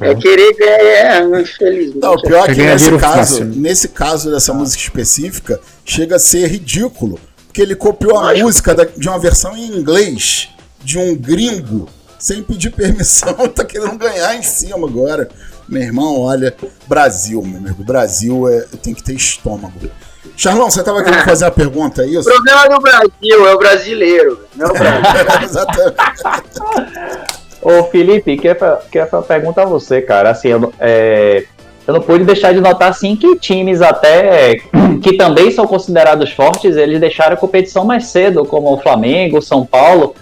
é 0.00 0.14
querer 0.14 0.54
ganhar, 0.54 1.36
é, 1.36 1.40
infelizmente. 1.40 1.98
Não, 1.98 2.16
pior 2.20 2.50
é 2.50 2.54
que 2.54 2.62
nesse 2.62 2.98
caso, 2.98 3.44
nesse 3.44 3.88
caso 3.88 4.30
dessa 4.30 4.52
música 4.52 4.82
específica, 4.82 5.60
chega 5.84 6.16
a 6.16 6.18
ser 6.18 6.46
ridículo. 6.46 7.18
Porque 7.46 7.60
ele 7.60 7.74
copiou 7.74 8.18
a 8.18 8.34
música 8.34 8.74
de 8.96 9.08
uma 9.08 9.18
versão 9.18 9.56
em 9.56 9.66
inglês 9.66 10.48
de 10.82 10.98
um 10.98 11.14
gringo 11.14 11.88
sem 12.18 12.42
pedir 12.42 12.70
permissão, 12.76 13.34
tá 13.48 13.64
querendo 13.64 13.98
ganhar 13.98 14.34
em 14.36 14.42
cima 14.42 14.86
agora. 14.86 15.28
Meu 15.68 15.82
irmão, 15.82 16.20
olha, 16.20 16.54
Brasil, 16.86 17.42
meu 17.42 17.58
amigo, 17.58 17.84
Brasil 17.84 18.48
é, 18.48 18.60
tem 18.82 18.94
que 18.94 19.02
ter 19.02 19.14
estômago. 19.14 19.90
Charlão, 20.36 20.70
você 20.70 20.80
estava 20.80 21.02
querendo 21.02 21.24
fazer 21.26 21.44
a 21.44 21.50
pergunta, 21.50 22.02
é 22.02 22.06
isso? 22.06 22.28
O 22.28 22.32
problema 22.32 22.68
do 22.68 22.80
Brasil 22.80 23.48
é 23.48 23.54
o 23.54 23.58
brasileiro, 23.58 24.40
não 24.56 24.66
é 24.66 24.70
o 24.70 24.74
Brasil. 25.24 25.44
Exatamente. 25.44 27.41
Ô 27.62 27.84
Felipe, 27.84 28.36
que 28.36 28.48
é 28.48 28.56
a 29.02 29.22
pergunta 29.22 29.62
a 29.62 29.64
você, 29.64 30.02
cara. 30.02 30.30
Assim, 30.30 30.48
eu, 30.48 30.72
é, 30.80 31.44
eu 31.86 31.94
não 31.94 32.00
pude 32.00 32.24
deixar 32.24 32.52
de 32.52 32.60
notar 32.60 32.90
assim 32.90 33.14
que 33.14 33.36
times 33.36 33.80
até 33.80 34.56
que 35.02 35.16
também 35.16 35.50
são 35.50 35.66
considerados 35.66 36.30
fortes, 36.30 36.76
eles 36.76 37.00
deixaram 37.00 37.34
a 37.34 37.36
competição 37.36 37.84
mais 37.84 38.06
cedo, 38.06 38.44
como 38.44 38.72
o 38.72 38.78
Flamengo, 38.78 39.40
São 39.40 39.64
Paulo. 39.64 40.14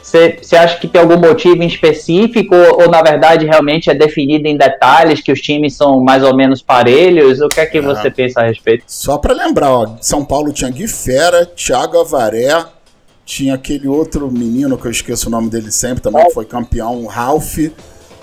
Você 0.00 0.56
acha 0.56 0.78
que 0.78 0.88
tem 0.88 1.02
algum 1.02 1.18
motivo 1.18 1.62
em 1.62 1.66
específico 1.66 2.54
ou, 2.54 2.82
ou, 2.82 2.88
na 2.88 3.02
verdade 3.02 3.44
realmente 3.44 3.90
é 3.90 3.94
definido 3.94 4.48
em 4.48 4.56
detalhes 4.56 5.20
que 5.20 5.30
os 5.30 5.38
times 5.38 5.76
são 5.76 6.00
mais 6.00 6.22
ou 6.22 6.34
menos 6.34 6.62
parelhos? 6.62 7.42
O 7.42 7.48
que 7.48 7.60
é 7.60 7.66
que 7.66 7.78
você 7.78 8.10
pensa 8.10 8.40
a 8.40 8.44
respeito? 8.44 8.84
Só 8.86 9.18
para 9.18 9.34
lembrar, 9.34 9.70
ó, 9.70 9.96
São 10.00 10.24
Paulo 10.24 10.50
tinha 10.50 10.70
Gui 10.70 10.88
Fera, 10.88 11.44
Thiago 11.44 12.00
Avaré, 12.00 12.64
tinha 13.28 13.54
aquele 13.54 13.86
outro 13.86 14.30
menino 14.32 14.78
que 14.78 14.86
eu 14.86 14.90
esqueço 14.90 15.28
o 15.28 15.30
nome 15.30 15.50
dele 15.50 15.70
sempre 15.70 16.02
também, 16.02 16.24
que 16.24 16.32
foi 16.32 16.46
campeão, 16.46 17.04
Ralph. 17.04 17.58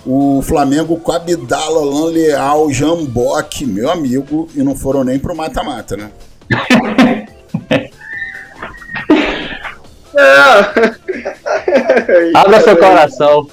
O 0.03 0.41
Flamengo 0.41 0.99
com 0.99 1.11
Abdala, 1.11 1.85
Lan 1.85 2.09
Leal, 2.09 2.71
Jamboque, 2.71 3.67
meu 3.67 3.91
amigo, 3.91 4.49
e 4.55 4.63
não 4.63 4.75
foram 4.75 5.03
nem 5.03 5.19
pro 5.19 5.35
mata-mata, 5.35 5.95
né? 5.95 6.09
Abra 12.33 12.61
seu 12.61 12.75
coração. 12.75 13.47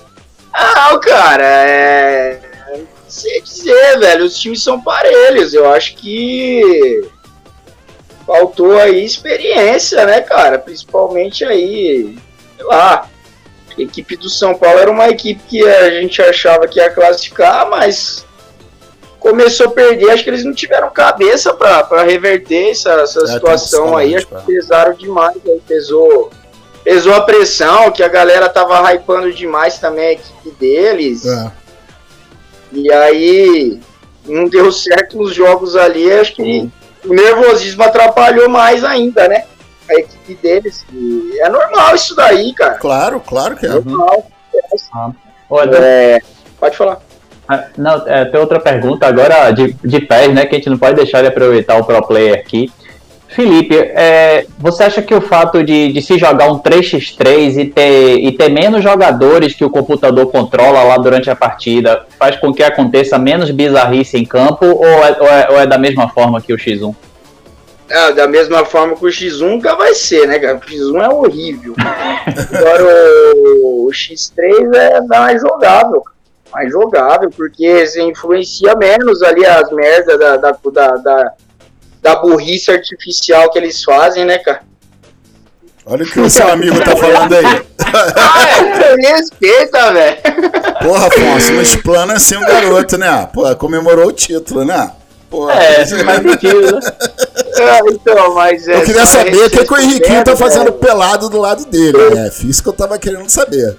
Ah, 0.55 0.99
cara, 1.03 1.45
é. 1.45 2.41
Não 2.71 2.87
sei 3.09 3.43
dizer, 3.43 3.99
velho. 3.99 4.25
Os 4.25 4.39
times 4.39 4.63
são 4.63 4.81
parelhos. 4.81 5.53
Eu 5.53 5.71
acho 5.71 5.97
que. 5.97 7.03
Faltou 8.27 8.79
aí 8.79 9.05
experiência, 9.05 10.05
né, 10.07 10.21
cara? 10.21 10.59
Principalmente 10.59 11.45
aí. 11.45 12.17
Sei 12.57 12.67
lá. 12.67 13.09
A 13.77 13.81
equipe 13.81 14.17
do 14.17 14.29
São 14.29 14.55
Paulo 14.55 14.79
era 14.79 14.91
uma 14.91 15.09
equipe 15.09 15.41
que 15.49 15.67
a 15.67 15.91
gente 15.91 16.21
achava 16.21 16.69
que 16.69 16.79
ia 16.79 16.91
classificar, 16.91 17.69
mas 17.71 18.27
começou 19.19 19.67
a 19.67 19.71
perder. 19.71 20.11
Acho 20.11 20.25
que 20.25 20.31
eles 20.31 20.45
não 20.45 20.53
tiveram 20.53 20.91
cabeça 20.91 21.55
para 21.55 22.03
reverter 22.03 22.71
essa, 22.71 22.93
essa 22.93 23.25
é, 23.25 23.27
situação 23.29 23.97
aí. 23.97 24.15
Acho 24.15 24.27
que 24.27 24.43
pesaram 24.47 24.93
demais. 24.95 25.37
Aí 25.47 25.61
pesou 25.67 26.31
pesou 26.85 27.15
a 27.15 27.21
pressão, 27.21 27.91
que 27.93 28.03
a 28.03 28.09
galera 28.09 28.49
tava 28.49 28.93
hypando 28.93 29.33
demais 29.33 29.79
também 29.79 30.07
a 30.07 30.13
equipe 30.13 30.51
deles. 30.59 31.25
É. 31.25 31.53
E 32.73 32.93
aí 32.93 33.81
não 34.27 34.49
deu 34.49 34.71
certo 34.73 35.17
nos 35.17 35.35
jogos 35.35 35.77
ali, 35.77 36.11
acho 36.13 36.35
que 36.35 36.71
o 37.05 37.15
nervosismo 37.15 37.83
atrapalhou 37.83 38.49
mais 38.49 38.85
ainda, 38.85 39.29
né? 39.29 39.45
A 39.89 39.95
equipe 39.95 40.35
deles. 40.37 40.85
E 40.93 41.41
é 41.41 41.49
normal 41.49 41.95
isso 41.95 42.15
daí, 42.15 42.53
cara. 42.55 42.75
Claro, 42.75 43.21
claro 43.21 43.57
que 43.57 43.67
é. 43.67 43.69
Normal. 43.69 44.31
Ah. 44.95 45.11
Olha, 45.51 45.77
é, 45.77 46.21
pode 46.59 46.77
falar. 46.77 47.01
Ah, 47.49 47.65
não, 47.77 48.07
é, 48.07 48.25
tem 48.25 48.41
outra 48.41 48.61
pergunta 48.61 49.07
agora 49.07 49.51
de, 49.51 49.73
de 49.73 50.01
pés, 50.01 50.33
né? 50.33 50.47
Que 50.47 50.55
a 50.55 50.59
gente 50.59 50.71
não 50.71 50.79
pode 50.79 50.97
deixar 50.97 51.21
de 51.23 51.29
aproveitar 51.29 51.77
o 51.77 51.85
pro 51.85 52.07
player 52.07 52.35
aqui. 52.39 52.73
Felipe, 53.33 53.75
é, 53.75 54.47
você 54.59 54.85
acha 54.85 55.01
que 55.01 55.15
o 55.15 55.21
fato 55.21 55.65
de, 55.65 55.91
de, 55.91 56.03
se 56.03 56.19
jogar 56.19 56.51
um 56.53 56.59
3x3 56.59 57.57
e 57.57 57.65
ter, 57.67 58.19
e 58.19 58.33
ter 58.33 58.51
menos 58.51 58.83
jogadores 58.83 59.55
que 59.55 59.65
o 59.65 59.71
computador 59.71 60.31
controla 60.31 60.83
lá 60.83 60.99
durante 60.99 61.31
a 61.31 61.37
partida 61.37 62.05
faz 62.19 62.37
com 62.37 62.53
que 62.53 62.63
aconteça 62.63 63.19
menos 63.19 63.51
bizarrice 63.51 64.19
em 64.19 64.25
campo 64.25 64.67
ou 64.67 64.85
é, 64.85 65.17
ou 65.19 65.27
é, 65.27 65.49
ou 65.51 65.61
é 65.61 65.67
da 65.67 65.79
mesma 65.79 66.09
forma 66.11 66.43
que 66.43 66.53
o 66.53 66.59
X1? 66.59 66.95
É, 67.89 68.13
da 68.13 68.29
mesma 68.29 68.65
forma 68.65 68.97
que 68.97 69.05
o 69.05 69.09
X1 69.09 69.41
nunca 69.41 69.75
vai 69.77 69.95
ser, 69.95 70.27
né, 70.27 70.39
cara? 70.39 70.57
O 70.57 70.61
X1 70.61 71.03
é 71.03 71.09
horrível. 71.09 71.75
Agora 72.55 72.85
o, 73.35 73.87
o 73.87 73.91
X3 73.91 74.75
é 74.75 75.01
mais 75.03 75.41
jogável, 75.41 76.03
mais 76.53 76.71
jogável, 76.71 77.31
porque 77.35 77.87
você 77.87 78.03
influencia 78.03 78.75
menos 78.77 79.23
ali 79.23 79.47
as 79.47 79.71
merdas 79.73 80.19
da, 80.19 80.37
da, 80.37 80.53
da, 80.53 80.97
da 80.97 81.33
da 82.03 82.17
burrice 82.17 82.71
artificial 82.71 83.49
que 83.51 83.59
eles 83.59 83.83
fazem, 83.83 84.25
né, 84.25 84.39
cara? 84.39 84.63
Olha 85.87 86.05
o 86.05 86.09
que 86.09 86.21
o 86.21 86.29
seu 86.29 86.49
amigo 86.49 86.79
tá 86.81 86.95
falando 86.97 87.35
aí. 87.35 87.63
ah, 88.17 88.75
é, 88.83 89.15
respeita, 89.15 89.93
velho. 89.93 90.17
Porra, 90.83 91.07
Afonso, 91.07 91.53
não 91.53 91.63
explana 91.63 92.15
assim 92.15 92.37
um 92.37 92.41
garoto, 92.41 92.99
né? 92.99 93.29
Pô, 93.33 93.55
comemorou 93.57 94.09
o 94.09 94.13
título, 94.13 94.65
né? 94.65 94.93
Porra, 95.31 95.55
é, 95.55 95.83
isso 95.83 96.05
faz 96.05 96.23
sentido, 96.23 96.73
né? 96.73 96.81
É, 97.59 97.79
então, 97.91 98.35
mas 98.35 98.69
é, 98.69 98.77
Eu 98.77 98.85
queria 98.85 99.07
saber 99.07 99.47
o 99.47 99.51
que, 99.51 99.65
que 99.65 99.73
o 99.73 99.79
Henriquinho 99.79 100.25
tá 100.25 100.37
fazendo 100.37 100.71
né? 100.73 100.79
pelado 100.79 101.29
do 101.29 101.39
lado 101.39 101.65
dele, 101.67 102.11
né? 102.11 102.31
Isso 102.45 102.63
que 102.63 102.69
eu 102.69 102.73
tava 102.73 102.99
querendo 102.99 103.29
saber. 103.29 103.77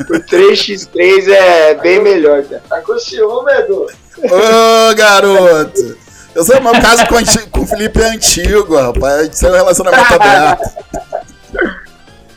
O 0.00 0.14
3x3 0.14 1.28
é 1.28 1.74
bem 1.74 2.02
melhor, 2.02 2.42
cara. 2.44 2.62
Tá 2.68 2.80
com 2.82 2.98
ciúme, 2.98 3.52
Edu? 3.52 3.86
Ô, 4.18 4.94
garoto! 4.94 6.01
Eu 6.34 6.44
sei, 6.44 6.58
meu 6.60 6.72
caso 6.72 7.06
com, 7.06 7.50
com 7.50 7.60
o 7.60 7.66
Felipe 7.66 8.00
é 8.00 8.06
antigo, 8.06 8.76
rapaz. 8.76 9.28
Isso 9.28 9.46
é 9.46 9.50
um 9.50 9.54
relacionamento 9.54 10.14
aberto. 10.14 10.62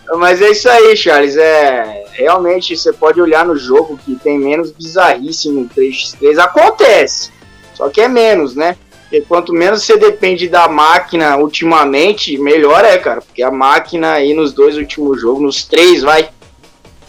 Mas 0.18 0.42
é 0.42 0.52
isso 0.52 0.70
aí, 0.70 0.96
Charles. 0.96 1.36
É, 1.38 2.06
realmente, 2.14 2.76
você 2.76 2.92
pode 2.94 3.22
olhar 3.22 3.46
no 3.46 3.56
jogo 3.56 3.98
que 3.98 4.16
tem 4.16 4.38
menos 4.38 4.72
bizarrice 4.72 5.50
no 5.50 5.68
3x3. 5.68 6.38
Acontece. 6.40 7.32
Só 7.74 7.90
que 7.90 8.02
é 8.02 8.08
menos, 8.08 8.56
né? 8.56 8.78
Porque 9.04 9.22
quanto 9.22 9.54
menos 9.54 9.84
você 9.84 9.98
depende 9.98 10.48
da 10.48 10.68
máquina 10.68 11.38
ultimamente, 11.38 12.38
melhor 12.38 12.84
é, 12.84 12.98
cara. 12.98 13.22
Porque 13.22 13.44
a 13.44 13.52
máquina 13.52 14.14
aí 14.14 14.34
nos 14.34 14.54
dois 14.54 14.78
últimos 14.78 15.22
jogos, 15.22 15.42
nos 15.42 15.64
três, 15.64 16.02
vai. 16.02 16.30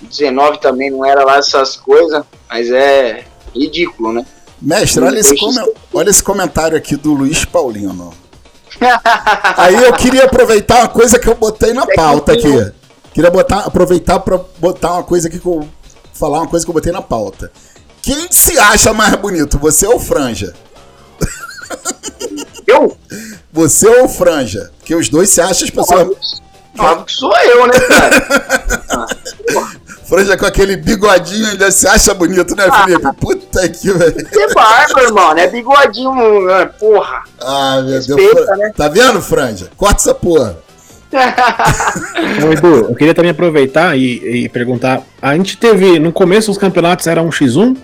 19 0.03 0.61
também 0.61 0.91
não 0.91 1.05
era 1.05 1.24
lá 1.24 1.39
essas 1.39 1.76
coisas. 1.76 2.24
Mas 2.49 2.70
é 2.70 3.24
ridículo, 3.55 4.12
né? 4.12 4.26
Mestre, 4.61 5.04
olha 5.04 5.18
esse, 5.18 5.34
olha 5.92 6.11
esse 6.11 6.22
comentário 6.22 6.76
aqui 6.76 6.96
do 6.96 7.12
Luiz 7.12 7.44
Paulino. 7.44 8.12
Aí 9.57 9.74
eu 9.74 9.92
queria 9.94 10.24
aproveitar 10.24 10.80
uma 10.80 10.88
coisa 10.88 11.18
que 11.18 11.28
eu 11.28 11.34
botei 11.34 11.72
na 11.72 11.86
pauta 11.86 12.32
aqui. 12.32 12.72
Queria 13.12 13.30
botar, 13.30 13.61
aproveitar 13.61 14.20
para 14.20 14.38
botar 14.59 14.94
uma 14.94 15.02
coisa 15.02 15.28
aqui 15.28 15.38
que 15.38 15.46
eu 15.46 15.68
falar 16.12 16.38
uma 16.40 16.48
coisa 16.48 16.64
que 16.64 16.70
eu 16.70 16.74
botei 16.74 16.92
na 16.92 17.02
pauta. 17.02 17.50
Quem 18.02 18.30
se 18.30 18.59
acha 18.59 18.92
mais 18.92 19.14
bonito, 19.16 19.59
você 19.59 19.86
ou 19.86 19.98
Franja? 19.98 20.54
Eu? 22.66 22.96
Você 23.52 23.86
ou 23.86 24.09
Franja? 24.09 24.70
Porque 24.78 24.94
os 24.94 25.09
dois 25.09 25.30
se 25.30 25.40
acham 25.40 25.64
as 25.64 25.70
pessoas. 25.70 26.42
Óbvio 26.78 27.04
que 27.07 27.12
sou 27.12 27.32
eu, 27.36 27.66
né, 27.66 27.80
cara? 27.88 28.46
Franja 30.09 30.36
com 30.36 30.46
aquele 30.46 30.76
bigodinho 30.76 31.48
ainda 31.48 31.68
se 31.70 31.86
acha 31.86 32.14
bonito, 32.14 32.54
né, 32.54 32.66
ah. 32.70 32.84
Felipe? 32.84 33.09
Puta 33.18 33.68
que 33.68 33.92
velho. 33.92 34.14
Que 34.14 34.54
barba, 34.54 35.02
irmão, 35.02 35.34
né? 35.34 35.48
Bigodinho, 35.48 36.12
porra. 36.78 37.24
Ah, 37.40 37.82
meu 37.82 37.94
Respeita, 37.94 38.34
Deus. 38.34 38.59
Né? 38.59 38.72
Tá 38.76 38.88
vendo, 38.88 39.20
Franja? 39.20 39.68
Corta 39.76 40.00
essa 40.00 40.14
porra. 40.14 40.59
Não, 42.40 42.52
Edu, 42.52 42.88
eu 42.88 42.94
queria 42.94 43.14
também 43.14 43.30
aproveitar 43.30 43.96
e, 43.96 44.44
e, 44.44 44.48
perguntar. 44.48 45.02
A 45.20 45.34
gente 45.36 45.57
teve, 45.57 45.98
no 45.98 46.12
começo 46.12 46.50
os 46.50 46.59
campeonatos 46.59 47.07
eram 47.07 47.26
um 47.26 47.30
X1, 47.30 47.76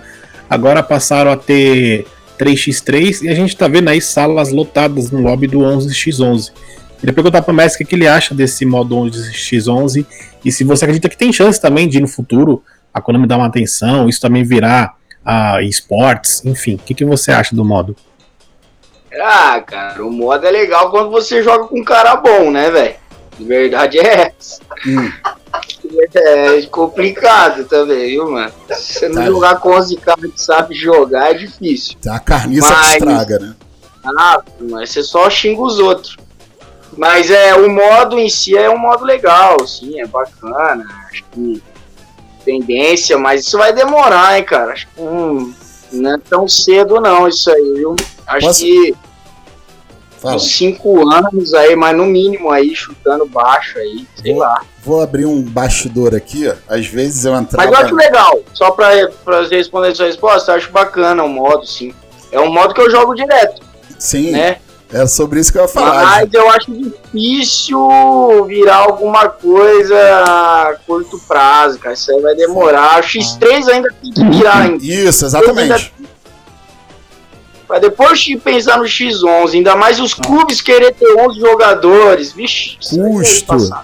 agora 0.48 0.82
passaram 0.82 1.30
a 1.30 1.36
ter 1.36 2.06
3x3 2.38 3.22
e 3.22 3.28
a 3.28 3.34
gente 3.34 3.56
tá 3.56 3.68
vendo 3.68 3.88
aí 3.88 4.00
salas 4.00 4.50
lotadas 4.50 5.10
no 5.10 5.20
lobby 5.20 5.46
do 5.46 5.60
11x11. 5.60 6.50
Queria 7.02 7.12
perguntar 7.12 7.42
para 7.42 7.50
o 7.50 7.54
Messi 7.56 7.82
o 7.82 7.84
que 7.84 7.96
ele 7.96 8.06
acha 8.06 8.32
desse 8.32 8.64
modo 8.64 8.94
11x11 8.94 10.06
e 10.44 10.52
se 10.52 10.62
você 10.62 10.84
acredita 10.84 11.08
que 11.08 11.16
tem 11.16 11.32
chance 11.32 11.60
também 11.60 11.88
de 11.88 11.98
no 11.98 12.06
futuro 12.06 12.62
a 12.94 13.00
Konami 13.00 13.26
dar 13.26 13.38
uma 13.38 13.48
atenção, 13.48 14.08
isso 14.08 14.20
também 14.20 14.44
virar 14.44 14.94
a 15.24 15.56
uh, 15.56 15.60
esportes, 15.62 16.44
enfim, 16.44 16.76
o 16.76 16.78
que, 16.78 16.94
que 16.94 17.04
você 17.04 17.32
acha 17.32 17.56
do 17.56 17.64
modo? 17.64 17.96
Ah, 19.20 19.60
cara, 19.66 20.06
o 20.06 20.12
modo 20.12 20.46
é 20.46 20.50
legal 20.52 20.92
quando 20.92 21.10
você 21.10 21.42
joga 21.42 21.64
com 21.64 21.80
um 21.80 21.84
cara 21.84 22.14
bom, 22.14 22.52
né, 22.52 22.70
velho? 22.70 22.94
De 23.36 23.44
verdade 23.46 23.98
é 23.98 24.32
essa. 24.38 24.60
Hum. 24.86 25.10
É 26.14 26.62
complicado 26.62 27.64
também, 27.64 28.06
viu, 28.06 28.30
mano? 28.30 28.50
Se 28.70 28.94
você 28.94 29.08
não 29.08 29.16
tá. 29.16 29.26
jogar 29.26 29.56
com 29.56 29.72
11 29.72 29.96
caras 29.96 30.32
que 30.32 30.40
sabe 30.40 30.74
jogar, 30.74 31.32
é 31.32 31.34
difícil. 31.34 31.96
Tem 32.00 32.10
a 32.10 32.18
carniça 32.18 32.70
mas... 32.70 32.86
que 32.86 32.96
estraga, 32.96 33.38
né? 33.38 33.54
Ah, 34.18 34.40
mas 34.58 34.90
você 34.90 35.02
só 35.02 35.28
xinga 35.28 35.60
os 35.60 35.78
outros. 35.78 36.16
Mas 36.96 37.30
é, 37.30 37.54
o 37.54 37.70
modo 37.70 38.18
em 38.18 38.28
si 38.28 38.56
é 38.56 38.68
um 38.68 38.78
modo 38.78 39.04
legal, 39.04 39.66
sim, 39.66 40.00
é 40.00 40.06
bacana. 40.06 40.84
Acho 41.10 41.24
que 41.32 41.62
tendência, 42.44 43.16
mas 43.16 43.46
isso 43.46 43.56
vai 43.56 43.72
demorar, 43.72 44.38
hein, 44.38 44.44
cara. 44.44 44.72
Acho 44.72 44.86
que 44.88 45.00
hum, 45.00 45.54
não 45.92 46.14
é 46.14 46.18
tão 46.18 46.48
cedo 46.48 47.00
não 47.00 47.28
isso 47.28 47.50
aí, 47.50 47.74
viu? 47.76 47.96
Acho 48.26 48.46
Posso? 48.46 48.60
que 48.60 48.94
Fala. 50.18 50.36
uns 50.36 50.56
5 50.56 51.10
anos 51.10 51.54
aí, 51.54 51.74
mas 51.74 51.96
no 51.96 52.06
mínimo 52.06 52.50
aí, 52.50 52.74
chutando 52.74 53.26
baixo 53.26 53.78
aí, 53.78 54.06
sei 54.14 54.32
vou, 54.32 54.40
lá. 54.40 54.62
Vou 54.84 55.02
abrir 55.02 55.26
um 55.26 55.42
bastidor 55.42 56.14
aqui, 56.14 56.52
às 56.68 56.86
vezes 56.86 57.24
eu 57.24 57.34
entrava... 57.34 57.68
Mas 57.68 57.78
eu 57.78 57.86
acho 57.86 57.94
legal, 57.94 58.40
só 58.52 58.70
pra, 58.70 59.08
pra 59.24 59.42
responder 59.48 59.94
sua 59.94 60.06
resposta, 60.06 60.52
eu 60.52 60.56
acho 60.56 60.70
bacana 60.70 61.24
o 61.24 61.28
modo, 61.28 61.66
sim. 61.66 61.92
É 62.30 62.38
um 62.38 62.52
modo 62.52 62.72
que 62.72 62.80
eu 62.80 62.90
jogo 62.90 63.14
direto. 63.14 63.62
Sim. 63.98 64.30
Né? 64.30 64.58
É 64.92 65.06
sobre 65.06 65.40
isso 65.40 65.50
que 65.50 65.58
eu 65.58 65.62
ia 65.62 65.68
falar. 65.68 66.04
Mas 66.04 66.34
eu 66.34 66.50
acho 66.50 66.70
difícil 66.70 68.44
virar 68.46 68.76
alguma 68.76 69.28
coisa 69.28 69.96
a 69.96 70.76
curto 70.86 71.18
prazo, 71.26 71.78
cara. 71.78 71.94
Isso 71.94 72.12
aí 72.12 72.20
vai 72.20 72.34
demorar. 72.34 73.00
O 73.00 73.02
X3 73.02 73.68
ainda 73.68 73.88
tem 74.02 74.12
que 74.12 74.24
virar 74.24 74.58
ainda. 74.58 74.84
Isso, 74.84 75.24
exatamente. 75.24 75.94
Pra 77.66 77.78
depois 77.78 78.20
de 78.20 78.36
pensar 78.36 78.76
no 78.76 78.84
X11, 78.84 79.54
ainda 79.54 79.74
mais 79.74 79.98
os 79.98 80.12
clubes 80.12 80.60
querer 80.60 80.92
ter 80.92 81.10
11 81.18 81.40
jogadores. 81.40 82.32
Vixe, 82.32 82.76
custo. 83.46 83.74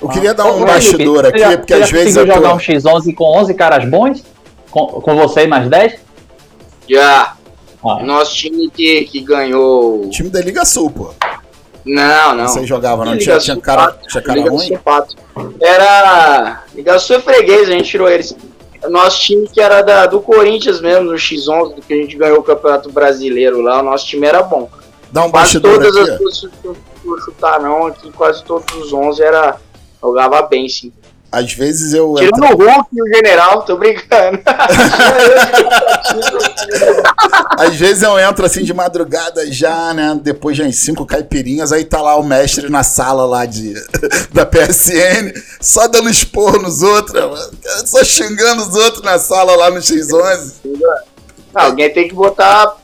Eu 0.00 0.08
queria 0.08 0.32
dar 0.32 0.46
um 0.46 0.64
bastidor 0.64 1.26
aqui, 1.26 1.40
já, 1.40 1.58
porque 1.58 1.74
às 1.74 1.90
vezes. 1.90 2.14
Você 2.14 2.24
tô... 2.24 2.32
jogar 2.32 2.54
um 2.54 2.58
X11 2.58 3.14
com 3.14 3.38
11 3.38 3.54
caras 3.54 3.84
bons? 3.88 4.24
Com, 4.70 4.86
com 4.86 5.16
você 5.16 5.42
e 5.42 5.46
mais 5.46 5.68
10? 5.68 5.94
Já. 6.88 7.34
Ah. 7.84 8.02
Nosso 8.02 8.34
time 8.34 8.70
que, 8.70 9.04
que 9.04 9.20
ganhou. 9.20 10.06
O 10.06 10.10
time 10.10 10.28
da 10.28 10.40
Liga 10.40 10.64
Sul, 10.64 10.90
pô. 10.90 11.14
Não, 11.84 12.34
não. 12.34 12.48
Você 12.48 12.66
jogava, 12.66 13.04
não? 13.04 13.16
Tinha, 13.16 13.38
tinha 13.38 13.56
cara, 13.56 13.96
tinha 14.08 14.22
cara 14.22 14.38
Liga 14.38 14.50
ruim? 14.50 14.70
Era. 15.60 16.64
Liga 16.74 16.98
Sul 16.98 17.16
é 17.16 17.20
freguês, 17.20 17.68
a 17.68 17.72
gente 17.72 17.88
tirou 17.88 18.08
eles. 18.08 18.36
Nosso 18.88 19.20
time 19.20 19.48
que 19.48 19.60
era 19.60 19.82
da, 19.82 20.06
do 20.06 20.20
Corinthians 20.20 20.80
mesmo, 20.80 21.04
no 21.04 21.14
X11, 21.14 21.74
do 21.76 21.82
que 21.82 21.92
a 21.92 21.96
gente 21.96 22.16
ganhou 22.16 22.38
o 22.38 22.42
Campeonato 22.42 22.92
Brasileiro 22.92 23.60
lá, 23.60 23.80
o 23.80 23.82
nosso 23.82 24.06
time 24.06 24.26
era 24.26 24.42
bom. 24.42 24.68
Dá 25.10 25.24
um 25.24 25.30
quase 25.30 25.58
todas 25.58 25.96
aqui. 25.96 26.10
as 26.10 26.18
coisas 26.18 26.50
que 26.60 26.66
eu 26.66 26.76
chutar, 27.20 27.60
não, 27.60 27.86
aqui 27.86 28.12
quase 28.12 28.44
todos 28.44 28.72
os 28.74 28.92
11 28.92 29.22
era. 29.22 29.56
Jogava 30.00 30.42
bem, 30.42 30.68
sim. 30.68 30.92
Às 31.30 31.52
vezes 31.52 31.92
eu. 31.92 32.14
Tirando 32.16 32.42
entra... 32.42 32.56
o 32.56 32.58
Hulk 32.58 32.88
e 32.90 33.02
o 33.02 33.14
General, 33.14 33.62
tô 33.62 33.76
brincando. 33.76 34.40
Às 37.58 37.76
vezes 37.76 38.02
eu 38.02 38.18
entro 38.18 38.46
assim 38.46 38.64
de 38.64 38.72
madrugada 38.72 39.44
já, 39.52 39.92
né? 39.92 40.18
Depois 40.22 40.56
de 40.56 40.62
uns 40.62 40.76
cinco 40.76 41.04
caipirinhas, 41.04 41.70
aí 41.70 41.84
tá 41.84 42.00
lá 42.00 42.16
o 42.16 42.22
mestre 42.22 42.70
na 42.70 42.82
sala 42.82 43.26
lá 43.26 43.44
de, 43.44 43.74
da 44.32 44.46
PSN, 44.46 45.34
só 45.60 45.86
dando 45.86 46.08
expor 46.08 46.62
nos 46.62 46.82
outros, 46.82 47.22
só 47.84 48.02
xingando 48.02 48.62
os 48.62 48.74
outros 48.74 49.02
na 49.02 49.18
sala 49.18 49.54
lá 49.54 49.70
no 49.70 49.80
X11. 49.80 50.54
alguém 51.54 51.92
tem 51.92 52.08
que 52.08 52.14
botar. 52.14 52.74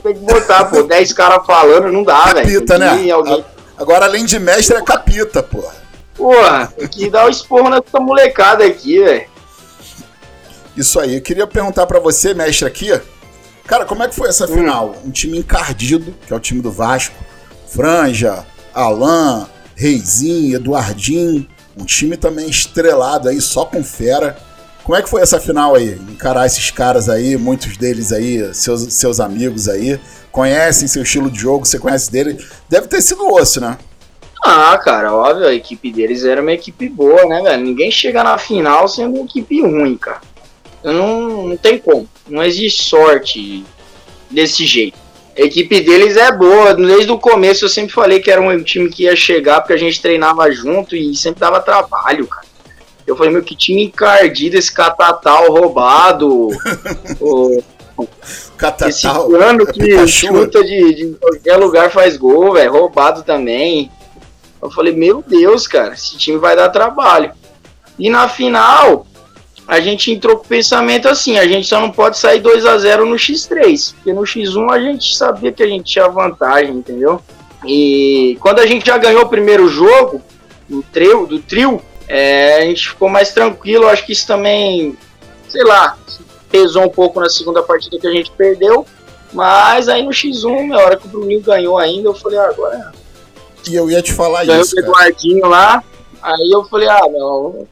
Tem 0.00 0.14
que 0.14 0.20
botar, 0.20 0.64
pô. 0.66 0.84
10 0.84 1.12
caras 1.12 1.44
falando, 1.44 1.90
não 1.92 2.04
dá, 2.04 2.32
velho. 2.32 2.46
Capita, 2.46 2.78
né? 2.78 3.10
Alguém... 3.10 3.44
Agora, 3.76 4.06
além 4.06 4.24
de 4.24 4.38
mestre, 4.38 4.76
é 4.76 4.82
capita, 4.82 5.42
porra. 5.42 5.80
Porra, 6.20 6.66
tem 6.76 6.86
que 6.86 7.08
dar 7.08 7.24
um 7.24 7.30
esporro 7.30 7.70
nessa 7.70 7.98
molecada 7.98 8.62
aqui, 8.62 9.02
velho. 9.02 9.26
Isso 10.76 11.00
aí. 11.00 11.14
Eu 11.14 11.22
queria 11.22 11.46
perguntar 11.46 11.86
para 11.86 11.98
você, 11.98 12.34
mestre, 12.34 12.68
aqui. 12.68 13.00
Cara, 13.66 13.86
como 13.86 14.02
é 14.02 14.08
que 14.08 14.14
foi 14.14 14.28
essa 14.28 14.44
hum. 14.44 14.54
final? 14.54 14.96
Um 15.02 15.10
time 15.10 15.38
encardido, 15.38 16.14
que 16.26 16.30
é 16.30 16.36
o 16.36 16.40
time 16.40 16.60
do 16.60 16.70
Vasco. 16.70 17.14
Franja, 17.66 18.44
Alain, 18.74 19.46
Reizinho, 19.74 20.56
Eduardinho. 20.56 21.48
Um 21.74 21.86
time 21.86 22.18
também 22.18 22.50
estrelado 22.50 23.30
aí, 23.30 23.40
só 23.40 23.64
com 23.64 23.82
fera. 23.82 24.36
Como 24.84 24.94
é 24.94 25.00
que 25.00 25.08
foi 25.08 25.22
essa 25.22 25.40
final 25.40 25.74
aí? 25.74 25.98
Encarar 26.10 26.44
esses 26.44 26.70
caras 26.70 27.08
aí, 27.08 27.38
muitos 27.38 27.78
deles 27.78 28.12
aí, 28.12 28.54
seus, 28.54 28.92
seus 28.92 29.20
amigos 29.20 29.70
aí, 29.70 29.98
conhecem 30.30 30.86
seu 30.86 31.02
estilo 31.02 31.30
de 31.30 31.40
jogo, 31.40 31.64
você 31.64 31.78
conhece 31.78 32.12
dele. 32.12 32.44
Deve 32.68 32.88
ter 32.88 33.00
sido 33.00 33.26
osso, 33.26 33.58
né? 33.58 33.78
Ah, 34.42 34.78
cara, 34.78 35.14
óbvio, 35.14 35.46
a 35.46 35.54
equipe 35.54 35.92
deles 35.92 36.24
era 36.24 36.40
uma 36.40 36.52
equipe 36.52 36.88
boa, 36.88 37.24
né, 37.26 37.42
velho? 37.42 37.62
Ninguém 37.62 37.90
chega 37.90 38.24
na 38.24 38.38
final 38.38 38.88
sendo 38.88 39.16
uma 39.16 39.24
equipe 39.24 39.60
ruim, 39.60 39.96
cara. 39.96 40.20
Não, 40.82 41.48
não 41.48 41.56
tem 41.56 41.78
como. 41.78 42.08
Não 42.28 42.42
existe 42.42 42.82
sorte 42.84 43.64
desse 44.30 44.64
jeito. 44.64 44.98
A 45.36 45.42
equipe 45.42 45.80
deles 45.80 46.16
é 46.16 46.32
boa. 46.32 46.74
Desde 46.74 47.12
o 47.12 47.18
começo 47.18 47.64
eu 47.64 47.68
sempre 47.68 47.92
falei 47.92 48.20
que 48.20 48.30
era 48.30 48.40
um 48.40 48.62
time 48.62 48.88
que 48.88 49.04
ia 49.04 49.14
chegar 49.14 49.60
porque 49.60 49.74
a 49.74 49.78
gente 49.78 50.00
treinava 50.00 50.50
junto 50.50 50.96
e 50.96 51.14
sempre 51.14 51.40
dava 51.40 51.60
trabalho, 51.60 52.26
cara. 52.26 52.46
Eu 53.06 53.16
falei, 53.16 53.32
meu, 53.32 53.42
que 53.42 53.56
time 53.56 53.84
encardido, 53.84 54.56
esse 54.56 54.72
catatal 54.72 55.52
roubado. 55.52 56.48
o, 57.20 57.62
catatal. 58.56 58.88
Esse 58.88 59.08
plano 59.08 59.66
que 59.66 60.06
chuta 60.06 60.62
de, 60.64 60.94
de 60.94 61.16
qualquer 61.20 61.56
lugar 61.56 61.90
faz 61.90 62.16
gol, 62.16 62.52
velho. 62.52 62.72
Roubado 62.72 63.22
também. 63.22 63.90
Eu 64.62 64.70
falei, 64.70 64.94
meu 64.94 65.24
Deus, 65.26 65.66
cara, 65.66 65.94
esse 65.94 66.16
time 66.16 66.38
vai 66.38 66.54
dar 66.54 66.68
trabalho. 66.68 67.32
E 67.98 68.10
na 68.10 68.28
final, 68.28 69.06
a 69.66 69.80
gente 69.80 70.10
entrou 70.10 70.36
com 70.36 70.44
o 70.44 70.48
pensamento 70.48 71.08
assim, 71.08 71.38
a 71.38 71.46
gente 71.46 71.66
só 71.66 71.80
não 71.80 71.90
pode 71.90 72.18
sair 72.18 72.40
2 72.40 72.66
a 72.66 72.76
0 72.76 73.06
no 73.06 73.16
X3, 73.16 73.94
porque 73.94 74.12
no 74.12 74.22
X1 74.22 74.70
a 74.70 74.80
gente 74.80 75.16
sabia 75.16 75.52
que 75.52 75.62
a 75.62 75.66
gente 75.66 75.84
tinha 75.84 76.08
vantagem, 76.08 76.74
entendeu? 76.74 77.20
E 77.64 78.36
quando 78.40 78.58
a 78.58 78.66
gente 78.66 78.86
já 78.86 78.98
ganhou 78.98 79.22
o 79.22 79.28
primeiro 79.28 79.68
jogo, 79.68 80.22
do 80.68 80.82
trio, 80.82 81.26
do 81.26 81.38
trio 81.38 81.82
é, 82.08 82.58
a 82.58 82.60
gente 82.62 82.88
ficou 82.88 83.08
mais 83.08 83.32
tranquilo, 83.32 83.86
acho 83.86 84.04
que 84.04 84.12
isso 84.12 84.26
também, 84.26 84.96
sei 85.48 85.62
lá, 85.62 85.96
pesou 86.50 86.84
um 86.84 86.88
pouco 86.88 87.20
na 87.20 87.28
segunda 87.28 87.62
partida 87.62 87.98
que 87.98 88.06
a 88.06 88.12
gente 88.12 88.32
perdeu, 88.32 88.84
mas 89.32 89.88
aí 89.88 90.02
no 90.02 90.10
X1, 90.10 90.68
na 90.68 90.78
hora 90.78 90.96
que 90.96 91.06
o 91.06 91.10
Bruninho 91.10 91.42
ganhou 91.42 91.78
ainda, 91.78 92.08
eu 92.08 92.14
falei, 92.14 92.38
ah, 92.38 92.48
agora 92.48 92.92
e 93.68 93.74
eu 93.74 93.90
ia 93.90 94.02
te 94.02 94.12
falar 94.12 94.44
Ganhou 94.44 94.62
isso. 94.62 94.74
Ganhou 94.74 94.90
o 94.90 94.94
Eduardinho 94.94 95.46
lá. 95.46 95.82
Aí 96.22 96.50
eu 96.52 96.64
falei, 96.64 96.88
ah, 96.88 97.00
não, 97.10 97.66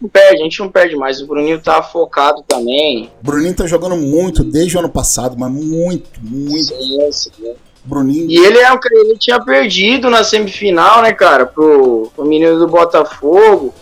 não 0.00 0.08
perde, 0.08 0.40
a 0.40 0.44
gente 0.44 0.60
não 0.60 0.70
perde 0.70 0.96
mais. 0.96 1.20
O 1.20 1.26
Bruninho 1.26 1.60
tá 1.60 1.82
focado 1.82 2.42
também. 2.46 3.10
O 3.20 3.24
Bruninho 3.24 3.54
tá 3.54 3.66
jogando 3.66 3.96
muito 3.96 4.42
desde 4.42 4.76
o 4.76 4.80
ano 4.80 4.88
passado, 4.88 5.36
mas 5.38 5.50
muito, 5.50 6.20
muito. 6.22 6.74
Sim, 6.74 7.12
sim. 7.12 7.54
Bruninho. 7.84 8.30
E 8.30 8.36
ele, 8.36 8.58
é, 8.58 8.70
ele 8.92 9.18
tinha 9.18 9.40
perdido 9.40 10.10
na 10.10 10.22
semifinal, 10.22 11.02
né, 11.02 11.12
cara, 11.12 11.46
pro, 11.46 12.10
pro 12.14 12.26
menino 12.26 12.58
do 12.58 12.68
Botafogo. 12.68 13.74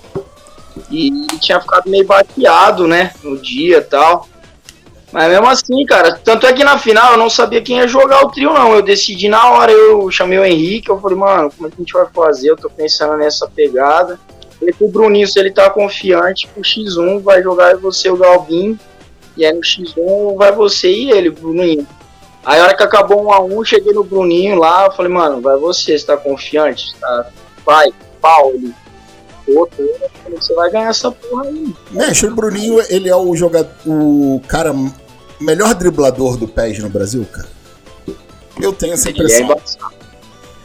E 0.91 1.09
ele 1.09 1.39
tinha 1.39 1.61
ficado 1.61 1.89
meio 1.89 2.07
baqueado, 2.07 2.87
né, 2.87 3.13
no 3.23 3.37
dia 3.39 3.79
e 3.79 3.83
tal. 3.83 4.29
Mas 5.13 5.29
mesmo 5.31 5.47
assim, 5.47 5.85
cara, 5.87 6.19
tanto 6.23 6.47
é 6.47 6.53
que 6.53 6.65
na 6.65 6.79
final 6.79 7.13
eu 7.13 7.19
não 7.19 7.31
sabia 7.31 7.63
quem 7.63 7.79
ia 7.79 7.87
jogar 7.87 8.25
o 8.25 8.31
trio, 8.31 8.53
não. 8.53 8.75
Eu 8.75 8.83
decidi 8.83 9.29
na 9.29 9.51
hora, 9.51 9.71
eu 9.71 10.11
chamei 10.11 10.39
o 10.39 10.45
Henrique, 10.45 10.91
eu 10.91 11.01
falei, 11.01 11.17
mano, 11.17 11.51
como 11.51 11.69
é 11.69 11.71
que 11.71 11.77
a 11.77 11.81
gente 11.81 11.93
vai 11.93 12.07
fazer? 12.13 12.51
Eu 12.51 12.57
tô 12.57 12.69
pensando 12.69 13.17
nessa 13.17 13.49
pegada. 13.49 14.19
Falei 14.59 14.75
pro 14.75 14.89
Bruninho, 14.89 15.29
se 15.29 15.39
ele 15.39 15.51
tá 15.51 15.71
confiante, 15.71 16.49
pro 16.49 16.63
X1 16.63 17.23
vai 17.23 17.43
jogar 17.43 17.77
você 17.77 18.11
o 18.11 18.17
Galvin. 18.17 18.79
E 19.37 19.45
aí 19.45 19.53
no 19.53 19.61
X1 19.61 20.37
vai 20.37 20.51
você 20.51 20.91
e 20.91 21.11
ele, 21.11 21.31
Bruninho. 21.31 21.87
Aí 22.45 22.61
a 22.61 22.65
hora 22.65 22.77
que 22.77 22.83
acabou 22.83 23.25
um 23.25 23.33
a 23.33 23.41
um, 23.41 23.65
cheguei 23.65 23.93
no 23.93 24.05
Bruninho 24.05 24.57
lá, 24.57 24.91
falei, 24.91 25.13
mano, 25.13 25.41
vai 25.41 25.57
você, 25.57 25.99
você 25.99 26.07
tá 26.07 26.17
confiante? 26.17 26.95
Tá? 26.99 27.27
Vai, 27.65 27.89
pau, 28.21 28.53
ele 28.55 28.73
outro, 29.55 29.85
você 30.31 30.55
vai 30.55 30.71
ganhar 30.71 30.91
essa 30.91 31.11
porra 31.11 31.45
aí. 31.45 31.75
Mexe, 31.91 32.27
o 32.27 32.35
Bruninho, 32.35 32.83
ele 32.89 33.09
é 33.09 33.17
o 33.17 33.35
jogador, 33.37 33.71
o 33.85 34.41
cara 34.49 34.75
melhor 35.41 35.75
driblador 35.75 36.37
do 36.37 36.49
PES 36.49 36.79
no 36.79 36.89
Brasil, 36.89 37.27
cara. 37.31 37.49
Eu 38.61 38.73
tenho 38.73 38.95
essa 38.95 39.11
impressão. 39.11 39.51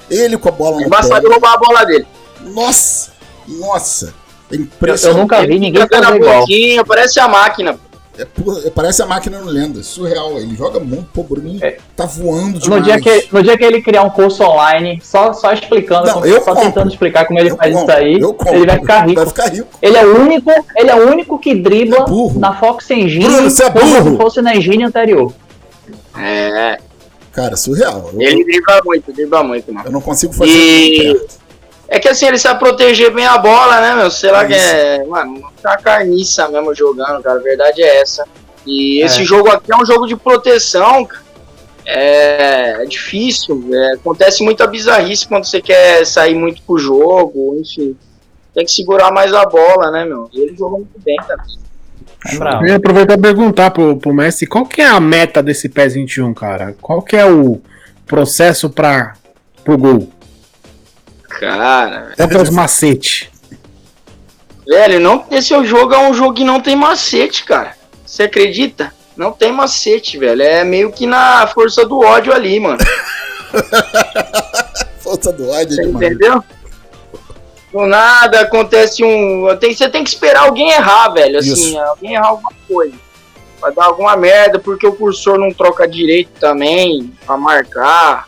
Ele, 0.09 0.21
é 0.21 0.25
ele 0.25 0.37
com 0.37 0.49
a 0.49 0.51
bola 0.51 0.77
é 0.77 0.79
no 0.79 0.85
embaçado 0.87 1.27
pé. 1.27 1.33
roubar 1.33 1.53
a 1.53 1.57
bola 1.57 1.85
dele. 1.85 2.07
Nossa, 2.41 3.11
nossa. 3.47 4.13
É 4.51 4.55
impressionante. 4.55 5.17
Eu 5.17 5.21
nunca 5.21 5.45
vi 5.45 5.59
ninguém 5.59 5.87
fazer 5.87 6.15
igual. 6.15 6.45
Parece 6.87 7.19
a 7.19 7.27
máquina. 7.27 7.79
É, 8.17 8.23
é, 8.23 8.69
parece 8.69 9.01
a 9.01 9.05
máquina 9.05 9.39
no 9.39 9.49
Lenda, 9.49 9.81
surreal. 9.81 10.37
Ele 10.37 10.55
joga 10.55 10.79
muito, 10.79 11.05
pô, 11.13 11.23
Bruninho 11.23 11.63
é. 11.63 11.77
tá 11.95 12.05
voando 12.05 12.59
demais. 12.59 12.81
No 12.81 12.85
dia, 12.85 12.99
que, 12.99 13.27
no 13.31 13.41
dia 13.41 13.57
que 13.57 13.63
ele 13.63 13.81
criar 13.81 14.03
um 14.03 14.09
curso 14.09 14.43
online, 14.43 14.99
só, 15.01 15.31
só 15.33 15.53
explicando, 15.53 16.07
Não, 16.07 16.25
eu 16.25 16.39
só 16.41 16.53
compro. 16.53 16.63
tentando 16.63 16.89
explicar 16.89 17.25
como 17.25 17.39
ele 17.39 17.51
eu 17.51 17.55
faz 17.55 17.73
compro. 17.73 17.93
isso 17.93 18.01
aí, 18.01 18.13
ele 18.13 18.65
vai 18.65 18.79
ficar, 18.79 19.07
vai 19.07 19.25
ficar, 19.25 19.47
rico. 19.47 19.67
Ele 19.81 19.97
é 19.97 20.05
o 20.05 20.21
único, 20.21 20.51
ele 20.75 20.89
é 20.89 20.95
o 20.95 21.09
único 21.09 21.39
que 21.39 21.55
dribla 21.55 22.05
é 22.05 22.39
na 22.39 22.53
Fox 22.53 22.89
Engine 22.91 23.23
Bruno, 23.23 23.47
é 23.47 23.71
como 23.71 24.11
se 24.11 24.17
fosse 24.17 24.41
na 24.41 24.55
engine 24.55 24.83
anterior. 24.83 25.33
É. 26.17 26.79
Cara, 27.31 27.55
surreal. 27.55 28.11
Ele 28.17 28.43
dribla 28.43 28.81
muito, 28.83 29.13
dribla 29.13 29.43
muito, 29.43 29.73
mano. 29.73 29.87
Eu 29.87 29.91
não 29.91 30.01
consigo 30.01 30.33
fazer 30.33 30.51
e... 30.51 31.21
É 31.87 31.99
que 31.99 32.07
assim, 32.07 32.25
ele 32.25 32.37
sabe 32.37 32.57
proteger 32.57 33.13
bem 33.13 33.25
a 33.25 33.37
bola, 33.37 33.81
né, 33.81 33.95
meu? 33.95 34.09
Sei 34.09 34.31
lá 34.31 34.45
que 34.45 34.53
é. 34.53 35.03
Mano, 35.05 35.43
tá 35.61 35.77
carniça 35.77 36.47
mesmo 36.49 36.73
jogando, 36.73 37.21
cara. 37.21 37.39
A 37.39 37.43
verdade 37.43 37.81
é 37.81 38.01
essa. 38.01 38.25
E 38.65 39.01
é. 39.01 39.05
esse 39.05 39.23
jogo 39.23 39.49
aqui 39.49 39.71
é 39.71 39.75
um 39.75 39.85
jogo 39.85 40.07
de 40.07 40.15
proteção, 40.15 41.05
cara. 41.05 41.21
É, 41.85 42.83
é 42.83 42.85
difícil. 42.85 43.63
É, 43.71 43.93
acontece 43.93 44.43
muita 44.43 44.67
bizarrice 44.67 45.27
quando 45.27 45.45
você 45.45 45.61
quer 45.61 46.05
sair 46.05 46.35
muito 46.35 46.61
pro 46.61 46.77
jogo, 46.77 47.57
enfim. 47.59 47.95
Tem 48.53 48.65
que 48.65 48.71
segurar 48.71 49.11
mais 49.11 49.33
a 49.33 49.45
bola, 49.45 49.91
né, 49.91 50.05
meu? 50.05 50.29
E 50.33 50.41
ele 50.41 50.55
jogou 50.55 50.79
muito 50.79 50.99
bem 51.03 51.17
também. 51.27 51.61
Eu 52.61 52.67
ia 52.67 52.75
aproveitar 52.75 53.17
e 53.17 53.21
perguntar 53.21 53.71
pro, 53.71 53.97
pro 53.97 54.13
Messi 54.13 54.45
qual 54.45 54.65
que 54.65 54.79
é 54.79 54.87
a 54.87 54.99
meta 54.99 55.41
desse 55.41 55.67
PES 55.67 55.95
21, 55.95 56.33
cara? 56.35 56.75
Qual 56.79 57.01
que 57.01 57.15
é 57.15 57.25
o 57.25 57.59
processo 58.05 58.69
para 58.69 59.13
pro 59.63 59.77
gol? 59.77 60.11
Cara. 61.27 62.13
Quantos 62.15 62.49
macete? 62.51 63.30
Velho, 64.71 65.01
não, 65.01 65.25
esse 65.29 65.53
é 65.53 65.61
jogo 65.65 65.93
é 65.93 65.97
um 65.97 66.13
jogo 66.13 66.33
que 66.33 66.45
não 66.45 66.61
tem 66.61 66.77
macete, 66.77 67.43
cara. 67.43 67.75
Você 68.05 68.23
acredita? 68.23 68.93
Não 69.17 69.33
tem 69.33 69.51
macete, 69.51 70.17
velho. 70.17 70.41
É 70.41 70.63
meio 70.63 70.93
que 70.93 71.05
na 71.05 71.45
força 71.47 71.85
do 71.85 71.99
ódio 71.99 72.31
ali, 72.31 72.57
mano. 72.57 72.77
força 75.03 75.33
do 75.33 75.49
ódio, 75.49 75.75
Você 75.75 75.83
entendeu? 75.83 76.41
Do 77.69 77.85
nada 77.85 78.39
acontece 78.39 79.03
um. 79.03 79.45
Tem, 79.59 79.75
você 79.75 79.89
tem 79.89 80.05
que 80.05 80.09
esperar 80.09 80.43
alguém 80.43 80.69
errar, 80.69 81.09
velho. 81.09 81.39
Assim, 81.39 81.51
Isso. 81.51 81.77
alguém 81.77 82.13
errar 82.13 82.27
alguma 82.27 82.53
coisa. 82.65 82.95
Vai 83.59 83.73
dar 83.73 83.83
alguma 83.83 84.15
merda 84.15 84.57
porque 84.57 84.87
o 84.87 84.93
cursor 84.93 85.37
não 85.37 85.51
troca 85.51 85.85
direito 85.85 86.29
também 86.39 87.13
pra 87.25 87.35
marcar. 87.35 88.25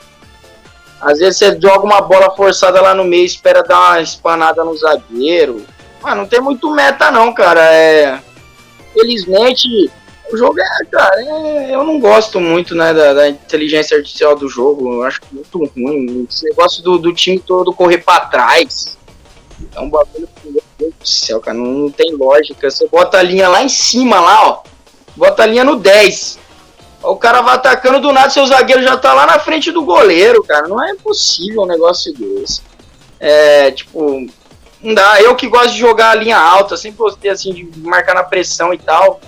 Às 1.00 1.20
vezes 1.20 1.38
você 1.38 1.58
joga 1.58 1.86
uma 1.86 2.02
bola 2.02 2.36
forçada 2.36 2.82
lá 2.82 2.94
no 2.94 3.06
meio, 3.06 3.26
espera 3.26 3.64
dar 3.64 3.80
uma 3.80 4.02
espanada 4.02 4.62
no 4.66 4.76
zagueiro. 4.76 5.66
Mas 6.04 6.18
não 6.18 6.26
tem 6.26 6.42
muito 6.42 6.70
meta 6.70 7.10
não, 7.10 7.34
cara. 7.34 7.62
É... 7.74 8.20
Felizmente, 8.94 9.68
o 10.32 10.38
jogo 10.38 10.60
é, 10.60 10.86
cara, 10.92 11.16
é... 11.22 11.74
eu 11.74 11.84
não 11.84 12.00
gosto 12.00 12.40
muito, 12.40 12.76
né, 12.76 12.94
da, 12.94 13.14
da, 13.14 13.30
inteligência 13.30 13.98
artificial 13.98 14.36
do 14.36 14.50
jogo. 14.50 14.94
Eu 14.94 15.04
acho 15.04 15.22
muito 15.32 15.58
ruim. 15.58 16.28
Esse 16.30 16.46
negócio 16.46 16.84
do, 16.84 16.98
do 16.98 17.14
time 17.14 17.40
todo 17.40 17.74
correr 17.74 18.00
para 18.00 18.26
trás. 18.26 18.98
É 19.74 19.80
um 19.80 19.90
bagulho, 19.90 20.28
meu 20.44 20.62
Deus 20.78 20.94
do 21.00 21.08
céu, 21.08 21.40
cara, 21.40 21.58
não, 21.58 21.66
não 21.66 21.90
tem 21.90 22.14
lógica. 22.14 22.70
Você 22.70 22.88
bota 22.88 23.18
a 23.18 23.24
linha 23.24 23.48
lá 23.48 23.64
em 23.64 23.70
cima, 23.70 24.20
lá, 24.20 24.50
ó. 24.50 24.64
Bota 25.16 25.44
a 25.44 25.46
linha 25.46 25.64
no 25.64 25.78
10 25.78 26.44
o 27.04 27.18
cara 27.18 27.42
vai 27.42 27.56
atacando 27.56 28.00
do 28.00 28.14
nada, 28.14 28.30
seu 28.30 28.46
zagueiro 28.48 28.82
já 28.82 28.98
tá 28.98 29.14
lá 29.14 29.26
na 29.26 29.40
frente 29.40 29.72
do 29.72 29.84
goleiro, 29.84 30.44
cara. 30.44 30.68
Não 30.68 30.82
é 30.84 30.96
possível 30.96 31.64
um 31.64 31.66
negócio 31.66 32.14
desse. 32.14 32.62
É, 33.20 33.72
tipo, 33.72 34.26
não 34.84 34.94
dá. 34.94 35.22
Eu 35.22 35.36
que 35.36 35.48
gosto 35.48 35.72
de 35.72 35.80
jogar 35.80 36.12
a 36.12 36.16
linha 36.16 36.38
alta, 36.38 36.76
sempre 36.76 36.98
gostei 36.98 37.32
assim 37.32 37.54
de 37.54 37.70
marcar 37.80 38.14
na 38.14 38.24
pressão 38.24 38.74
e 38.74 38.78
tal. 38.78 39.20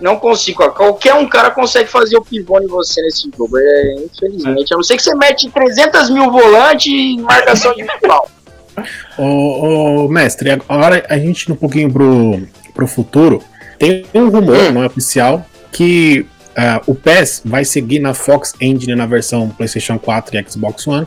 Não 0.00 0.16
consigo. 0.16 0.68
Qualquer 0.70 1.14
um 1.14 1.28
cara 1.28 1.50
consegue 1.50 1.88
fazer 1.88 2.16
o 2.16 2.22
pivô 2.22 2.60
em 2.60 2.66
você 2.66 3.00
nesse 3.02 3.30
jogo. 3.36 3.58
É, 3.58 3.94
infelizmente. 4.04 4.72
A 4.72 4.76
não 4.76 4.82
ser 4.82 4.96
que 4.96 5.02
você 5.02 5.14
mete 5.14 5.50
300 5.50 6.10
mil 6.10 6.30
volantes 6.30 6.86
e 6.86 7.16
marcação 7.20 7.72
individual. 7.72 8.30
ô, 9.18 10.04
ô, 10.04 10.08
mestre, 10.08 10.50
agora 10.68 11.04
a 11.08 11.18
gente 11.18 11.50
um 11.50 11.56
pouquinho 11.56 11.92
pro, 11.92 12.40
pro 12.74 12.86
futuro. 12.86 13.42
Tem 13.78 14.04
um 14.14 14.28
rumor, 14.28 14.56
hum. 14.56 14.72
não 14.72 14.82
é 14.82 14.86
oficial, 14.86 15.44
que 15.72 16.26
Uh, 16.58 16.82
o 16.90 16.94
PES 16.96 17.42
vai 17.44 17.64
seguir 17.64 18.00
na 18.00 18.12
Fox 18.12 18.52
Engine 18.60 18.96
na 18.96 19.06
versão 19.06 19.48
PlayStation 19.48 19.96
4 19.96 20.36
e 20.36 20.50
Xbox 20.50 20.88
One 20.88 21.06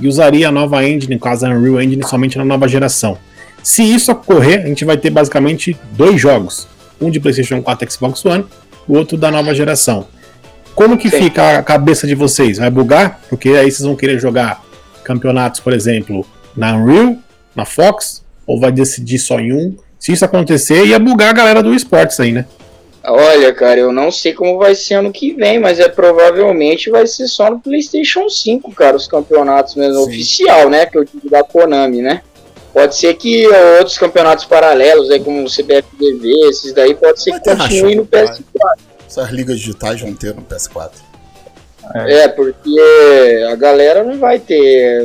e 0.00 0.08
usaria 0.08 0.48
a 0.48 0.52
nova 0.52 0.84
engine, 0.84 1.14
no 1.14 1.20
caso 1.20 1.46
a 1.46 1.50
Unreal 1.50 1.80
Engine, 1.80 2.02
somente 2.04 2.36
na 2.36 2.44
nova 2.44 2.66
geração. 2.66 3.16
Se 3.62 3.82
isso 3.82 4.12
ocorrer, 4.12 4.62
a 4.62 4.66
gente 4.66 4.84
vai 4.84 4.96
ter 4.96 5.10
basicamente 5.10 5.76
dois 5.92 6.20
jogos: 6.20 6.66
um 7.00 7.10
de 7.10 7.20
PlayStation 7.20 7.62
4 7.62 7.90
Xbox 7.90 8.24
One, 8.24 8.44
o 8.86 8.96
outro 8.96 9.16
da 9.16 9.30
nova 9.30 9.54
geração. 9.54 10.06
Como 10.74 10.96
que 10.96 11.10
Sim. 11.10 11.24
fica 11.24 11.58
a 11.58 11.62
cabeça 11.62 12.06
de 12.06 12.14
vocês? 12.14 12.58
Vai 12.58 12.70
bugar? 12.70 13.20
Porque 13.28 13.50
aí 13.50 13.70
vocês 13.70 13.86
vão 13.86 13.96
querer 13.96 14.18
jogar 14.20 14.62
campeonatos, 15.02 15.60
por 15.60 15.72
exemplo, 15.72 16.24
na 16.56 16.76
Unreal, 16.76 17.16
na 17.54 17.64
Fox, 17.64 18.22
ou 18.46 18.60
vai 18.60 18.70
decidir 18.70 19.18
só 19.18 19.40
em 19.40 19.52
um? 19.52 19.76
Se 19.98 20.12
isso 20.12 20.24
acontecer, 20.24 20.86
ia 20.86 20.98
bugar 20.98 21.30
a 21.30 21.32
galera 21.32 21.62
do 21.62 21.74
esportes 21.74 22.20
aí, 22.20 22.30
né? 22.30 22.46
Olha, 23.04 23.52
cara, 23.54 23.80
eu 23.80 23.92
não 23.92 24.10
sei 24.10 24.32
como 24.32 24.58
vai 24.58 24.74
ser 24.74 24.94
ano 24.94 25.12
que 25.12 25.32
vem, 25.32 25.58
mas 25.58 25.80
é 25.80 25.88
provavelmente 25.88 26.90
vai 26.90 27.06
ser 27.06 27.26
só 27.26 27.50
no 27.50 27.58
PlayStation 27.58 28.28
5, 28.28 28.70
cara, 28.72 28.96
os 28.96 29.06
campeonatos 29.06 29.74
mesmo 29.74 30.04
Sim. 30.04 30.08
oficial, 30.08 30.68
né? 30.68 30.86
Que 30.86 30.98
eu 30.98 31.04
digo 31.04 31.30
da 31.30 31.42
Konami, 31.42 32.02
né? 32.02 32.22
Pode 32.78 32.96
ser 32.96 33.14
que 33.14 33.44
outros 33.80 33.98
campeonatos 33.98 34.44
paralelos, 34.44 35.10
aí 35.10 35.18
como 35.18 35.44
o 35.44 35.50
CBFDV, 35.50 36.48
esses 36.48 36.72
daí, 36.72 36.94
pode 36.94 37.20
ser 37.20 37.32
vai 37.32 37.40
que 37.40 37.50
continuem 37.50 37.96
no 37.96 38.06
PS4. 38.06 38.40
Essas 39.04 39.30
ligas 39.30 39.58
digitais 39.58 40.00
vão 40.00 40.14
ter 40.14 40.32
no 40.32 40.42
PS4. 40.42 40.92
É. 41.92 42.20
é, 42.20 42.28
porque 42.28 42.78
a 43.50 43.56
galera 43.56 44.04
não 44.04 44.16
vai 44.16 44.38
ter. 44.38 45.02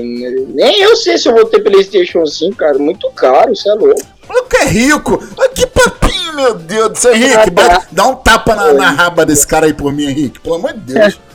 Nem 0.53 0.83
eu 0.83 0.95
sei 0.95 1.17
se 1.17 1.27
eu 1.27 1.33
vou 1.33 1.45
ter 1.45 1.61
PlayStation 1.61 2.23
5, 2.27 2.55
cara. 2.57 2.77
Muito 2.77 3.09
caro, 3.09 3.51
isso 3.51 3.67
é 3.67 3.73
louco. 3.73 4.01
Maluco 4.29 4.55
é 4.55 4.65
rico. 4.65 5.17
Que 5.55 5.65
papinho, 5.65 6.35
meu 6.35 6.53
Deus 6.53 6.89
do 6.89 6.97
céu. 6.99 7.15
Henrique, 7.15 7.49
dá, 7.49 7.87
dá 7.91 8.07
um 8.07 8.15
tapa 8.17 8.53
na, 8.55 8.73
na, 8.73 8.91
raba 8.91 9.25
desse 9.25 9.47
cara 9.47 9.65
aí 9.65 9.73
por 9.73 9.91
mim, 9.91 10.05
Henrique. 10.05 10.39
Pelo 10.39 10.55
amor 10.55 10.73
de 10.73 10.93
Deus. 10.93 11.19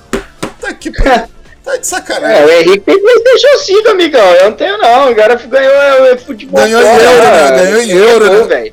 Tá 0.61 0.71
aqui 0.71 0.91
pra... 0.91 1.29
Tá 1.69 1.77
de 1.77 1.87
sacanagem. 1.87 2.39
É, 2.39 2.47
o 2.47 2.51
Henrique 2.51 2.81
tem 2.81 2.99
PlayStation 2.99 3.59
5, 3.59 3.89
amigão. 3.91 4.23
Eu 4.23 4.45
não 4.45 4.57
tenho, 4.57 4.79
não. 4.79 5.13
O 5.13 5.15
cara 5.15 5.35
ganhou 5.35 5.75
é, 6.07 6.17
futebol. 6.17 6.63
Ganhou 6.63 6.81
em 6.81 6.87
euro, 6.87 7.25
né? 7.25 7.51
Ganhou 7.51 7.83
em 7.83 7.91
euro, 7.91 8.47
né? 8.47 8.71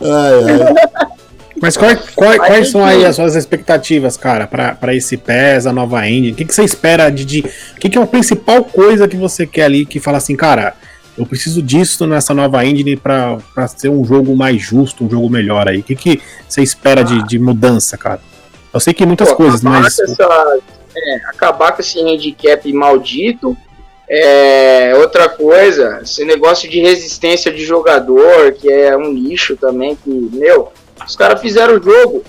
ai, 0.00 0.32
ai. 0.48 1.10
Mas 1.60 1.76
qual, 1.76 1.94
qual, 2.14 2.34
quais 2.38 2.70
são 2.70 2.82
aí 2.82 3.04
as 3.04 3.16
suas 3.16 3.36
expectativas, 3.36 4.16
cara, 4.16 4.46
para 4.46 4.94
esse 4.94 5.18
PES, 5.18 5.66
a 5.66 5.72
nova 5.72 6.08
engine? 6.08 6.32
O 6.32 6.34
que, 6.34 6.46
que 6.46 6.54
você 6.54 6.64
espera 6.64 7.10
de. 7.10 7.26
de 7.26 7.40
o 7.40 7.80
que, 7.80 7.90
que 7.90 7.98
é 7.98 8.02
a 8.02 8.06
principal 8.06 8.64
coisa 8.64 9.06
que 9.06 9.18
você 9.18 9.46
quer 9.46 9.64
ali 9.64 9.84
que 9.84 10.00
fala 10.00 10.16
assim, 10.16 10.34
cara, 10.34 10.72
eu 11.18 11.26
preciso 11.26 11.60
disso 11.60 12.06
nessa 12.06 12.32
nova 12.32 12.64
engine 12.64 12.96
para 12.96 13.38
ser 13.76 13.90
um 13.90 14.02
jogo 14.02 14.34
mais 14.34 14.62
justo, 14.62 15.04
um 15.04 15.10
jogo 15.10 15.28
melhor 15.28 15.68
aí? 15.68 15.80
O 15.80 15.82
que, 15.82 15.94
que 15.94 16.22
você 16.48 16.62
espera 16.62 17.04
de, 17.04 17.22
de 17.26 17.38
mudança, 17.38 17.98
cara? 17.98 18.20
Eu 18.72 18.80
sei 18.80 18.92
que 18.92 19.06
muitas 19.06 19.30
Pô, 19.30 19.36
coisas, 19.36 19.62
mas. 19.62 19.98
Essa, 19.98 20.60
é, 20.96 21.16
acabar 21.26 21.72
com 21.72 21.80
esse 21.80 22.00
handicap 22.00 22.72
maldito. 22.72 23.56
É, 24.10 24.94
outra 24.96 25.28
coisa, 25.28 26.00
esse 26.02 26.24
negócio 26.24 26.68
de 26.68 26.80
resistência 26.80 27.52
de 27.52 27.62
jogador, 27.64 28.52
que 28.52 28.70
é 28.70 28.96
um 28.96 29.12
lixo 29.12 29.54
também, 29.54 29.96
que, 29.96 30.08
meu, 30.08 30.72
os 31.06 31.14
caras 31.14 31.40
fizeram 31.40 31.76
o 31.76 31.82
jogo. 31.82 32.24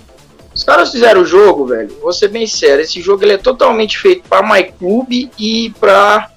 Os 0.53 0.63
caras 0.63 0.91
fizeram 0.91 1.21
o 1.21 1.25
jogo, 1.25 1.67
velho. 1.67 1.95
Vou 2.01 2.11
ser 2.11 2.27
bem 2.27 2.45
sério. 2.45 2.81
Esse 2.81 2.99
jogo 3.01 3.23
ele 3.23 3.33
é 3.33 3.37
totalmente 3.37 3.97
feito 3.97 4.27
para 4.27 4.45
MyClub 4.45 5.31
e 5.39 5.69
para 5.79 6.29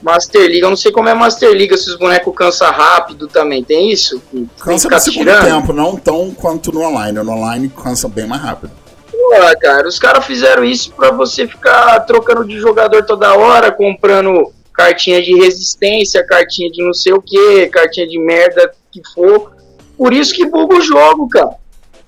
Master 0.00 0.42
League. 0.42 0.60
Eu 0.60 0.70
não 0.70 0.76
sei 0.76 0.92
como 0.92 1.08
é 1.08 1.14
Master 1.14 1.50
League, 1.50 1.76
se 1.76 1.90
os 1.90 1.96
bonecos 1.96 2.32
cansam 2.36 2.70
rápido 2.70 3.26
também. 3.26 3.64
Tem 3.64 3.90
isso? 3.90 4.22
Cansa 4.60 4.88
no 4.88 5.00
segundo 5.00 5.26
tirando. 5.26 5.44
tempo, 5.44 5.72
não 5.72 5.96
tão 5.96 6.30
quanto 6.32 6.70
no 6.70 6.82
online. 6.82 7.20
No 7.20 7.32
online 7.32 7.68
cansa 7.68 8.08
bem 8.08 8.28
mais 8.28 8.42
rápido. 8.42 8.81
Pô, 9.22 9.60
cara, 9.60 9.86
os 9.86 9.98
caras 9.98 10.26
fizeram 10.26 10.64
isso 10.64 10.92
para 10.92 11.10
você 11.12 11.46
ficar 11.46 12.00
trocando 12.00 12.44
de 12.44 12.58
jogador 12.58 13.04
toda 13.04 13.34
hora, 13.34 13.70
comprando 13.70 14.52
cartinha 14.74 15.22
de 15.22 15.34
resistência, 15.34 16.26
cartinha 16.26 16.70
de 16.70 16.82
não 16.82 16.92
sei 16.92 17.12
o 17.12 17.22
que, 17.22 17.66
cartinha 17.68 18.06
de 18.06 18.18
merda 18.18 18.72
que 18.90 19.00
for. 19.14 19.52
Por 19.96 20.12
isso 20.12 20.34
que 20.34 20.44
buga 20.44 20.76
o 20.76 20.80
jogo, 20.80 21.28
cara. 21.28 21.54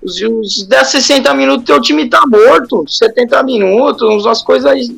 Os, 0.03 0.21
os 0.21 0.67
10, 0.67 0.89
60 0.89 1.33
minutos 1.35 1.65
teu 1.65 1.81
time 1.81 2.09
tá 2.09 2.23
morto. 2.27 2.85
70 2.89 3.43
minutos, 3.45 4.25
umas 4.25 4.43
coisas 4.43 4.89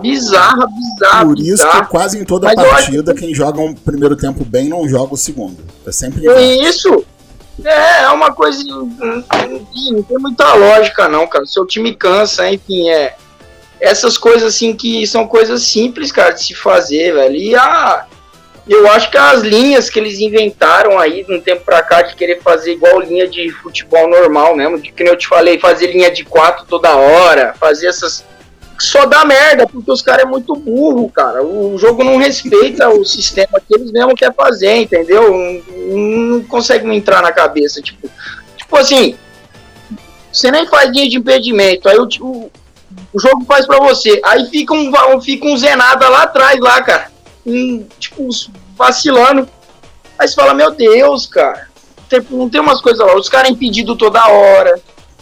bizarras, 0.00 0.68
bizarras. 0.72 1.24
Por 1.24 1.38
isso 1.38 1.64
bizarra. 1.64 1.84
que 1.84 1.90
quase 1.90 2.18
em 2.18 2.24
toda 2.24 2.46
Mas 2.46 2.68
partida, 2.68 3.14
quem 3.14 3.34
joga 3.34 3.60
um 3.60 3.74
primeiro 3.74 4.14
tempo 4.14 4.44
bem 4.44 4.68
não 4.68 4.88
joga 4.88 5.14
o 5.14 5.16
segundo. 5.16 5.56
É 5.86 5.90
sempre 5.90 6.26
Isso! 6.60 7.04
É, 7.64 8.02
é 8.02 8.08
uma 8.08 8.32
coisa. 8.32 8.62
Não 8.64 9.22
tem 9.64 10.18
muita 10.18 10.54
lógica, 10.54 11.08
não, 11.08 11.26
cara. 11.26 11.46
Seu 11.46 11.66
time 11.66 11.94
cansa, 11.94 12.50
enfim, 12.50 12.88
é. 12.88 13.16
Essas 13.80 14.18
coisas 14.18 14.54
assim 14.54 14.74
que 14.74 15.06
são 15.06 15.26
coisas 15.26 15.62
simples, 15.62 16.12
cara, 16.12 16.32
de 16.32 16.44
se 16.44 16.54
fazer, 16.54 17.14
velho. 17.14 17.36
E 17.36 17.56
a 17.56 18.06
eu 18.70 18.88
acho 18.88 19.10
que 19.10 19.18
as 19.18 19.42
linhas 19.42 19.90
que 19.90 19.98
eles 19.98 20.20
inventaram 20.20 20.96
aí 20.96 21.24
de 21.24 21.34
um 21.34 21.40
tempo 21.40 21.64
pra 21.64 21.82
cá 21.82 22.02
de 22.02 22.14
querer 22.14 22.40
fazer 22.40 22.72
igual 22.72 23.00
linha 23.00 23.26
de 23.26 23.50
futebol 23.50 24.08
normal 24.08 24.54
mesmo, 24.54 24.78
de 24.78 24.92
que 24.92 25.02
eu 25.02 25.16
te 25.16 25.26
falei, 25.26 25.58
fazer 25.58 25.88
linha 25.88 26.08
de 26.08 26.24
quatro 26.24 26.64
toda 26.66 26.94
hora, 26.94 27.52
fazer 27.58 27.88
essas. 27.88 28.24
Só 28.80 29.04
dá 29.04 29.24
merda, 29.24 29.66
porque 29.66 29.90
os 29.90 30.00
caras 30.00 30.24
é 30.24 30.28
muito 30.28 30.54
burro, 30.54 31.10
cara. 31.10 31.44
O 31.44 31.76
jogo 31.78 32.02
não 32.02 32.16
respeita 32.16 32.88
o 32.88 33.04
sistema 33.04 33.60
que 33.60 33.74
eles 33.74 33.92
mesmo 33.92 34.14
querem 34.14 34.34
fazer, 34.34 34.74
entendeu? 34.76 35.30
Não, 35.30 35.98
não 35.98 36.42
consegue 36.44 36.88
entrar 36.94 37.22
na 37.22 37.30
cabeça. 37.30 37.82
Tipo, 37.82 38.08
tipo 38.56 38.76
assim, 38.76 39.16
você 40.32 40.50
nem 40.50 40.66
faz 40.66 40.90
linha 40.90 41.08
de 41.08 41.18
impedimento, 41.18 41.88
aí 41.88 41.98
o, 41.98 42.08
o, 42.20 42.50
o 43.12 43.20
jogo 43.20 43.44
faz 43.44 43.66
pra 43.66 43.78
você. 43.78 44.20
Aí 44.24 44.48
fica 44.48 44.72
um, 44.72 45.20
fica 45.20 45.46
um 45.46 45.56
Zenada 45.56 46.08
lá 46.08 46.22
atrás, 46.22 46.58
lá, 46.58 46.82
cara 46.82 47.10
um, 47.44 47.86
tipo, 47.98 48.28
vacilando. 48.76 49.48
Aí 50.18 50.28
você 50.28 50.34
fala, 50.34 50.54
meu 50.54 50.70
Deus, 50.70 51.26
cara, 51.26 51.68
tem, 52.08 52.20
não 52.30 52.48
tem 52.48 52.60
umas 52.60 52.80
coisas 52.80 53.04
lá, 53.04 53.16
os 53.16 53.28
caras 53.28 53.50
impedidos 53.50 53.96
toda 53.96 54.28
hora, 54.28 54.80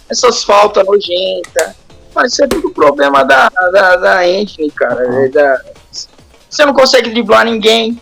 essas 0.09 0.43
faltas 0.43 0.85
nojentas. 0.85 1.77
Mas 2.15 2.33
isso 2.33 2.45
é 2.45 2.47
tudo 2.47 2.71
problema 2.71 3.25
da, 3.25 3.51
da, 3.73 3.97
da 3.97 4.29
engine, 4.29 4.71
cara. 4.71 5.25
É 5.25 5.29
da, 5.29 5.61
você 6.49 6.65
não 6.65 6.73
consegue 6.73 7.11
driblar 7.11 7.45
ninguém. 7.45 8.01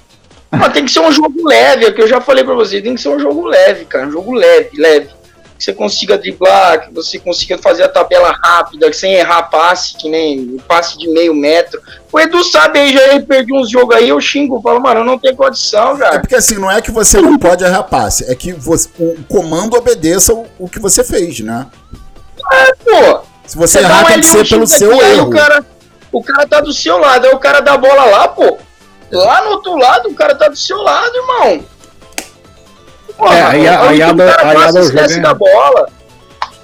Mas 0.51 0.73
tem 0.73 0.85
que 0.85 0.91
ser 0.91 1.01
um 1.01 1.13
jogo 1.13 1.47
leve, 1.47 1.85
é 1.85 1.89
o 1.89 1.95
que 1.95 2.01
eu 2.01 2.09
já 2.09 2.21
falei 2.21 2.45
pra 2.45 2.55
você, 2.55 2.81
tem 2.81 2.95
que 2.95 3.01
ser 3.01 3.09
um 3.09 3.19
jogo 3.19 3.47
leve, 3.47 3.85
cara, 3.85 4.07
um 4.07 4.13
jogo 4.13 4.33
leve, 4.33 4.71
leve 4.81 5.09
que 5.57 5.65
você 5.65 5.73
consiga 5.73 6.19
driblar, 6.19 6.87
que 6.87 6.95
você 6.95 7.19
consiga 7.19 7.57
fazer 7.57 7.83
a 7.83 7.89
tabela 7.89 8.37
rápida, 8.43 8.93
sem 8.93 9.15
errar 9.15 9.45
passe, 9.45 9.97
que 9.97 10.09
nem 10.09 10.59
passe 10.69 10.99
de 10.99 11.09
meio 11.09 11.35
metro. 11.35 11.81
O 12.13 12.21
Edu 12.21 12.45
sabe 12.45 12.79
aí, 12.79 12.93
já 12.93 13.21
perdi 13.23 13.53
uns 13.55 13.71
jogos 13.71 13.97
aí, 13.97 14.09
eu 14.09 14.21
xingo, 14.21 14.61
falo, 14.61 14.81
mano, 14.81 15.03
não 15.03 15.19
tem 15.19 15.35
condição, 15.35 15.97
cara. 15.97 16.17
É 16.17 16.19
porque 16.19 16.35
assim, 16.35 16.57
não 16.57 16.71
é 16.71 16.81
que 16.83 16.91
você 16.91 17.21
não 17.21 17.39
pode 17.39 17.65
errar 17.65 17.85
passe, 17.85 18.31
é 18.31 18.35
que 18.35 18.53
você, 18.53 18.89
o 18.99 19.17
comando 19.29 19.77
obedeça 19.77 20.35
o, 20.35 20.47
o 20.59 20.69
que 20.69 20.79
você 20.79 21.03
fez, 21.03 21.41
né? 21.41 21.67
É, 22.53 22.75
pô. 22.75 23.36
Se 23.47 23.57
você, 23.57 23.79
você 23.79 23.85
errar, 23.85 24.07
tem 24.07 24.21
que 24.21 24.27
ser 24.27 24.49
pelo 24.49 24.67
seu 24.67 24.93
aqui, 24.93 25.05
erro. 25.05 25.29
O 25.29 25.31
cara, 25.31 25.65
o 26.13 26.23
cara 26.23 26.47
tá 26.47 26.61
do 26.61 26.73
seu 26.73 26.99
lado, 26.99 27.27
aí 27.27 27.33
o 27.33 27.39
cara 27.39 27.61
dá 27.61 27.77
bola 27.77 28.05
lá, 28.05 28.29
pô. 28.29 28.59
Lá 29.11 29.45
no 29.45 29.51
outro 29.51 29.77
lado, 29.77 30.09
o 30.09 30.15
cara 30.15 30.35
tá 30.35 30.49
do 30.49 30.57
seu 30.57 30.79
lado, 30.79 31.13
irmão. 31.15 31.65
Porra, 33.17 33.37
é, 33.37 33.43
aí, 33.43 33.69
a, 33.69 33.89
aí, 33.89 34.03
a, 34.03 34.09
a, 34.09 34.71
do 34.73 34.83
jogo 34.83 34.99
é... 34.99 35.21
da 35.21 35.35
bola. 35.35 35.89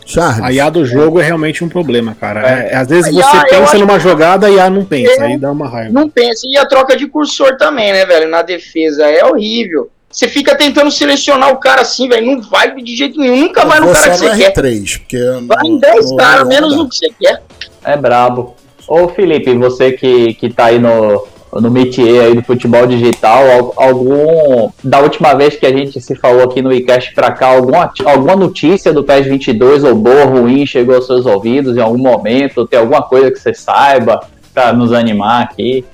Charles. 0.04 0.44
A 0.44 0.52
IA 0.52 0.68
do 0.68 0.84
jogo 0.84 1.20
é 1.20 1.24
realmente 1.24 1.64
um 1.64 1.68
problema, 1.68 2.14
cara. 2.18 2.40
É. 2.46 2.72
É, 2.72 2.76
às 2.76 2.88
vezes 2.88 3.14
você 3.14 3.36
IA, 3.36 3.44
pensa 3.44 3.78
numa 3.78 3.98
jogada 3.98 4.50
e 4.50 4.58
a 4.58 4.64
IA 4.64 4.70
não 4.70 4.84
pensa, 4.84 5.24
aí 5.24 5.38
dá 5.38 5.50
uma 5.50 5.68
raiva. 5.68 5.92
Não 5.92 6.08
pensa. 6.08 6.42
E 6.46 6.56
a 6.58 6.66
troca 6.66 6.96
de 6.96 7.06
cursor 7.06 7.56
também, 7.56 7.92
né, 7.92 8.04
velho? 8.04 8.28
Na 8.28 8.42
defesa. 8.42 9.06
É 9.06 9.24
horrível. 9.24 9.90
Você 10.12 10.28
fica 10.28 10.54
tentando 10.54 10.90
selecionar 10.90 11.50
o 11.50 11.56
cara 11.56 11.80
assim, 11.80 12.06
velho. 12.06 12.26
Não 12.26 12.42
vai 12.42 12.74
de 12.74 12.94
jeito 12.94 13.18
nenhum. 13.18 13.38
Nunca 13.38 13.64
vai 13.64 13.80
no 13.80 13.90
cara 13.90 14.10
que 14.10 14.18
você 14.18 14.26
R3, 14.28 15.02
quer. 15.08 15.32
Porque 15.32 15.46
vai 15.46 15.66
em 15.66 15.78
10 15.78 16.16
caras, 16.16 16.46
menos 16.46 16.76
no 16.76 16.86
que 16.86 16.96
você 16.96 17.08
quer. 17.18 17.42
É 17.82 17.96
brabo. 17.96 18.54
Ô 18.86 19.08
Felipe, 19.08 19.56
você 19.56 19.92
que, 19.92 20.34
que 20.34 20.50
tá 20.50 20.66
aí 20.66 20.78
no, 20.78 21.26
no 21.60 21.70
métier 21.70 22.24
aí 22.24 22.34
do 22.34 22.42
futebol 22.42 22.86
digital, 22.86 23.72
algum 23.76 24.70
da 24.84 25.00
última 25.00 25.34
vez 25.34 25.56
que 25.56 25.64
a 25.64 25.72
gente 25.72 25.98
se 25.98 26.14
falou 26.14 26.44
aqui 26.44 26.60
no 26.60 26.72
iCast 26.72 27.14
para 27.14 27.32
cá, 27.32 27.46
alguma, 27.46 27.90
alguma 28.04 28.36
notícia 28.36 28.92
do 28.92 29.02
PES 29.02 29.26
22 29.26 29.84
ou 29.84 29.94
boa 29.94 30.24
ruim 30.24 30.66
chegou 30.66 30.94
aos 30.94 31.06
seus 31.06 31.24
ouvidos 31.24 31.76
em 31.76 31.80
algum 31.80 31.98
momento? 31.98 32.66
Tem 32.66 32.78
alguma 32.78 33.02
coisa 33.02 33.30
que 33.30 33.38
você 33.38 33.54
saiba 33.54 34.20
para 34.52 34.74
nos 34.74 34.92
animar 34.92 35.44
aqui? 35.44 35.84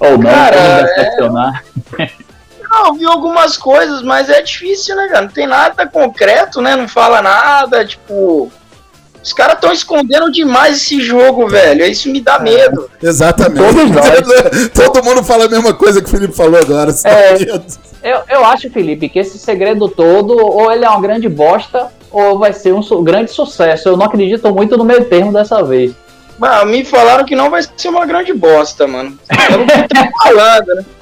Ou 0.00 0.18
não, 0.18 0.30
Cara, 0.30 0.82
nos 0.82 0.90
decepcionar? 0.90 1.64
É... 1.98 2.08
Não, 2.70 2.94
vi 2.94 3.04
algumas 3.04 3.56
coisas, 3.56 4.02
mas 4.02 4.28
é 4.28 4.42
difícil, 4.42 4.94
né, 4.96 5.08
cara? 5.08 5.22
Não 5.22 5.32
tem 5.32 5.46
nada 5.46 5.86
concreto, 5.86 6.60
né? 6.60 6.76
Não 6.76 6.88
fala 6.88 7.22
nada, 7.22 7.84
tipo 7.84 8.50
os 9.28 9.32
caras 9.32 9.56
estão 9.56 9.72
escondendo 9.72 10.30
demais 10.30 10.76
esse 10.76 11.00
jogo, 11.00 11.48
velho. 11.48 11.84
Isso 11.84 12.10
me 12.10 12.20
dá 12.20 12.36
é, 12.36 12.40
medo. 12.40 12.90
Exatamente. 13.02 13.60
Todo 14.72 15.02
mundo 15.04 15.22
fala 15.22 15.44
a 15.44 15.48
mesma 15.48 15.74
coisa 15.74 16.00
que 16.00 16.06
o 16.06 16.10
Felipe 16.10 16.34
falou 16.34 16.58
agora. 16.58 16.94
É, 17.04 17.42
eu, 18.02 18.20
eu 18.28 18.44
acho, 18.44 18.70
Felipe, 18.70 19.08
que 19.08 19.18
esse 19.18 19.38
segredo 19.38 19.88
todo, 19.88 20.34
ou 20.34 20.72
ele 20.72 20.84
é 20.84 20.88
uma 20.88 21.00
grande 21.00 21.28
bosta, 21.28 21.88
ou 22.10 22.38
vai 22.38 22.52
ser 22.52 22.72
um 22.72 22.82
su 22.82 23.02
grande 23.02 23.30
sucesso. 23.30 23.88
Eu 23.88 23.96
não 23.96 24.06
acredito 24.06 24.50
muito 24.54 24.76
no 24.78 24.84
meio 24.84 25.04
termo 25.04 25.32
dessa 25.32 25.62
vez. 25.62 25.92
Mano, 26.38 26.70
me 26.70 26.84
falaram 26.84 27.24
que 27.24 27.34
não 27.34 27.50
vai 27.50 27.62
ser 27.76 27.88
uma 27.88 28.06
grande 28.06 28.32
bosta, 28.32 28.86
mano. 28.86 29.18
Eu 29.50 29.58
não 29.58 29.66
tô 29.66 30.22
falando, 30.22 30.74
né? 30.76 30.84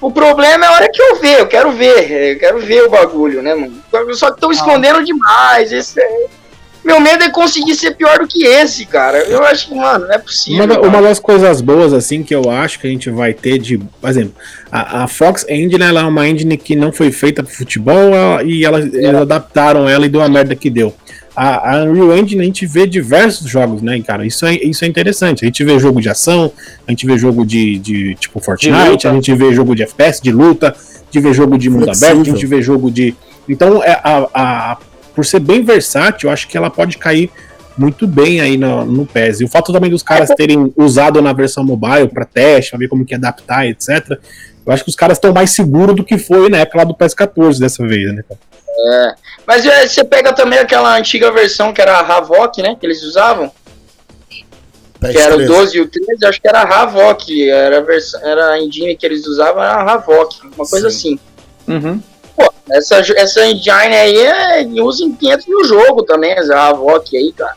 O 0.00 0.10
problema 0.12 0.64
é 0.64 0.68
a 0.68 0.72
hora 0.72 0.90
que 0.90 1.02
eu 1.02 1.16
ver, 1.16 1.40
eu 1.40 1.46
quero 1.46 1.72
ver, 1.72 2.32
eu 2.34 2.38
quero 2.38 2.60
ver 2.60 2.82
o 2.82 2.90
bagulho, 2.90 3.42
né, 3.42 3.54
mano? 3.54 3.82
Só 4.14 4.28
que 4.28 4.34
estão 4.34 4.50
ah. 4.50 4.52
escondendo 4.52 5.04
demais. 5.04 5.72
Esse 5.72 6.00
é... 6.00 6.26
Meu 6.84 7.00
medo 7.00 7.24
é 7.24 7.30
conseguir 7.30 7.74
ser 7.74 7.96
pior 7.96 8.20
do 8.20 8.26
que 8.26 8.46
esse, 8.46 8.86
cara. 8.86 9.18
Eu 9.18 9.44
acho 9.44 9.68
que, 9.68 9.74
mano, 9.74 10.06
não 10.06 10.14
é 10.14 10.18
possível. 10.18 10.64
Uma, 10.64 10.80
uma, 10.80 11.02
das 11.02 11.18
coisas 11.18 11.60
boas, 11.60 11.92
assim, 11.92 12.22
que 12.22 12.34
eu 12.34 12.48
acho 12.50 12.78
que 12.78 12.86
a 12.86 12.90
gente 12.90 13.10
vai 13.10 13.34
ter 13.34 13.58
de. 13.58 13.76
Por 13.76 14.08
exemplo, 14.08 14.32
a, 14.72 15.02
a 15.02 15.08
Fox 15.08 15.44
Engine 15.48 15.82
ela 15.82 16.00
é 16.00 16.04
uma 16.04 16.26
engine 16.26 16.56
que 16.56 16.74
não 16.74 16.90
foi 16.90 17.12
feita 17.12 17.42
pro 17.42 17.52
futebol 17.52 18.14
ela, 18.14 18.42
e 18.42 18.64
ela, 18.64 18.78
eles 18.80 19.14
adaptaram 19.14 19.86
ela 19.86 20.06
e 20.06 20.08
deu 20.08 20.22
a 20.22 20.28
merda 20.28 20.54
que 20.54 20.70
deu. 20.70 20.94
A, 21.38 21.76
a 21.76 21.84
Unreal 21.84 22.18
Engine 22.18 22.42
a 22.42 22.44
gente 22.44 22.66
vê 22.66 22.84
diversos 22.84 23.48
jogos, 23.48 23.80
né, 23.80 24.02
cara? 24.02 24.26
Isso 24.26 24.44
é, 24.44 24.54
isso 24.54 24.84
é 24.84 24.88
interessante. 24.88 25.44
A 25.44 25.46
gente 25.46 25.62
vê 25.62 25.78
jogo 25.78 26.00
de 26.00 26.08
ação, 26.08 26.50
a 26.84 26.90
gente 26.90 27.06
vê 27.06 27.16
jogo 27.16 27.46
de, 27.46 27.78
de 27.78 28.16
tipo 28.16 28.40
Fortnite, 28.40 29.06
a 29.06 29.12
gente 29.12 29.32
vê 29.34 29.52
jogo 29.52 29.72
de 29.76 29.84
FPS, 29.84 30.20
de 30.20 30.32
luta, 30.32 30.70
a 30.70 31.04
gente 31.04 31.20
vê 31.20 31.32
jogo 31.32 31.56
de 31.56 31.70
mundo 31.70 31.84
Flexível. 31.84 32.08
aberto, 32.08 32.28
a 32.28 32.32
gente 32.32 32.46
vê 32.46 32.60
jogo 32.60 32.90
de. 32.90 33.14
Então, 33.48 33.84
é, 33.84 34.00
a, 34.02 34.28
a, 34.34 34.78
por 35.14 35.24
ser 35.24 35.38
bem 35.38 35.62
versátil, 35.62 36.28
eu 36.28 36.32
acho 36.32 36.48
que 36.48 36.56
ela 36.56 36.70
pode 36.70 36.98
cair 36.98 37.30
muito 37.78 38.04
bem 38.04 38.40
aí 38.40 38.56
no, 38.56 38.84
no 38.84 39.06
PES. 39.06 39.40
E 39.40 39.44
o 39.44 39.48
fato 39.48 39.72
também 39.72 39.90
dos 39.90 40.02
caras 40.02 40.30
terem 40.30 40.72
usado 40.76 41.22
na 41.22 41.32
versão 41.32 41.62
mobile 41.62 42.08
para 42.08 42.24
teste, 42.24 42.72
para 42.72 42.80
ver 42.80 42.88
como 42.88 43.04
que 43.04 43.14
adaptar, 43.14 43.64
etc. 43.68 44.18
Eu 44.66 44.72
acho 44.72 44.82
que 44.82 44.90
os 44.90 44.96
caras 44.96 45.18
estão 45.18 45.32
mais 45.32 45.50
seguros 45.50 45.94
do 45.94 46.02
que 46.02 46.18
foi 46.18 46.50
na 46.50 46.58
época 46.58 46.78
lá 46.78 46.84
do 46.84 46.94
PES 46.94 47.14
14 47.14 47.60
dessa 47.60 47.86
vez, 47.86 48.12
né? 48.12 48.24
É. 48.78 49.14
Mas 49.46 49.66
é, 49.66 49.86
você 49.86 50.04
pega 50.04 50.32
também 50.32 50.58
aquela 50.58 50.96
antiga 50.96 51.32
versão 51.32 51.72
que 51.72 51.80
era 51.80 51.98
a 51.98 52.16
Havok, 52.16 52.62
né? 52.62 52.76
Que 52.78 52.86
eles 52.86 53.02
usavam. 53.02 53.50
PES 55.00 55.12
que 55.12 55.18
era 55.18 55.34
13. 55.34 55.50
o 55.50 55.56
12 55.56 55.76
e 55.76 55.80
o 55.80 55.88
13, 55.88 56.26
acho 56.26 56.40
que 56.40 56.48
era 56.48 56.62
a 56.62 56.82
Havok. 56.82 57.50
Era 57.50 57.78
a, 57.78 57.80
versão, 57.80 58.20
era 58.22 58.50
a 58.52 58.60
engine 58.60 58.96
que 58.96 59.06
eles 59.06 59.26
usavam, 59.26 59.62
era 59.62 59.74
a 59.74 59.92
Havok, 59.94 60.46
uma 60.46 60.66
coisa 60.66 60.90
Sim. 60.90 60.96
assim. 60.96 61.20
Uhum. 61.68 62.02
Pô, 62.36 62.52
essa, 62.70 62.96
essa 62.96 63.46
engine 63.46 63.96
aí 63.96 64.16
é, 64.16 64.66
usa 64.82 65.04
em 65.04 65.12
500 65.12 65.46
mil 65.46 65.64
jogo 65.64 66.02
também, 66.04 66.32
essa 66.32 66.56
Havok 66.56 67.16
aí, 67.16 67.32
cara. 67.32 67.56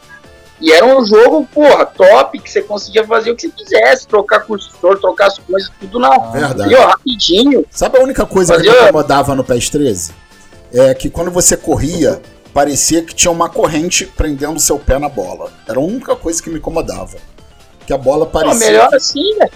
E 0.60 0.72
era 0.72 0.86
um 0.86 1.04
jogo, 1.04 1.48
porra, 1.52 1.86
top, 1.88 2.40
que 2.40 2.50
você 2.50 2.62
conseguia 2.62 3.04
fazer 3.04 3.32
o 3.32 3.36
que 3.36 3.42
você 3.42 3.50
quisesse, 3.50 4.08
trocar 4.08 4.42
cursor, 4.42 5.00
trocar 5.00 5.28
as 5.28 5.40
coisas, 5.40 5.72
tudo 5.80 5.98
na 5.98 6.16
Verdade. 6.20 6.72
E, 6.72 6.76
ó, 6.76 6.86
rapidinho. 6.86 7.66
Sabe 7.72 7.98
a 7.98 8.04
única 8.04 8.28
coisa 8.28 8.54
fazia... 8.54 8.72
que 8.72 8.78
me 8.78 8.84
incomodava 8.84 9.34
no 9.34 9.44
PES 9.44 9.70
13? 9.70 10.14
É 10.74 10.94
que 10.94 11.10
quando 11.10 11.30
você 11.30 11.58
corria, 11.58 12.22
parecia 12.54 13.02
que 13.02 13.14
tinha 13.14 13.32
uma 13.32 13.50
corrente 13.50 14.06
prendendo 14.06 14.60
seu 14.60 14.80
pé 14.80 14.98
na 14.98 15.10
bola. 15.10 15.52
Era 15.68 15.80
a 15.80 15.84
única 15.84 16.16
coisa 16.16 16.42
que 16.42 16.50
me 16.50 16.58
incomodava. 16.58 17.18
Que 17.86 17.94
a 17.94 17.98
bola 17.98 18.26
parecia. 18.26 18.60
Pô, 18.60 18.66
melhor 18.66 18.90
assim, 18.94 19.38
velho. 19.38 19.52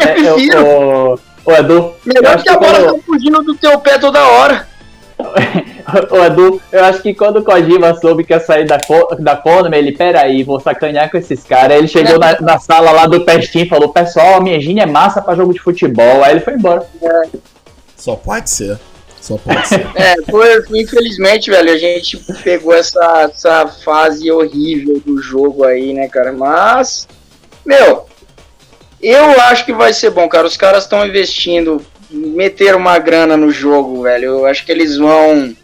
É, 0.00 0.20
eu 0.28 0.34
prefiro. 0.34 1.20
Ô, 1.44 1.52
Edu. 1.52 1.94
Melhor 2.04 2.42
que 2.42 2.48
a 2.48 2.58
bola 2.58 2.80
quando... 2.80 2.96
tá 2.96 3.02
fugindo 3.04 3.42
do 3.42 3.54
teu 3.54 3.78
pé 3.80 3.98
toda 3.98 4.20
hora. 4.26 4.68
Ô 6.10 6.24
Edu, 6.24 6.60
eu 6.70 6.84
acho 6.84 7.02
que 7.02 7.14
quando 7.14 7.38
o 7.38 7.44
Kojima 7.44 7.94
soube 7.94 8.24
que 8.24 8.32
ia 8.32 8.40
sair 8.40 8.64
da, 8.64 8.78
da 9.18 9.36
Konami, 9.36 9.76
ele, 9.76 9.92
peraí, 9.92 10.42
vou 10.42 10.60
sacanear 10.60 11.10
com 11.10 11.16
esses 11.16 11.44
caras. 11.44 11.76
Ele 11.76 11.88
chegou 11.88 12.18
na, 12.18 12.40
na, 12.40 12.58
sala 12.58 12.90
lá 12.90 13.06
do 13.06 13.24
Pestim 13.24 13.60
e 13.60 13.68
falou, 13.68 13.90
pessoal, 13.90 14.36
a 14.36 14.40
minha 14.40 14.60
gíria 14.60 14.82
é 14.82 14.86
massa 14.86 15.20
pra 15.20 15.34
jogo 15.34 15.52
de 15.52 15.60
futebol. 15.60 16.24
Aí 16.24 16.32
ele 16.32 16.40
foi 16.40 16.54
embora. 16.54 16.86
É. 17.02 17.22
Só 17.96 18.16
pode 18.16 18.50
ser. 18.50 18.78
Só 19.22 19.38
pode 19.38 19.68
ser. 19.68 19.86
É, 19.94 20.16
foi, 20.28 20.64
infelizmente, 20.74 21.50
velho, 21.50 21.72
a 21.72 21.78
gente 21.78 22.18
pegou 22.42 22.74
essa, 22.74 23.30
essa 23.32 23.68
fase 23.68 24.30
horrível 24.30 25.00
do 25.00 25.22
jogo 25.22 25.64
aí, 25.64 25.94
né, 25.94 26.08
cara? 26.08 26.32
Mas, 26.32 27.06
meu, 27.64 28.06
eu 29.00 29.40
acho 29.42 29.64
que 29.64 29.72
vai 29.72 29.92
ser 29.92 30.10
bom, 30.10 30.28
cara. 30.28 30.46
Os 30.46 30.56
caras 30.56 30.82
estão 30.82 31.06
investindo, 31.06 31.80
meter 32.10 32.74
uma 32.74 32.98
grana 32.98 33.36
no 33.36 33.50
jogo, 33.50 34.02
velho. 34.02 34.24
Eu 34.24 34.46
acho 34.46 34.66
que 34.66 34.72
eles 34.72 34.96
vão. 34.96 35.56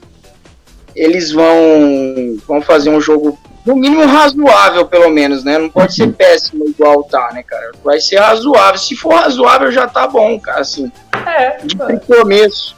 Eles 0.95 1.33
vão. 1.33 2.39
Vão 2.47 2.63
fazer 2.63 2.91
um 2.91 3.01
jogo, 3.01 3.37
no 3.67 3.75
mínimo, 3.75 4.07
razoável, 4.07 4.87
pelo 4.87 5.11
menos, 5.11 5.43
né? 5.43 5.59
Não 5.59 5.69
pode 5.69 5.95
ser 5.95 6.13
péssimo 6.13 6.65
igual 6.65 7.03
tá, 7.03 7.31
né, 7.33 7.43
cara? 7.43 7.73
Vai 7.83 8.01
ser 8.01 8.19
razoável. 8.19 8.79
Se 8.79 8.95
for 8.95 9.15
razoável, 9.15 9.73
já 9.73 9.89
tá 9.89 10.07
bom, 10.07 10.39
cara, 10.39 10.61
assim. 10.61 10.91
É. 11.27 11.59
De 11.65 11.77
começo. 12.07 12.78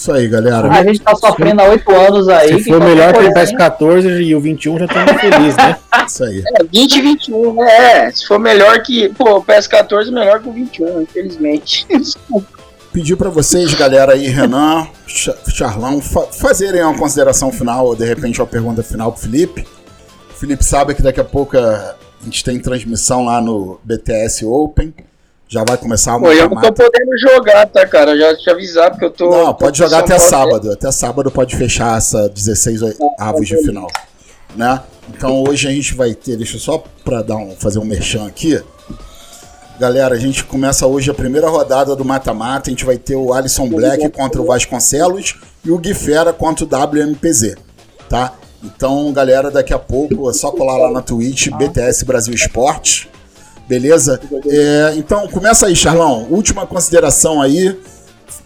Isso 0.00 0.10
aí, 0.12 0.28
galera. 0.28 0.66
A 0.70 0.82
gente 0.82 0.98
tá 1.02 1.14
sofrendo 1.14 1.60
há 1.60 1.66
oito 1.66 1.90
anos 1.90 2.26
aí. 2.26 2.62
Se 2.62 2.70
for 2.70 2.80
melhor 2.80 3.12
que 3.12 3.22
o 3.22 3.34
PES 3.34 3.52
14 3.52 4.08
e 4.08 4.34
o 4.34 4.40
21, 4.40 4.78
já 4.78 4.84
estamos 4.86 5.20
felizes, 5.20 5.56
né? 5.58 5.76
Isso 6.08 6.24
aí. 6.24 6.42
É, 6.54 6.64
20 6.64 6.94
e 6.94 7.02
21, 7.02 7.52
né? 7.52 8.06
É, 8.06 8.10
se 8.10 8.26
for 8.26 8.38
melhor 8.38 8.82
que. 8.82 9.10
Pô, 9.10 9.36
o 9.36 9.44
PES 9.44 9.66
14 9.66 10.08
é 10.08 10.14
melhor 10.14 10.40
que 10.40 10.48
o 10.48 10.52
21, 10.54 11.02
infelizmente. 11.02 11.86
Pedir 12.94 13.14
para 13.14 13.28
vocês, 13.28 13.74
galera 13.74 14.14
aí, 14.14 14.26
Renan, 14.28 14.88
Charlão, 15.06 16.00
fa 16.00 16.22
fazerem 16.32 16.82
uma 16.82 16.96
consideração 16.96 17.52
final, 17.52 17.84
ou 17.84 17.94
de 17.94 18.06
repente 18.06 18.40
uma 18.40 18.46
pergunta 18.46 18.82
final 18.82 19.12
pro 19.12 19.20
Felipe. 19.20 19.66
O 20.30 20.34
Felipe 20.34 20.64
sabe 20.64 20.94
que 20.94 21.02
daqui 21.02 21.20
a 21.20 21.24
pouco 21.24 21.58
a 21.58 21.94
gente 22.24 22.42
tem 22.42 22.58
transmissão 22.58 23.26
lá 23.26 23.38
no 23.38 23.78
BTS 23.84 24.46
Open. 24.46 24.94
Já 25.50 25.64
vai 25.64 25.76
começar 25.76 26.14
uma. 26.16 26.28
Pô, 26.28 26.32
eu 26.32 26.48
não 26.48 26.60
tô 26.60 26.72
podendo 26.72 27.18
jogar, 27.18 27.66
tá, 27.66 27.84
cara? 27.84 28.16
Já 28.16 28.36
te 28.36 28.48
avisar, 28.48 28.92
porque 28.92 29.04
eu 29.04 29.10
tô. 29.10 29.28
Não, 29.28 29.52
pode 29.52 29.78
jogar 29.78 29.98
até 29.98 30.16
sábado. 30.16 30.70
Até 30.70 30.92
sábado 30.92 31.28
pode 31.28 31.56
fechar 31.56 31.98
essa 31.98 32.28
16 32.28 32.82
avos 33.18 33.48
de 33.48 33.56
final. 33.56 33.88
Né? 34.54 34.80
Então 35.08 35.42
hoje 35.42 35.66
a 35.66 35.72
gente 35.72 35.92
vai 35.92 36.14
ter. 36.14 36.36
Deixa 36.36 36.54
eu 36.54 36.60
só 36.60 36.84
pra 37.04 37.20
dar 37.20 37.34
um, 37.34 37.56
fazer 37.56 37.80
um 37.80 37.84
merchan 37.84 38.28
aqui. 38.28 38.62
Galera, 39.80 40.14
a 40.14 40.18
gente 40.18 40.44
começa 40.44 40.86
hoje 40.86 41.10
a 41.10 41.14
primeira 41.14 41.48
rodada 41.48 41.96
do 41.96 42.04
mata-mata. 42.04 42.70
A 42.70 42.72
gente 42.72 42.84
vai 42.84 42.96
ter 42.96 43.16
o 43.16 43.32
Alisson 43.32 43.68
Black 43.68 44.08
contra 44.10 44.40
o 44.40 44.46
Vasconcelos 44.46 45.34
e 45.64 45.72
o 45.72 45.78
Gui 45.78 45.94
Fera 45.94 46.32
contra 46.32 46.64
o 46.64 46.68
WMPZ, 46.68 47.56
tá? 48.08 48.34
Então, 48.62 49.12
galera, 49.12 49.50
daqui 49.50 49.74
a 49.74 49.78
pouco 49.80 50.30
é 50.30 50.32
só 50.32 50.52
colar 50.52 50.76
lá 50.76 50.92
na 50.92 51.02
Twitch, 51.02 51.48
BTS 51.48 52.04
Brasil 52.04 52.34
Esporte 52.34 53.10
Beleza? 53.70 54.20
É, 54.48 54.94
então, 54.96 55.28
começa 55.28 55.68
aí, 55.68 55.76
Charlão. 55.76 56.26
Última 56.28 56.66
consideração 56.66 57.40
aí, 57.40 57.78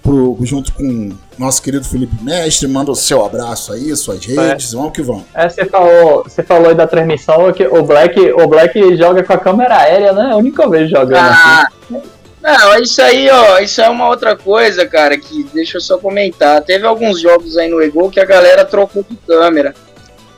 pro, 0.03 0.37
junto 0.43 0.71
com 0.75 1.13
nosso 1.39 1.63
querido 1.63 1.83
Felipe 1.83 2.23
Mestre. 2.23 2.69
Manda 2.69 2.91
o 2.91 2.95
seu 2.95 3.25
abraço 3.25 3.73
aí, 3.73 3.97
suas 3.97 4.23
redes, 4.23 4.75
é. 4.75 4.77
vamos 4.77 4.93
que 4.93 5.01
vamos. 5.01 5.25
É, 5.33 5.49
você 5.49 5.65
falou, 5.65 6.25
você 6.25 6.43
falou 6.43 6.69
aí 6.69 6.75
da 6.75 6.87
transmissão 6.87 7.51
que 7.55 7.67
o 7.67 7.83
Black, 7.83 8.21
o 8.21 8.47
Black 8.47 8.97
joga 8.99 9.25
com 9.25 9.33
a 9.33 9.39
câmera 9.39 9.79
aérea, 9.79 10.13
né? 10.13 10.29
É 10.29 10.33
a 10.33 10.37
única 10.37 10.69
vez 10.69 10.91
jogando 10.91 11.17
ah. 11.17 11.69
assim. 11.89 12.03
Não, 12.43 12.79
isso 12.79 13.01
aí, 13.01 13.31
ó, 13.31 13.59
isso 13.61 13.81
é 13.81 13.89
uma 13.89 14.07
outra 14.07 14.37
coisa, 14.37 14.85
cara, 14.85 15.17
que 15.19 15.45
deixa 15.55 15.79
eu 15.79 15.81
só 15.81 15.97
comentar. 15.97 16.61
Teve 16.61 16.87
alguns 16.87 17.19
jogos 17.19 17.57
aí 17.57 17.71
no 17.71 17.81
Ego 17.81 18.11
que 18.11 18.21
a 18.21 18.27
galera 18.27 18.67
trocou 18.67 19.03
de 19.09 19.17
câmera. 19.27 19.75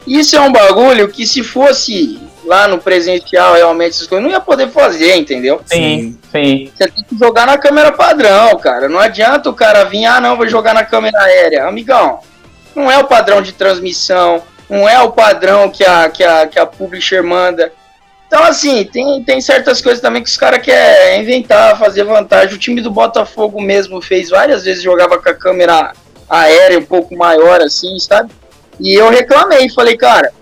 Isso 0.06 0.36
é 0.36 0.40
um 0.40 0.52
bagulho 0.52 1.08
que 1.08 1.26
se 1.26 1.42
fosse 1.42 2.20
lá 2.46 2.68
no 2.68 2.78
presencial 2.78 3.54
realmente 3.54 3.90
essas 3.90 4.06
coisas, 4.06 4.24
não 4.24 4.32
ia 4.32 4.40
poder 4.40 4.68
fazer, 4.68 5.16
entendeu? 5.16 5.60
Sim, 5.66 6.16
sim. 6.30 6.70
Você 6.74 6.88
tem 6.88 7.04
que 7.04 7.18
jogar 7.18 7.46
na 7.46 7.58
câmera 7.58 7.92
padrão, 7.92 8.56
cara. 8.58 8.88
Não 8.88 8.98
adianta 8.98 9.50
o 9.50 9.54
cara 9.54 9.84
vir, 9.84 10.06
ah, 10.06 10.20
não, 10.20 10.36
vou 10.36 10.48
jogar 10.48 10.72
na 10.72 10.84
câmera 10.84 11.18
aérea. 11.20 11.66
Amigão, 11.66 12.20
não 12.74 12.90
é 12.90 12.98
o 12.98 13.04
padrão 13.04 13.42
de 13.42 13.52
transmissão, 13.52 14.42
não 14.68 14.88
é 14.88 15.00
o 15.00 15.12
padrão 15.12 15.68
que 15.70 15.84
a, 15.84 16.08
que 16.08 16.24
a, 16.24 16.46
que 16.46 16.58
a 16.58 16.66
publisher 16.66 17.22
manda. 17.22 17.72
Então, 18.26 18.42
assim, 18.42 18.84
tem, 18.84 19.22
tem 19.22 19.40
certas 19.40 19.80
coisas 19.80 20.00
também 20.00 20.22
que 20.22 20.28
os 20.28 20.36
caras 20.36 20.60
querem 20.60 21.22
inventar, 21.22 21.78
fazer 21.78 22.04
vantagem. 22.04 22.54
O 22.54 22.58
time 22.58 22.80
do 22.80 22.90
Botafogo 22.90 23.60
mesmo 23.60 24.02
fez 24.02 24.30
várias 24.30 24.64
vezes, 24.64 24.82
jogava 24.82 25.18
com 25.18 25.28
a 25.28 25.34
câmera 25.34 25.92
aérea 26.28 26.78
um 26.78 26.84
pouco 26.84 27.16
maior, 27.16 27.60
assim, 27.60 27.98
sabe? 27.98 28.32
E 28.80 28.94
eu 28.94 29.08
reclamei, 29.10 29.70
falei, 29.70 29.96
cara, 29.96 30.32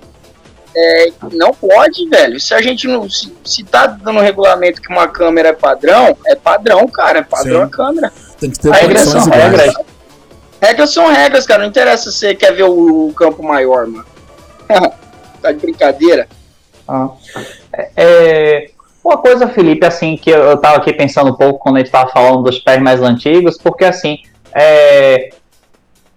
é, 0.77 1.13
não 1.33 1.53
pode, 1.53 2.09
velho. 2.09 2.41
Se 2.41 2.53
a 2.53 2.61
gente 2.61 2.89
não. 2.89 3.09
Se, 3.09 3.33
se 3.45 3.63
tá 3.65 3.87
dando 3.87 4.21
regulamento 4.21 4.83
que 4.83 4.93
uma 4.93 5.07
câmera 5.07 5.51
é 5.51 5.53
padrão, 5.53 6.17
é 6.27 6.35
padrão, 6.35 6.89
cara. 6.89 7.21
É 7.21 7.23
padrão 7.23 7.61
Sim. 7.61 7.67
a 7.67 7.69
câmera. 7.69 8.13
Tem 8.39 8.51
que 8.51 8.59
ter 8.59 8.73
regras 8.73 9.03
são 9.03 9.25
regras. 9.29 9.75
Regras 10.61 10.91
são 10.91 11.07
regras, 11.07 11.47
cara. 11.47 11.63
Não 11.63 11.69
interessa 11.69 12.11
se 12.11 12.19
você 12.19 12.35
quer 12.35 12.53
ver 12.53 12.65
o, 12.65 13.09
o 13.09 13.15
campo 13.15 13.43
maior, 13.43 13.87
mano. 13.87 14.07
tá 15.41 15.53
de 15.53 15.59
brincadeira. 15.59 16.27
Ah. 16.89 17.11
É, 17.73 17.91
é, 17.97 18.71
uma 19.05 19.19
coisa, 19.19 19.47
Felipe, 19.49 19.87
assim, 19.87 20.17
que 20.17 20.31
eu, 20.31 20.43
eu 20.43 20.57
tava 20.57 20.79
aqui 20.79 20.93
pensando 20.93 21.31
um 21.31 21.37
pouco 21.37 21.61
quando 21.61 21.77
a 21.77 21.79
gente 21.81 21.91
tava 21.91 22.11
falando 22.11 22.43
dos 22.43 22.59
pés 22.59 22.81
mais 22.81 23.01
antigos, 23.01 23.59
porque 23.59 23.85
assim. 23.85 24.19
É, 24.57 25.31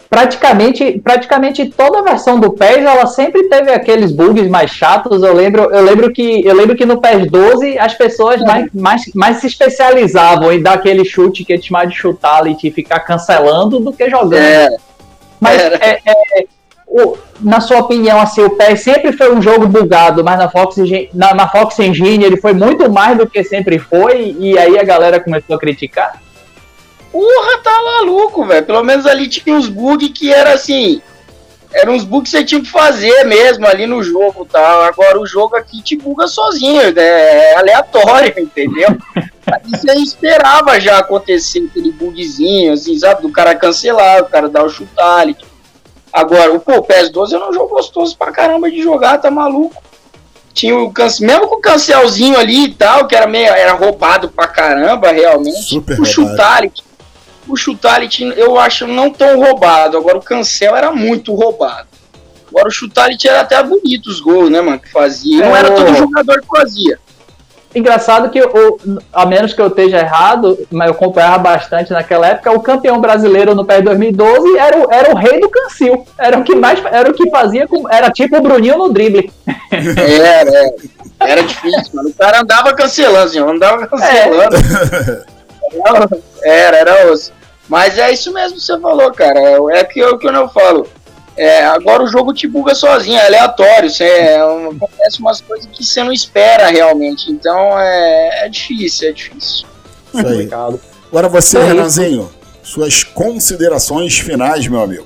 praticamente, 0.10 1.00
praticamente 1.04 1.66
toda 1.68 2.00
a 2.00 2.02
versão 2.02 2.40
do 2.40 2.52
PES 2.52 2.78
ela 2.78 3.06
sempre 3.08 3.44
teve 3.50 3.72
aqueles 3.72 4.12
bugs 4.12 4.48
mais 4.48 4.72
chatos. 4.72 5.22
Eu 5.22 5.34
lembro, 5.34 5.64
eu 5.72 5.84
lembro 5.84 6.12
que 6.12 6.46
eu 6.46 6.56
lembro 6.56 6.76
que 6.76 6.86
no 6.86 7.00
PES 7.02 7.30
12 7.30 7.78
as 7.78 7.94
pessoas 7.94 8.42
mais, 8.42 8.68
mais, 8.74 9.14
mais 9.14 9.38
se 9.38 9.48
especializavam 9.48 10.52
em 10.52 10.62
dar 10.62 10.74
aquele 10.74 11.04
chute 11.04 11.44
que 11.44 11.54
eles 11.54 11.70
mais 11.70 11.90
de 11.90 11.96
chutar 11.96 12.40
ali 12.40 12.56
e 12.64 12.72
ficar 12.72 13.02
cancelando 13.02 13.80
do 13.80 13.92
que 13.92 14.10
jogando. 14.10 14.42
É. 14.42 14.70
Mas 15.40 15.62
é, 15.62 16.00
é, 16.06 16.46
o, 16.88 17.18
na 17.42 17.60
sua 17.60 17.80
opinião, 17.80 18.20
assim, 18.20 18.42
o 18.42 18.50
PES 18.52 18.82
sempre 18.82 19.12
foi 19.12 19.34
um 19.34 19.42
jogo 19.42 19.68
bugado, 19.68 20.24
mas 20.24 20.40
na 20.40 20.50
Fox, 20.50 20.78
na, 21.14 21.34
na 21.34 21.48
Fox 21.48 21.78
Engine 21.80 22.24
ele 22.24 22.38
foi 22.38 22.54
muito 22.54 22.90
mais 22.90 23.18
do 23.18 23.28
que 23.28 23.44
sempre 23.44 23.78
foi, 23.78 24.36
e 24.40 24.58
aí 24.58 24.80
a 24.80 24.84
galera 24.84 25.20
começou 25.20 25.56
a 25.56 25.60
criticar? 25.60 26.20
Porra, 27.18 27.58
tá 27.64 27.82
maluco, 27.84 28.46
velho. 28.46 28.64
Pelo 28.64 28.84
menos 28.84 29.08
ali 29.08 29.28
tinha 29.28 29.56
uns 29.56 29.68
bugs 29.68 30.12
que 30.14 30.32
era 30.32 30.54
assim. 30.54 31.02
Eram 31.74 31.96
uns 31.96 32.04
bugs 32.04 32.30
que 32.30 32.38
você 32.38 32.46
tinha 32.46 32.62
que 32.62 32.70
fazer 32.70 33.24
mesmo 33.24 33.66
ali 33.66 33.88
no 33.88 34.04
jogo 34.04 34.46
tal. 34.46 34.84
Agora 34.84 35.20
o 35.20 35.26
jogo 35.26 35.56
aqui 35.56 35.82
te 35.82 35.96
buga 35.96 36.28
sozinho, 36.28 36.94
né? 36.94 37.02
é 37.02 37.58
aleatório, 37.58 38.36
entendeu? 38.38 38.90
Aí 39.16 39.62
você 39.72 39.94
esperava 39.94 40.80
já 40.80 41.00
acontecer 41.00 41.68
aquele 41.68 41.92
bugzinho, 41.92 42.74
assim, 42.74 43.00
sabe? 43.00 43.24
Do 43.24 43.32
cara 43.32 43.56
cancelar, 43.56 44.22
o 44.22 44.30
cara 44.30 44.48
dar 44.48 44.64
o 44.64 44.70
chutality. 44.70 45.44
Agora, 46.14 46.60
pô, 46.60 46.74
o 46.74 46.84
PS12 46.84 47.34
é 47.34 47.50
um 47.50 47.52
jogo 47.52 47.70
gostoso 47.70 48.16
pra 48.16 48.32
caramba 48.32 48.70
de 48.70 48.80
jogar, 48.80 49.18
tá 49.18 49.32
maluco? 49.32 49.82
Tinha 50.54 50.78
o 50.78 50.92
cance... 50.92 51.24
mesmo 51.24 51.48
com 51.48 51.56
o 51.56 51.62
cancelzinho 51.62 52.38
ali 52.38 52.66
e 52.66 52.74
tal, 52.76 53.08
que 53.08 53.16
era 53.16 53.26
meio 53.26 53.48
era 53.48 53.74
roubado 53.74 54.30
pra 54.30 54.48
caramba, 54.48 55.12
realmente. 55.12 55.64
Super 55.64 56.00
o 56.00 56.06
chutality 56.06 56.87
o 57.48 57.56
Chutality 57.56 58.24
eu 58.36 58.60
acho 58.60 58.88
não 58.88 59.10
tão 59.10 59.40
roubado. 59.40 59.98
Agora 59.98 60.18
o 60.18 60.24
Cancel 60.24 60.76
era 60.76 60.92
muito 60.92 61.34
roubado. 61.34 61.88
Agora 62.50 62.68
o 62.68 62.72
Chutality 62.72 63.28
era 63.28 63.42
até 63.42 63.62
bonito 63.62 64.08
os 64.08 64.20
gols, 64.20 64.50
né, 64.50 64.62
mano? 64.62 64.80
Que 64.80 64.92
fazia. 64.92 65.46
não 65.46 65.56
era 65.56 65.72
todo 65.72 65.96
jogador 65.96 66.42
que 66.42 66.48
fazia. 66.48 67.00
Engraçado 67.76 68.30
que, 68.30 68.40
eu, 68.40 68.80
a 69.14 69.26
menos 69.26 69.54
que 69.54 69.62
eu 69.62 69.68
esteja 69.68 70.00
errado, 70.00 70.58
mas 70.72 70.88
eu 70.88 70.94
acompanhava 70.94 71.38
bastante 71.38 71.92
naquela 71.92 72.26
época, 72.28 72.52
o 72.52 72.62
campeão 72.62 73.00
brasileiro 73.00 73.54
no 73.54 73.66
PES 73.66 73.84
2012 73.84 74.58
era 74.58 74.78
o, 74.80 74.92
era 74.92 75.14
o 75.14 75.18
rei 75.18 75.40
do 75.40 75.50
cancil. 75.50 76.06
Era 76.18 76.40
o 76.40 76.44
que 76.44 76.56
mais 76.56 76.82
era 76.86 77.12
o 77.12 77.14
que 77.14 77.30
fazia, 77.30 77.68
com, 77.68 77.88
era 77.90 78.10
tipo 78.10 78.38
o 78.38 78.42
Bruninho 78.42 78.78
no 78.78 78.90
drible. 78.90 79.32
Era, 79.70 80.50
era, 80.50 80.74
era 81.20 81.44
difícil, 81.44 81.92
mano. 81.94 82.10
O 82.10 82.14
cara 82.14 82.42
andava 82.42 82.74
cancelando, 82.74 83.26
assim, 83.26 83.40
andava 83.40 83.86
cancelando. 83.86 84.56
É. 84.56 85.38
Era, 86.44 86.78
era 86.78 87.12
osso. 87.12 87.34
Mas 87.68 87.98
é 87.98 88.12
isso 88.12 88.32
mesmo 88.34 88.58
que 88.58 88.64
você 88.64 88.80
falou, 88.80 89.12
cara. 89.12 89.40
É, 89.40 89.80
é 89.80 89.84
que 89.84 90.00
eu, 90.00 90.18
que 90.18 90.28
eu 90.28 90.50
falo. 90.50 90.88
É, 91.36 91.66
agora 91.66 92.02
o 92.02 92.08
jogo 92.08 92.34
te 92.34 92.48
buga 92.48 92.74
sozinho, 92.74 93.18
é 93.18 93.28
aleatório. 93.28 93.90
Você, 93.90 94.06
é, 94.06 94.38
acontece 94.38 95.20
umas 95.20 95.42
coisas 95.42 95.68
que 95.68 95.84
você 95.84 96.04
não 96.04 96.12
espera 96.12 96.68
realmente. 96.68 97.30
Então 97.32 97.78
é, 97.80 98.46
é 98.46 98.50
difícil, 98.50 99.10
é 99.10 99.12
difícil. 99.12 99.68
Isso 100.14 100.28
aí. 100.28 100.50
Agora 101.12 101.30
você, 101.30 101.62
Renanzinho, 101.62 102.30
suas 102.64 103.04
considerações 103.04 104.18
finais, 104.18 104.68
meu 104.68 104.82
amigo. 104.82 105.06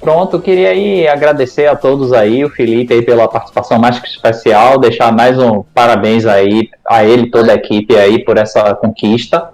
Pronto, 0.00 0.40
queria 0.40 0.70
aí 0.70 1.06
agradecer 1.06 1.66
a 1.66 1.76
todos 1.76 2.12
aí, 2.12 2.42
o 2.42 2.48
Felipe 2.48 2.94
aí 2.94 3.02
pela 3.02 3.28
participação 3.28 3.78
mais 3.78 3.98
que 3.98 4.08
especial, 4.08 4.78
deixar 4.78 5.12
mais 5.12 5.38
um 5.38 5.62
parabéns 5.74 6.24
aí 6.24 6.70
a 6.88 7.04
ele 7.04 7.24
e 7.24 7.30
toda 7.30 7.52
a 7.52 7.54
equipe 7.54 7.94
aí 7.96 8.24
por 8.24 8.38
essa 8.38 8.74
conquista 8.74 9.52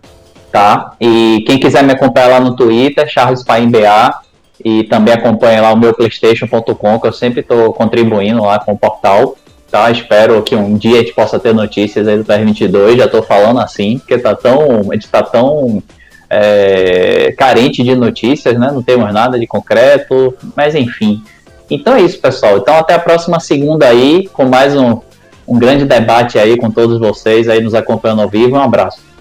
tá? 0.57 0.92
E 0.98 1.44
quem 1.46 1.61
quiser 1.61 1.84
me 1.84 1.92
acompanhar 1.92 2.28
lá 2.28 2.40
no 2.40 2.57
Twitter, 2.57 3.07
Charles 3.07 3.44
Paim 3.44 3.68
BA, 3.68 4.20
e 4.64 4.84
também 4.84 5.12
acompanha 5.12 5.61
lá 5.61 5.70
o 5.70 5.76
meu 5.76 5.92
playstation.com, 5.92 6.98
que 6.98 7.07
eu 7.07 7.12
sempre 7.12 7.40
estou 7.40 7.74
contribuindo 7.74 8.42
lá 8.42 8.59
com 8.59 8.72
o 8.72 8.78
portal, 8.78 9.36
tá? 9.70 9.90
Espero 9.90 10.42
que 10.42 10.57
um 10.57 10.78
dia 10.78 10.94
a 10.94 10.98
gente 11.00 11.12
possa 11.12 11.38
ter 11.38 11.52
notícias 11.54 12.09
aí 12.09 12.16
do 12.16 12.24
PS22, 12.24 12.96
já 12.96 13.04
estou 13.04 13.22
falando 13.22 13.61
assim, 13.61 13.98
porque 13.98 14.16
tá 14.16 14.34
tão, 14.34 14.90
a 14.90 14.94
gente 14.94 15.07
tá 15.09 15.22
tão 15.22 15.82
é, 16.30 17.34
carente 17.36 17.82
de 17.82 17.94
notícias, 17.94 18.59
né? 18.59 18.70
Não 18.72 18.82
temos 18.82 19.12
nada 19.12 19.38
de 19.38 19.46
concreto, 19.46 20.34
mas 20.57 20.74
enfim. 20.74 21.22
Então 21.68 21.96
é 21.96 22.00
isso, 22.00 22.18
pessoal. 22.18 22.57
Então 22.57 22.78
até 22.78 22.94
a 22.94 22.98
próxima 22.98 23.38
segunda 23.40 23.86
aí, 23.86 24.26
com 24.32 24.46
mais 24.46 24.74
um, 24.74 25.02
um 25.46 25.59
grande 25.59 25.84
debate 25.84 26.38
aí 26.38 26.57
com 26.57 26.70
todos 26.70 26.98
vocês 26.98 27.46
aí 27.46 27.61
nos 27.61 27.74
acompanhando 27.74 28.22
ao 28.22 28.28
vivo. 28.30 28.57
Um 28.57 28.62
abraço. 28.62 29.15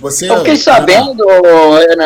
Você, 0.00 0.30
eu 0.30 0.38
fiquei 0.38 0.56
sabendo, 0.56 1.22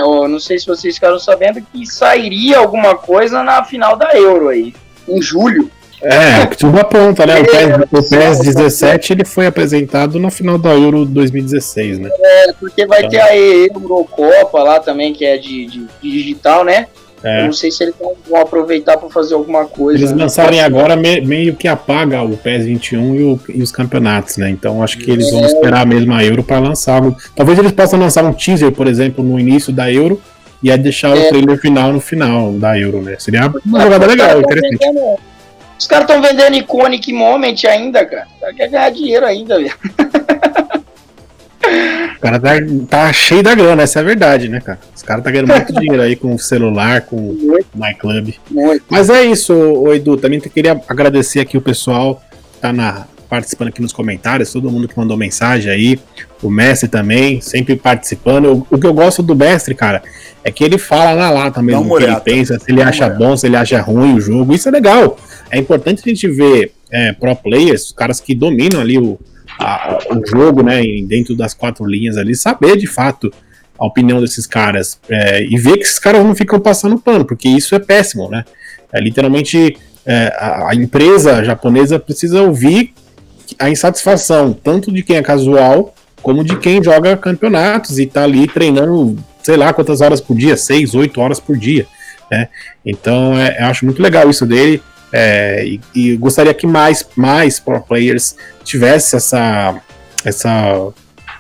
ou, 0.02 0.28
não 0.28 0.40
sei 0.40 0.58
se 0.58 0.66
vocês 0.66 0.96
ficaram 0.96 1.18
sabendo, 1.18 1.64
que 1.72 1.86
sairia 1.86 2.58
alguma 2.58 2.96
coisa 2.96 3.42
na 3.42 3.64
final 3.64 3.96
da 3.96 4.10
Euro 4.14 4.48
aí, 4.48 4.74
em 5.08 5.22
julho. 5.22 5.70
É, 6.02 6.44
tudo 6.46 6.78
aponta, 6.78 7.24
né? 7.24 7.40
O 7.40 7.44
PES, 7.44 8.06
o 8.06 8.10
PES 8.10 8.40
17 8.40 9.12
ele 9.12 9.24
foi 9.24 9.46
apresentado 9.46 10.18
na 10.18 10.30
final 10.30 10.58
da 10.58 10.70
Euro 10.70 11.06
2016, 11.06 11.98
né? 11.98 12.10
É, 12.12 12.52
porque 12.52 12.84
vai 12.84 12.98
então. 12.98 13.10
ter 13.10 13.20
a 13.20 13.36
Eurocopa 13.36 14.62
lá 14.62 14.80
também, 14.80 15.14
que 15.14 15.24
é 15.24 15.38
de, 15.38 15.64
de, 15.64 15.86
de 16.02 16.10
digital, 16.10 16.64
né? 16.64 16.88
É. 17.24 17.40
Eu 17.40 17.44
não 17.46 17.52
sei 17.54 17.70
se 17.70 17.82
eles 17.82 17.94
vão 18.28 18.40
aproveitar 18.40 18.98
para 18.98 19.08
fazer 19.08 19.34
alguma 19.34 19.64
coisa. 19.64 19.98
Eles 19.98 20.12
né? 20.12 20.24
lançarem 20.24 20.60
agora 20.60 20.94
me, 20.94 21.22
meio 21.22 21.56
que 21.56 21.66
apaga 21.66 22.22
o 22.22 22.36
PES 22.36 22.66
21 22.66 23.14
e, 23.14 23.22
o, 23.22 23.40
e, 23.48 23.62
os 23.62 23.72
campeonatos, 23.72 24.36
né? 24.36 24.50
Então 24.50 24.82
acho 24.82 24.98
que 24.98 25.10
eles 25.10 25.28
é. 25.28 25.30
vão 25.30 25.46
esperar 25.46 25.86
mesmo 25.86 26.12
a 26.12 26.22
Euro 26.22 26.44
para 26.44 26.58
lançar 26.58 26.96
algo. 26.96 27.16
Talvez 27.34 27.58
eles 27.58 27.72
possam 27.72 27.98
lançar 27.98 28.22
um 28.24 28.32
teaser, 28.32 28.70
por 28.72 28.86
exemplo, 28.86 29.24
no 29.24 29.40
início 29.40 29.72
da 29.72 29.90
Euro 29.90 30.20
e 30.62 30.70
aí 30.70 30.76
deixar 30.76 31.16
é. 31.16 31.20
o 31.20 31.28
trailer 31.30 31.58
final 31.58 31.94
no 31.94 32.00
final 32.00 32.52
da 32.52 32.78
Euro, 32.78 33.00
né? 33.00 33.16
Seria 33.18 33.50
uma 33.64 33.80
jogada 33.80 34.06
legal, 34.06 34.40
interessante. 34.40 34.78
Vendendo, 34.78 35.18
os 35.78 35.86
caras 35.86 36.08
estão 36.08 36.20
vendendo 36.20 36.56
Iconic 36.56 37.10
Moment 37.10 37.56
ainda, 37.66 38.04
cara. 38.04 38.26
Quer 38.54 38.68
ganhar 38.68 38.90
dinheiro 38.90 39.24
ainda, 39.24 39.56
velho. 39.56 39.72
O 42.24 42.26
cara 42.26 42.40
tá, 42.40 42.52
tá, 42.88 43.12
cheio 43.12 43.42
da 43.42 43.54
grana, 43.54 43.82
essa 43.82 43.98
é 43.98 44.02
a 44.02 44.04
verdade, 44.04 44.48
né, 44.48 44.58
cara? 44.58 44.78
Os 44.96 45.02
caras 45.02 45.22
tá 45.22 45.30
ganhando 45.30 45.48
muito 45.48 45.72
dinheiro 45.78 46.00
aí 46.00 46.16
com 46.16 46.34
o 46.34 46.38
celular, 46.38 47.02
com 47.02 47.16
o 47.16 47.58
MyClub. 47.74 48.34
Mas 48.88 49.10
é 49.10 49.26
isso, 49.26 49.52
ô, 49.52 49.92
Edu. 49.92 50.16
Também 50.16 50.40
queria 50.40 50.80
agradecer 50.88 51.40
aqui 51.40 51.58
o 51.58 51.60
pessoal 51.60 52.22
que 52.54 52.60
tá 52.62 52.72
na, 52.72 53.06
participando 53.28 53.68
aqui 53.68 53.82
nos 53.82 53.92
comentários, 53.92 54.50
todo 54.50 54.70
mundo 54.70 54.88
que 54.88 54.96
mandou 54.96 55.18
mensagem 55.18 55.70
aí, 55.70 56.00
o 56.42 56.48
mestre 56.48 56.88
também, 56.88 57.42
sempre 57.42 57.76
participando. 57.76 58.66
O, 58.70 58.74
o 58.74 58.78
que 58.78 58.86
eu 58.86 58.94
gosto 58.94 59.22
do 59.22 59.36
mestre, 59.36 59.74
cara, 59.74 60.02
é 60.42 60.50
que 60.50 60.64
ele 60.64 60.78
fala 60.78 61.12
lá 61.12 61.28
lá 61.28 61.50
também 61.50 61.76
o 61.76 61.94
que 61.94 62.04
ele 62.04 62.20
pensa, 62.20 62.58
se 62.58 62.72
ele 62.72 62.80
acha 62.80 63.06
bom, 63.10 63.36
se 63.36 63.46
ele 63.46 63.56
acha 63.56 63.82
ruim 63.82 64.14
o 64.14 64.20
jogo. 64.20 64.54
Isso 64.54 64.66
é 64.66 64.72
legal. 64.72 65.18
É 65.50 65.58
importante 65.58 66.00
a 66.02 66.08
gente 66.08 66.26
ver 66.28 66.72
é, 66.90 67.12
pro 67.12 67.36
players, 67.36 67.84
os 67.88 67.92
caras 67.92 68.18
que 68.18 68.34
dominam 68.34 68.80
ali 68.80 68.96
o, 68.96 69.20
a, 69.58 69.98
o 70.10 70.26
jogo, 70.26 70.62
né, 70.62 70.82
dentro 71.06 71.34
das 71.36 71.54
quatro 71.54 71.84
linhas 71.84 72.16
ali, 72.16 72.34
saber 72.34 72.76
de 72.76 72.86
fato 72.86 73.32
a 73.78 73.86
opinião 73.86 74.20
desses 74.20 74.46
caras 74.46 74.98
é, 75.08 75.44
e 75.44 75.58
ver 75.58 75.76
que 75.76 75.84
esses 75.84 75.98
caras 75.98 76.24
não 76.24 76.34
ficam 76.34 76.60
passando 76.60 76.98
pano, 76.98 77.24
porque 77.24 77.48
isso 77.48 77.74
é 77.74 77.78
péssimo, 77.78 78.30
né? 78.30 78.44
É, 78.92 79.00
literalmente 79.00 79.76
é, 80.06 80.32
a, 80.38 80.70
a, 80.70 80.74
empresa 80.74 81.42
japonesa 81.42 81.98
precisa 81.98 82.42
ouvir 82.42 82.92
a 83.58 83.68
insatisfação 83.68 84.52
tanto 84.52 84.92
de 84.92 85.02
quem 85.02 85.16
é 85.16 85.22
casual 85.22 85.94
como 86.22 86.44
de 86.44 86.56
quem 86.56 86.82
joga 86.82 87.16
campeonatos 87.16 87.98
e 87.98 88.06
tá 88.06 88.22
ali 88.22 88.46
treinando, 88.46 89.18
sei 89.42 89.56
lá 89.56 89.72
quantas 89.74 90.00
horas 90.00 90.20
por 90.20 90.36
dia, 90.36 90.56
seis, 90.56 90.94
oito 90.94 91.20
horas 91.20 91.38
por 91.38 91.56
dia, 91.56 91.86
né? 92.30 92.48
Então 92.84 93.36
é, 93.38 93.60
eu 93.60 93.66
acho 93.66 93.84
muito 93.84 94.00
legal 94.00 94.30
isso 94.30 94.46
dele. 94.46 94.80
É, 95.16 95.64
e, 95.64 95.80
e, 95.94 96.16
gostaria 96.16 96.52
que 96.52 96.66
mais, 96.66 97.06
mais 97.14 97.60
pro 97.60 97.80
players 97.80 98.34
tivesse 98.64 99.14
essa, 99.14 99.80
essa, 100.24 100.88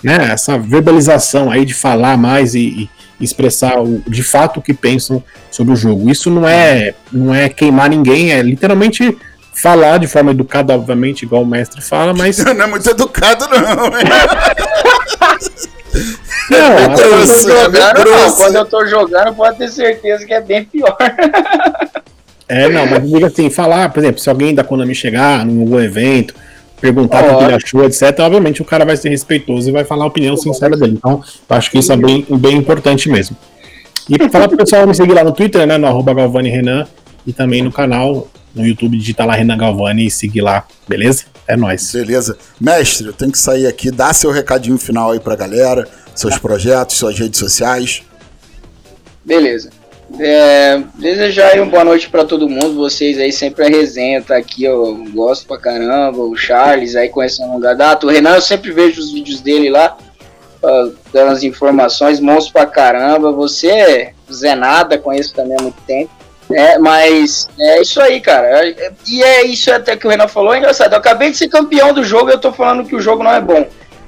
né, 0.00 0.30
essa 0.30 0.56
verbalização 0.56 1.50
aí 1.50 1.64
de 1.64 1.74
falar 1.74 2.16
mais 2.16 2.54
e, 2.54 2.88
e 3.18 3.24
expressar 3.24 3.80
o, 3.82 4.00
de 4.06 4.22
fato 4.22 4.60
o 4.60 4.62
que 4.62 4.72
pensam 4.72 5.20
sobre 5.50 5.72
o 5.72 5.76
jogo. 5.76 6.08
Isso 6.08 6.30
não 6.30 6.46
é, 6.46 6.94
não 7.10 7.34
é 7.34 7.48
queimar 7.48 7.90
ninguém, 7.90 8.30
é 8.30 8.40
literalmente 8.42 9.18
falar 9.52 9.98
de 9.98 10.06
forma 10.06 10.30
educada, 10.30 10.72
obviamente, 10.72 11.24
igual 11.24 11.42
o 11.42 11.46
mestre 11.46 11.82
fala, 11.82 12.14
mas. 12.14 12.38
Não 12.46 12.62
é 12.62 12.66
muito 12.68 12.88
educado, 12.88 13.48
não. 13.48 13.90
Não, 16.50 16.78
é 16.78 16.88
grosso, 16.88 17.48
eu 17.48 17.64
jogando, 17.64 18.04
não, 18.04 18.32
quando 18.36 18.56
eu 18.56 18.66
tô 18.66 18.84
jogando, 18.84 19.34
pode 19.34 19.56
ter 19.56 19.68
certeza 19.68 20.26
que 20.26 20.34
é 20.34 20.40
bem 20.40 20.64
pior. 20.64 20.96
É, 22.54 22.68
não, 22.68 22.86
mas 22.86 23.10
diga 23.10 23.26
assim, 23.26 23.50
falar, 23.50 23.88
por 23.88 23.98
exemplo, 23.98 24.20
se 24.20 24.30
alguém 24.30 24.54
da 24.54 24.62
Konami 24.62 24.94
chegar 24.94 25.44
num 25.44 25.62
algum 25.62 25.80
evento, 25.80 26.32
perguntar 26.80 27.24
o 27.24 27.38
que 27.38 27.44
ele 27.44 27.54
achou, 27.54 27.84
etc., 27.84 28.16
obviamente 28.20 28.62
o 28.62 28.64
cara 28.64 28.84
vai 28.84 28.96
ser 28.96 29.08
respeitoso 29.08 29.68
e 29.68 29.72
vai 29.72 29.84
falar 29.84 30.04
a 30.04 30.06
opinião 30.06 30.36
sincera 30.36 30.76
dele. 30.76 30.92
Então, 30.92 31.20
eu 31.50 31.56
acho 31.56 31.68
que 31.68 31.80
isso 31.80 31.92
é 31.92 31.96
bem, 31.96 32.24
bem 32.30 32.56
importante 32.56 33.08
mesmo. 33.08 33.36
E 34.08 34.16
para 34.16 34.30
falar 34.30 34.46
pro 34.46 34.56
pessoal 34.56 34.86
me 34.86 34.94
seguir 34.94 35.14
lá 35.14 35.24
no 35.24 35.32
Twitter, 35.32 35.66
né, 35.66 35.76
no 35.76 35.88
arroba 35.88 36.14
Galvani 36.14 36.48
Renan, 36.48 36.86
e 37.26 37.32
também 37.32 37.60
no 37.60 37.72
canal, 37.72 38.28
no 38.54 38.64
YouTube, 38.64 38.96
digitar 38.98 39.26
lá 39.26 39.34
Renan 39.34 39.58
Galvani 39.58 40.06
e 40.06 40.10
seguir 40.10 40.42
lá, 40.42 40.64
beleza? 40.86 41.24
É 41.48 41.56
nóis. 41.56 41.90
Beleza. 41.90 42.38
Mestre, 42.60 43.08
eu 43.08 43.12
tenho 43.12 43.32
que 43.32 43.38
sair 43.38 43.66
aqui, 43.66 43.90
dá 43.90 44.12
seu 44.12 44.30
recadinho 44.30 44.78
final 44.78 45.10
aí 45.10 45.18
pra 45.18 45.34
galera, 45.34 45.88
seus 46.14 46.38
projetos, 46.38 46.98
suas 46.98 47.18
redes 47.18 47.40
sociais. 47.40 48.04
Beleza. 49.24 49.70
É, 50.18 50.80
desejar 50.94 51.48
aí 51.48 51.60
uma 51.60 51.70
boa 51.70 51.84
noite 51.84 52.08
para 52.08 52.24
todo 52.24 52.48
mundo. 52.48 52.74
Vocês 52.74 53.18
aí 53.18 53.32
sempre 53.32 53.64
a 53.64 53.68
resenha 53.68 54.22
tá 54.22 54.36
aqui, 54.36 54.64
eu 54.64 55.04
gosto 55.12 55.46
pra 55.46 55.58
caramba. 55.58 56.18
O 56.18 56.36
Charles 56.36 56.94
aí 56.94 57.08
conhecendo 57.08 57.48
um 57.48 57.54
longa 57.54 57.74
data. 57.74 58.06
O 58.06 58.10
Renan, 58.10 58.36
eu 58.36 58.42
sempre 58.42 58.70
vejo 58.70 59.00
os 59.00 59.12
vídeos 59.12 59.40
dele 59.40 59.70
lá, 59.70 59.96
uh, 60.62 60.94
dando 61.12 61.32
as 61.32 61.42
informações, 61.42 62.20
monstro 62.20 62.52
pra 62.52 62.66
caramba. 62.66 63.32
Você, 63.32 64.12
Zé 64.32 64.54
Nada, 64.54 64.98
conheço 64.98 65.34
também 65.34 65.56
há 65.58 65.62
muito 65.62 65.80
tempo. 65.86 66.10
É, 66.52 66.78
mas 66.78 67.48
é 67.58 67.80
isso 67.80 68.00
aí, 68.00 68.20
cara. 68.20 68.68
É, 68.68 68.92
e 69.08 69.22
é 69.22 69.46
isso 69.46 69.72
até 69.72 69.96
que 69.96 70.06
o 70.06 70.10
Renan 70.10 70.28
falou, 70.28 70.54
é 70.54 70.58
engraçado. 70.58 70.92
Eu 70.92 70.98
acabei 70.98 71.30
de 71.30 71.36
ser 71.38 71.48
campeão 71.48 71.92
do 71.92 72.04
jogo 72.04 72.30
e 72.30 72.34
eu 72.34 72.40
tô 72.40 72.52
falando 72.52 72.84
que 72.84 72.94
o 72.94 73.00
jogo 73.00 73.22
não 73.22 73.32
é 73.32 73.40
bom. 73.40 73.66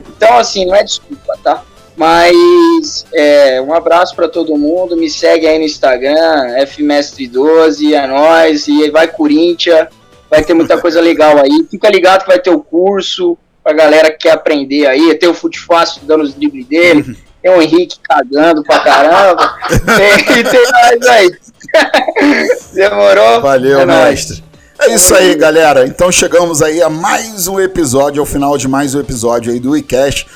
Então, 0.09 0.37
assim, 0.37 0.67
não 0.67 0.75
é 0.75 0.85
desculpa, 0.85 1.37
tá? 1.43 1.63
Mas 1.97 3.07
é, 3.13 3.61
um 3.61 3.73
abraço 3.73 4.15
para 4.15 4.29
todo 4.29 4.57
mundo. 4.57 4.97
Me 4.97 5.09
segue 5.09 5.47
aí 5.47 5.59
no 5.59 5.65
Instagram, 5.65 6.55
fmestre12, 6.67 7.93
é 7.95 8.07
nóis. 8.07 8.69
E 8.69 8.91
vai 8.91 9.09
Corinthians, 9.09 9.89
vai 10.31 10.45
ter 10.45 10.53
muita 10.53 10.79
coisa 10.79 11.01
legal 11.01 11.39
aí. 11.39 11.67
Fica 11.71 11.89
ligado 11.89 12.23
que 12.23 12.29
vai 12.29 12.39
ter 12.39 12.51
o 12.51 12.61
curso 12.61 13.39
pra 13.65 13.73
galera 13.73 14.11
que 14.11 14.19
quer 14.19 14.33
aprender 14.33 14.87
aí. 14.87 15.15
Tem 15.15 15.29
o 15.29 15.35
Fute 15.35 15.59
Fácil 15.59 16.03
dando 16.05 16.25
os 16.25 16.35
dribles 16.35 16.67
dele. 16.67 17.17
Tem 17.43 17.51
o 17.51 17.63
Henrique 17.63 17.97
cagando 18.03 18.63
pra 18.63 18.81
caramba. 18.81 19.55
tem, 19.97 20.45
tem 20.45 20.71
mais 20.73 21.03
aí. 21.07 21.31
Demorou? 22.75 23.41
Valeu, 23.41 23.81
é 23.81 23.87
mestre. 23.87 24.45
É 24.79 24.93
isso 24.93 25.15
aí, 25.15 25.35
galera. 25.35 25.87
Então 25.87 26.13
chegamos 26.13 26.61
aí 26.61 26.83
a 26.83 26.91
mais 26.91 27.49
um 27.49 27.59
episódio, 27.59 28.21
ao 28.21 28.27
final 28.27 28.59
de 28.59 28.69
mais 28.69 28.95
um 28.95 29.01
episódio 29.01 29.51
aí 29.51 29.59
do 29.59 29.71
WeCast. 29.71 30.27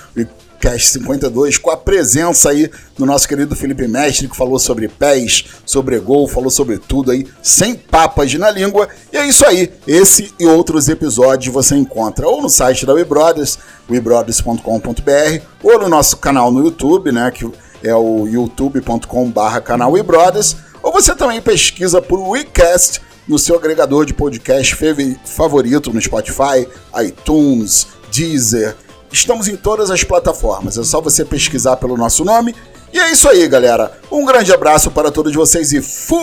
Cast 0.61 0.91
52, 0.91 1.57
com 1.57 1.71
a 1.71 1.77
presença 1.77 2.51
aí 2.51 2.71
do 2.97 3.07
nosso 3.07 3.27
querido 3.27 3.57
Felipe 3.57 3.89
Mestre, 3.89 4.29
que 4.29 4.37
falou 4.37 4.59
sobre 4.59 4.89
pés, 4.89 5.47
sobre 5.65 5.99
gol, 5.99 6.29
falou 6.29 6.51
sobre 6.51 6.79
tudo 6.79 7.11
aí, 7.11 7.27
sem 7.43 7.75
papas 7.75 8.35
na 8.35 8.51
língua. 8.51 8.89
E 9.11 9.17
é 9.17 9.27
isso 9.27 9.45
aí. 9.47 9.73
Esse 9.87 10.33
e 10.39 10.47
outros 10.47 10.89
episódios 10.89 11.53
você 11.53 11.75
encontra 11.75 12.29
ou 12.29 12.43
no 12.43 12.51
site 12.51 12.85
da 12.85 12.93
WeBrothers, 12.93 13.59
webrothers.com.br, 13.89 15.45
ou 15.63 15.79
no 15.81 15.89
nosso 15.89 16.19
canal 16.19 16.53
no 16.53 16.63
YouTube, 16.63 17.11
né, 17.11 17.31
que 17.31 17.51
é 17.83 17.95
o 17.95 18.27
youtube.com.br 18.27 19.61
canal 19.65 19.93
WeBrothers, 19.93 20.57
ou 20.83 20.93
você 20.93 21.15
também 21.15 21.41
pesquisa 21.41 22.03
por 22.03 22.21
WeCast 22.21 23.01
no 23.27 23.39
seu 23.39 23.57
agregador 23.57 24.05
de 24.05 24.13
podcast 24.13 24.77
favorito 25.25 25.93
no 25.93 26.01
Spotify, 26.01 26.67
iTunes, 27.03 27.87
Deezer, 28.11 28.77
Estamos 29.13 29.49
em 29.49 29.57
todas 29.57 29.91
as 29.91 30.05
plataformas, 30.05 30.79
é 30.79 30.85
só 30.85 31.01
você 31.01 31.25
pesquisar 31.25 31.77
pelo 31.77 31.97
nosso 31.97 32.25
nome. 32.25 32.55
E 32.93 32.99
é 32.99 33.11
isso 33.11 33.29
aí, 33.29 33.47
galera. 33.49 33.93
Um 34.11 34.25
grande 34.25 34.53
abraço 34.53 34.91
para 34.91 35.11
todos 35.11 35.35
vocês 35.35 35.73
e 35.73 35.81
fui! 35.81 36.19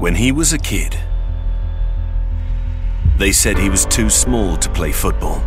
When 0.00 0.14
he 0.16 0.32
was 0.32 0.52
a 0.52 0.58
kid, 0.58 0.98
they 3.18 3.32
said 3.32 3.56
he 3.56 3.70
was 3.70 3.86
too 3.86 4.10
small 4.10 4.56
to 4.56 4.68
play 4.70 4.92
football. 4.92 5.40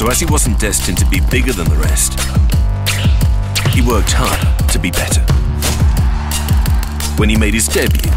So 0.00 0.08
as 0.08 0.18
he 0.18 0.24
wasn't 0.24 0.58
destined 0.58 0.96
to 0.96 1.06
be 1.10 1.20
bigger 1.30 1.52
than 1.52 1.68
the 1.68 1.76
rest, 1.76 2.18
he 3.74 3.82
worked 3.82 4.12
hard 4.12 4.40
to 4.70 4.78
be 4.78 4.90
better. 4.90 5.20
When 7.20 7.28
he 7.28 7.36
made 7.36 7.52
his 7.52 7.68
debut, 7.68 8.10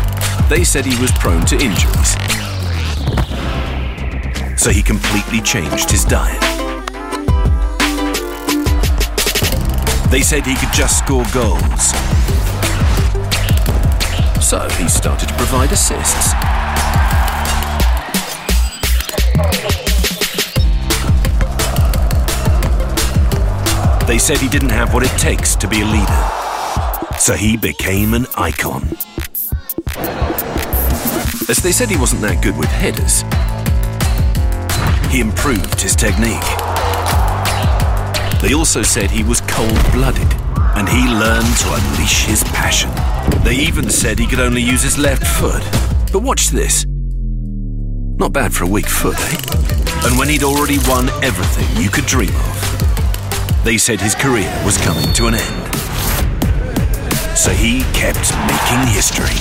they 0.48 0.64
said 0.64 0.86
he 0.86 0.98
was 1.02 1.12
prone 1.20 1.46
to 1.48 1.56
injuries. 1.56 2.16
So 4.58 4.70
he 4.70 4.82
completely 4.82 5.42
changed 5.42 5.92
his 5.92 6.06
diet. 6.06 6.40
They 10.10 10.22
said 10.22 10.46
he 10.46 10.56
could 10.56 10.72
just 10.72 11.00
score 11.00 11.26
goals. 11.34 11.92
So 14.40 14.70
he 14.80 14.88
started 14.88 15.28
to 15.28 15.36
provide 15.36 15.74
assists. 15.74 16.53
They 24.08 24.18
said 24.18 24.38
he 24.38 24.50
didn't 24.50 24.70
have 24.70 24.94
what 24.94 25.04
it 25.04 25.18
takes 25.18 25.56
to 25.56 25.68
be 25.68 25.82
a 25.82 25.86
leader. 25.86 27.18
So 27.18 27.34
he 27.34 27.56
became 27.58 28.14
an 28.14 28.26
icon. 28.36 28.84
As 31.50 31.58
they 31.64 31.72
said 31.72 31.90
he 31.90 31.98
wasn't 31.98 32.22
that 32.22 32.42
good 32.44 32.58
with 32.58 32.70
headers, 32.70 33.24
he 35.12 35.22
improved 35.22 35.80
his 35.80 35.96
technique. 35.96 36.44
They 38.42 38.54
also 38.54 38.82
said 38.82 39.10
he 39.10 39.24
was 39.24 39.40
cold-blooded, 39.42 40.34
and 40.76 40.90
he 40.90 41.08
learned 41.08 41.58
to 41.60 41.74
unleash 41.74 42.26
his 42.26 42.44
passion. 42.46 42.92
They 43.44 43.56
even 43.56 43.90
said 43.90 44.20
he 44.20 44.28
could 44.28 44.40
only 44.40 44.62
use 44.62 44.84
his 44.84 44.98
left 44.98 45.26
foot. 45.26 45.64
But 46.12 46.24
watch 46.24 46.50
this. 46.50 46.86
Not 48.18 48.34
bad 48.34 48.54
for 48.54 48.66
a 48.66 48.68
weak 48.68 48.88
foot, 48.88 49.16
eh? 49.18 50.08
And 50.08 50.20
when 50.20 50.28
he'd 50.28 50.44
already 50.44 50.78
won 50.88 51.10
everything 51.24 51.82
you 51.82 51.90
could 51.90 52.06
dream 52.06 52.36
of, 52.36 53.03
they 53.64 53.78
said 53.78 54.02
his 54.02 54.14
career 54.14 54.52
was 54.66 54.78
coming 54.78 55.12
to 55.14 55.28
an 55.28 55.36
end. 55.36 55.76
So 57.38 57.50
he 57.52 57.84
kept 57.94 58.32
making 58.46 58.88
history. 58.92 59.40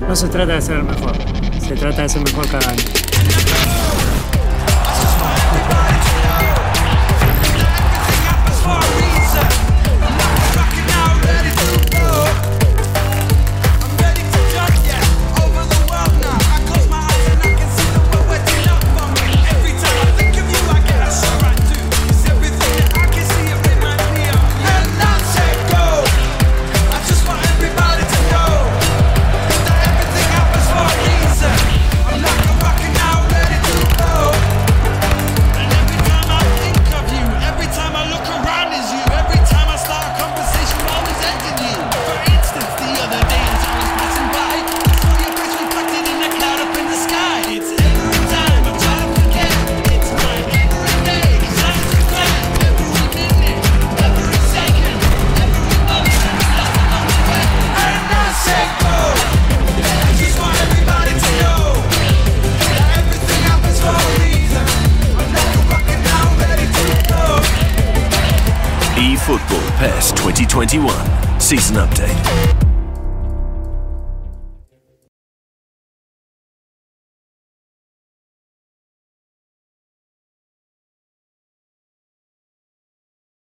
No 0.00 0.14
se 0.16 0.28
trata 0.28 0.54
de 0.54 0.62
ser 0.62 0.76
el 0.76 0.84
mejor, 0.84 1.16
se 1.60 1.74
trata 1.74 2.02
de 2.02 2.08
ser 2.08 2.22
mejor 2.22 2.48
cada 2.48 2.70
año. 2.70 3.07